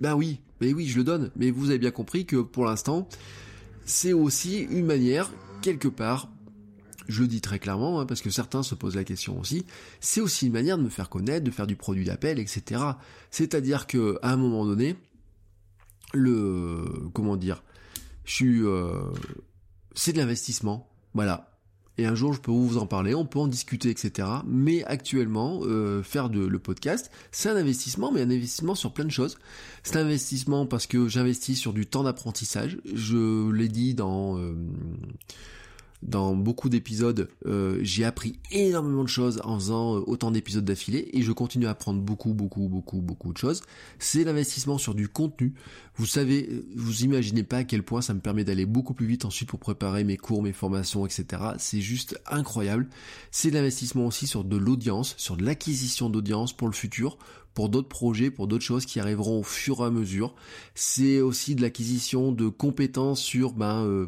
Ben 0.00 0.14
oui, 0.14 0.40
mais 0.60 0.72
oui, 0.72 0.86
je 0.86 0.98
le 0.98 1.04
donne. 1.04 1.30
Mais 1.36 1.50
vous 1.50 1.70
avez 1.70 1.78
bien 1.78 1.90
compris 1.90 2.26
que 2.26 2.36
pour 2.36 2.64
l'instant, 2.64 3.08
c'est 3.84 4.12
aussi 4.12 4.58
une 4.58 4.86
manière, 4.86 5.30
quelque 5.60 5.88
part, 5.88 6.28
je 7.08 7.22
le 7.22 7.28
dis 7.28 7.40
très 7.40 7.58
clairement, 7.58 8.00
hein, 8.00 8.06
parce 8.06 8.20
que 8.20 8.30
certains 8.30 8.62
se 8.62 8.74
posent 8.74 8.96
la 8.96 9.04
question 9.04 9.38
aussi, 9.38 9.66
c'est 10.00 10.20
aussi 10.20 10.46
une 10.46 10.52
manière 10.52 10.78
de 10.78 10.82
me 10.82 10.88
faire 10.88 11.08
connaître, 11.08 11.44
de 11.44 11.50
faire 11.50 11.66
du 11.66 11.76
produit 11.76 12.04
d'appel, 12.04 12.38
etc. 12.38 12.80
C'est-à-dire 13.30 13.86
que 13.86 14.18
à 14.22 14.32
un 14.32 14.36
moment 14.36 14.64
donné, 14.64 14.96
le 16.12 16.84
comment 17.12 17.36
dire, 17.36 17.62
je 18.24 18.32
suis 18.32 18.62
euh, 18.62 19.00
c'est 19.94 20.12
de 20.12 20.18
l'investissement, 20.18 20.88
voilà. 21.14 21.52
Et 21.98 22.06
un 22.06 22.14
jour, 22.14 22.32
je 22.32 22.40
peux 22.40 22.50
vous 22.50 22.78
en 22.78 22.86
parler, 22.86 23.14
on 23.14 23.26
peut 23.26 23.38
en 23.38 23.48
discuter, 23.48 23.90
etc. 23.90 24.26
Mais 24.46 24.82
actuellement, 24.84 25.60
euh, 25.64 26.02
faire 26.02 26.30
de, 26.30 26.40
le 26.40 26.58
podcast, 26.58 27.10
c'est 27.32 27.50
un 27.50 27.56
investissement, 27.56 28.10
mais 28.10 28.22
un 28.22 28.30
investissement 28.30 28.74
sur 28.74 28.94
plein 28.94 29.04
de 29.04 29.10
choses. 29.10 29.38
C'est 29.82 29.96
un 29.96 30.06
investissement 30.06 30.64
parce 30.64 30.86
que 30.86 31.08
j'investis 31.08 31.58
sur 31.58 31.74
du 31.74 31.86
temps 31.86 32.02
d'apprentissage. 32.02 32.78
Je 32.94 33.50
l'ai 33.50 33.68
dit 33.68 33.94
dans... 33.94 34.38
Euh, 34.38 34.54
dans 36.02 36.34
beaucoup 36.34 36.68
d'épisodes, 36.68 37.28
euh, 37.46 37.78
j'ai 37.82 38.04
appris 38.04 38.38
énormément 38.50 39.04
de 39.04 39.08
choses 39.08 39.40
en 39.44 39.56
faisant 39.58 39.96
euh, 39.96 40.04
autant 40.06 40.30
d'épisodes 40.30 40.64
d'affilée 40.64 41.08
et 41.12 41.22
je 41.22 41.32
continue 41.32 41.66
à 41.66 41.70
apprendre 41.70 42.00
beaucoup, 42.00 42.34
beaucoup, 42.34 42.68
beaucoup, 42.68 43.00
beaucoup 43.00 43.32
de 43.32 43.38
choses. 43.38 43.62
C'est 43.98 44.24
l'investissement 44.24 44.78
sur 44.78 44.94
du 44.94 45.08
contenu. 45.08 45.54
Vous 45.96 46.06
savez, 46.06 46.64
vous 46.74 47.04
imaginez 47.04 47.44
pas 47.44 47.58
à 47.58 47.64
quel 47.64 47.82
point 47.82 48.02
ça 48.02 48.14
me 48.14 48.20
permet 48.20 48.44
d'aller 48.44 48.66
beaucoup 48.66 48.94
plus 48.94 49.06
vite 49.06 49.24
ensuite 49.24 49.48
pour 49.48 49.60
préparer 49.60 50.04
mes 50.04 50.16
cours, 50.16 50.42
mes 50.42 50.52
formations, 50.52 51.06
etc. 51.06 51.42
C'est 51.58 51.80
juste 51.80 52.20
incroyable. 52.26 52.88
C'est 53.30 53.50
l'investissement 53.50 54.06
aussi 54.06 54.26
sur 54.26 54.42
de 54.42 54.56
l'audience, 54.56 55.14
sur 55.18 55.36
de 55.36 55.44
l'acquisition 55.44 56.10
d'audience 56.10 56.52
pour 56.52 56.66
le 56.66 56.74
futur, 56.74 57.18
pour 57.54 57.68
d'autres 57.68 57.88
projets, 57.88 58.30
pour 58.30 58.46
d'autres 58.46 58.64
choses 58.64 58.86
qui 58.86 59.00
arriveront 59.00 59.40
au 59.40 59.42
fur 59.42 59.80
et 59.80 59.84
à 59.84 59.90
mesure. 59.90 60.34
C'est 60.74 61.20
aussi 61.20 61.54
de 61.54 61.62
l'acquisition 61.62 62.32
de 62.32 62.48
compétences 62.48 63.20
sur 63.20 63.52
ben, 63.52 63.84
euh, 63.84 64.06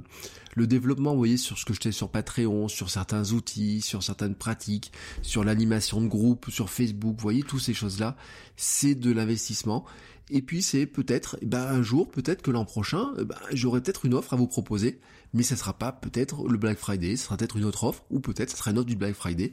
le 0.55 0.67
développement, 0.67 1.13
vous 1.13 1.19
voyez, 1.19 1.37
sur 1.37 1.59
ce 1.59 1.65
que 1.65 1.75
je 1.75 1.81
fais 1.81 1.93
sur 1.93 2.09
Patreon, 2.09 2.69
sur 2.69 2.91
certains 2.91 3.33
outils, 3.33 3.81
sur 3.81 4.03
certaines 4.03 4.35
pratiques, 4.35 4.93
sur 5.23 5.45
l'animation 5.45 6.01
de 6.01 6.07
groupe, 6.07 6.51
sur 6.51 6.71
Facebook, 6.71 7.17
vous 7.17 7.23
voyez, 7.23 7.43
toutes 7.43 7.61
ces 7.61 7.75
choses-là, 7.75 8.17
c'est 8.57 8.95
de 8.95 9.11
l'investissement. 9.11 9.85
Et 10.31 10.41
puis 10.41 10.63
c'est 10.63 10.87
peut-être, 10.87 11.37
eh 11.43 11.47
ben, 11.47 11.67
un 11.67 11.83
jour, 11.83 12.11
peut-être 12.11 12.41
que 12.41 12.51
l'an 12.51 12.65
prochain, 12.65 13.13
eh 13.19 13.25
ben, 13.25 13.37
j'aurai 13.53 13.83
peut-être 13.83 14.07
une 14.07 14.15
offre 14.15 14.33
à 14.33 14.37
vous 14.37 14.47
proposer, 14.47 15.01
mais 15.35 15.43
ça 15.43 15.57
sera 15.57 15.75
pas 15.75 15.93
peut-être 15.93 16.49
le 16.49 16.57
Black 16.57 16.79
Friday, 16.79 17.17
ce 17.17 17.25
sera 17.25 17.37
peut-être 17.37 17.57
une 17.57 17.65
autre 17.65 17.85
offre, 17.85 18.05
ou 18.11 18.21
peut-être 18.21 18.51
ce 18.51 18.57
sera 18.57 18.71
une 18.71 18.79
offre 18.79 18.87
du 18.87 18.97
Black 18.97 19.15
Friday. 19.15 19.53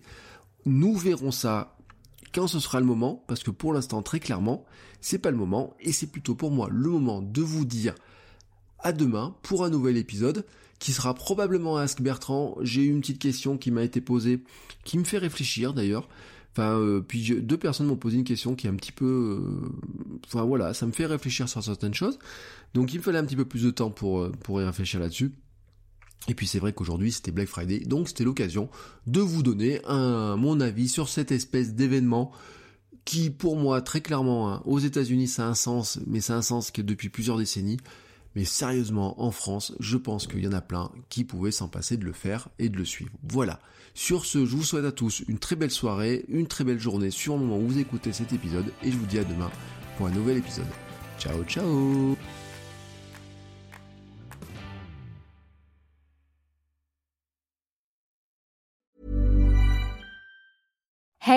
Nous 0.66 0.96
verrons 0.96 1.32
ça 1.32 1.76
quand 2.34 2.48
ce 2.48 2.60
sera 2.60 2.80
le 2.80 2.86
moment, 2.86 3.24
parce 3.28 3.44
que 3.44 3.52
pour 3.52 3.74
l'instant, 3.74 4.02
très 4.02 4.20
clairement, 4.20 4.66
c'est 5.02 5.20
pas 5.20 5.32
le 5.32 5.38
moment, 5.38 5.76
et 5.80 5.92
c'est 5.92 6.08
plutôt 6.08 6.36
pour 6.36 6.52
moi 6.52 6.70
le 6.72 6.90
moment 6.90 7.22
de 7.22 7.42
vous 7.42 7.66
dire 7.66 7.96
à 8.80 8.94
demain 8.94 9.36
pour 9.42 9.64
un 9.64 9.70
nouvel 9.70 9.98
épisode 9.98 10.46
qui 10.80 10.94
sera 10.94 11.14
probablement 11.14 11.78
Ask 11.78 12.02
Bertrand. 12.02 12.58
J'ai 12.62 12.84
eu 12.84 12.90
une 12.90 13.02
petite 13.02 13.20
question 13.20 13.58
qui 13.58 13.70
m'a 13.70 13.84
été 13.84 14.02
posée, 14.02 14.44
qui 14.84 14.98
me 14.98 15.04
fait 15.04 15.20
réfléchir 15.20 15.74
d'ailleurs. 15.74 16.10
Enfin, 16.54 16.78
euh, 16.78 17.00
puis 17.00 17.36
deux 17.42 17.58
personnes 17.58 17.86
m'ont 17.86 17.96
posé 17.96 18.18
une 18.18 18.24
question 18.26 18.56
qui 18.56 18.68
est 18.68 18.70
un 18.70 18.76
petit 18.76 18.92
peu, 18.92 19.06
euh, 19.40 19.70
enfin 20.26 20.44
voilà, 20.44 20.74
ça 20.74 20.86
me 20.86 20.92
fait 20.92 21.06
réfléchir 21.06 21.48
sur 21.48 21.64
certaines 21.64 21.94
choses. 21.94 22.20
Donc 22.74 22.94
il 22.94 22.98
me 22.98 23.04
fallait 23.04 23.20
un 23.20 23.26
petit 23.26 23.38
peu 23.38 23.46
plus 23.46 23.64
de 23.64 23.72
temps 23.72 23.92
pour 23.92 24.20
euh, 24.20 24.32
pour 24.44 24.60
y 24.60 24.66
réfléchir 24.66 25.00
là-dessus. 25.00 25.32
Et 26.28 26.36
puis 26.36 26.48
c'est 26.48 26.60
vrai 26.60 26.74
qu'aujourd'hui 26.74 27.12
c'était 27.12 27.32
Black 27.32 27.48
Friday, 27.48 27.80
donc 27.80 28.08
c'était 28.08 28.24
l'occasion 28.24 28.70
de 29.08 29.22
vous 29.22 29.44
donner 29.44 29.82
un, 29.86 30.36
mon 30.38 30.60
avis 30.60 30.88
sur 30.88 31.10
cette 31.10 31.32
espèce 31.32 31.74
d'événement 31.74 32.32
qui 33.06 33.32
pour 33.32 33.58
moi 33.58 33.82
très 33.82 34.02
clairement 34.02 34.52
hein, 34.52 34.62
aux 34.66 34.80
États-Unis 34.80 35.28
ça 35.28 35.46
a 35.46 35.50
un 35.50 35.56
sens, 35.56 36.00
mais 36.06 36.22
ça 36.22 36.36
a 36.36 36.38
un 36.38 36.44
sens 36.44 36.70
qui 36.70 36.82
est 36.82 36.84
depuis 36.86 37.10
plusieurs 37.10 37.38
décennies. 37.38 37.78
Mais 38.36 38.46
sérieusement, 38.46 39.22
en 39.22 39.32
France, 39.32 39.74
je 39.80 39.98
pense 39.98 40.26
qu'il 40.26 40.44
y 40.44 40.48
en 40.48 40.54
a 40.54 40.62
plein 40.62 40.90
qui 41.10 41.24
pouvaient 41.24 41.52
s'en 41.52 41.68
passer 41.68 41.98
de 41.98 42.06
le 42.06 42.14
faire 42.14 42.48
et 42.60 42.70
de 42.70 42.78
le 42.78 42.86
suivre. 42.86 43.12
Voilà. 43.28 43.60
Sur 43.94 44.26
ce, 44.26 44.46
je 44.46 44.56
vous 44.56 44.64
souhaite 44.64 44.86
à 44.86 44.92
tous 44.94 45.24
une 45.28 45.38
très 45.38 45.58
belle 45.58 45.72
soirée, 45.72 46.24
une 46.30 46.48
très 46.48 46.64
belle 46.64 46.80
journée 46.80 47.12
sur 47.12 47.34
le 47.34 47.42
moment 47.42 47.58
où 47.58 47.68
vous 47.68 47.80
écoutez 47.80 48.14
cet 48.14 48.32
épisode 48.32 48.72
et 48.84 48.92
je 48.92 48.98
vous 48.98 49.06
dis 49.06 49.20
à 49.20 49.26
demain 49.26 49.52
pour 49.98 50.08
un 50.08 50.12
nouvel 50.12 50.38
épisode. 50.38 50.68
Ciao 51.20 51.44
ciao 51.44 52.16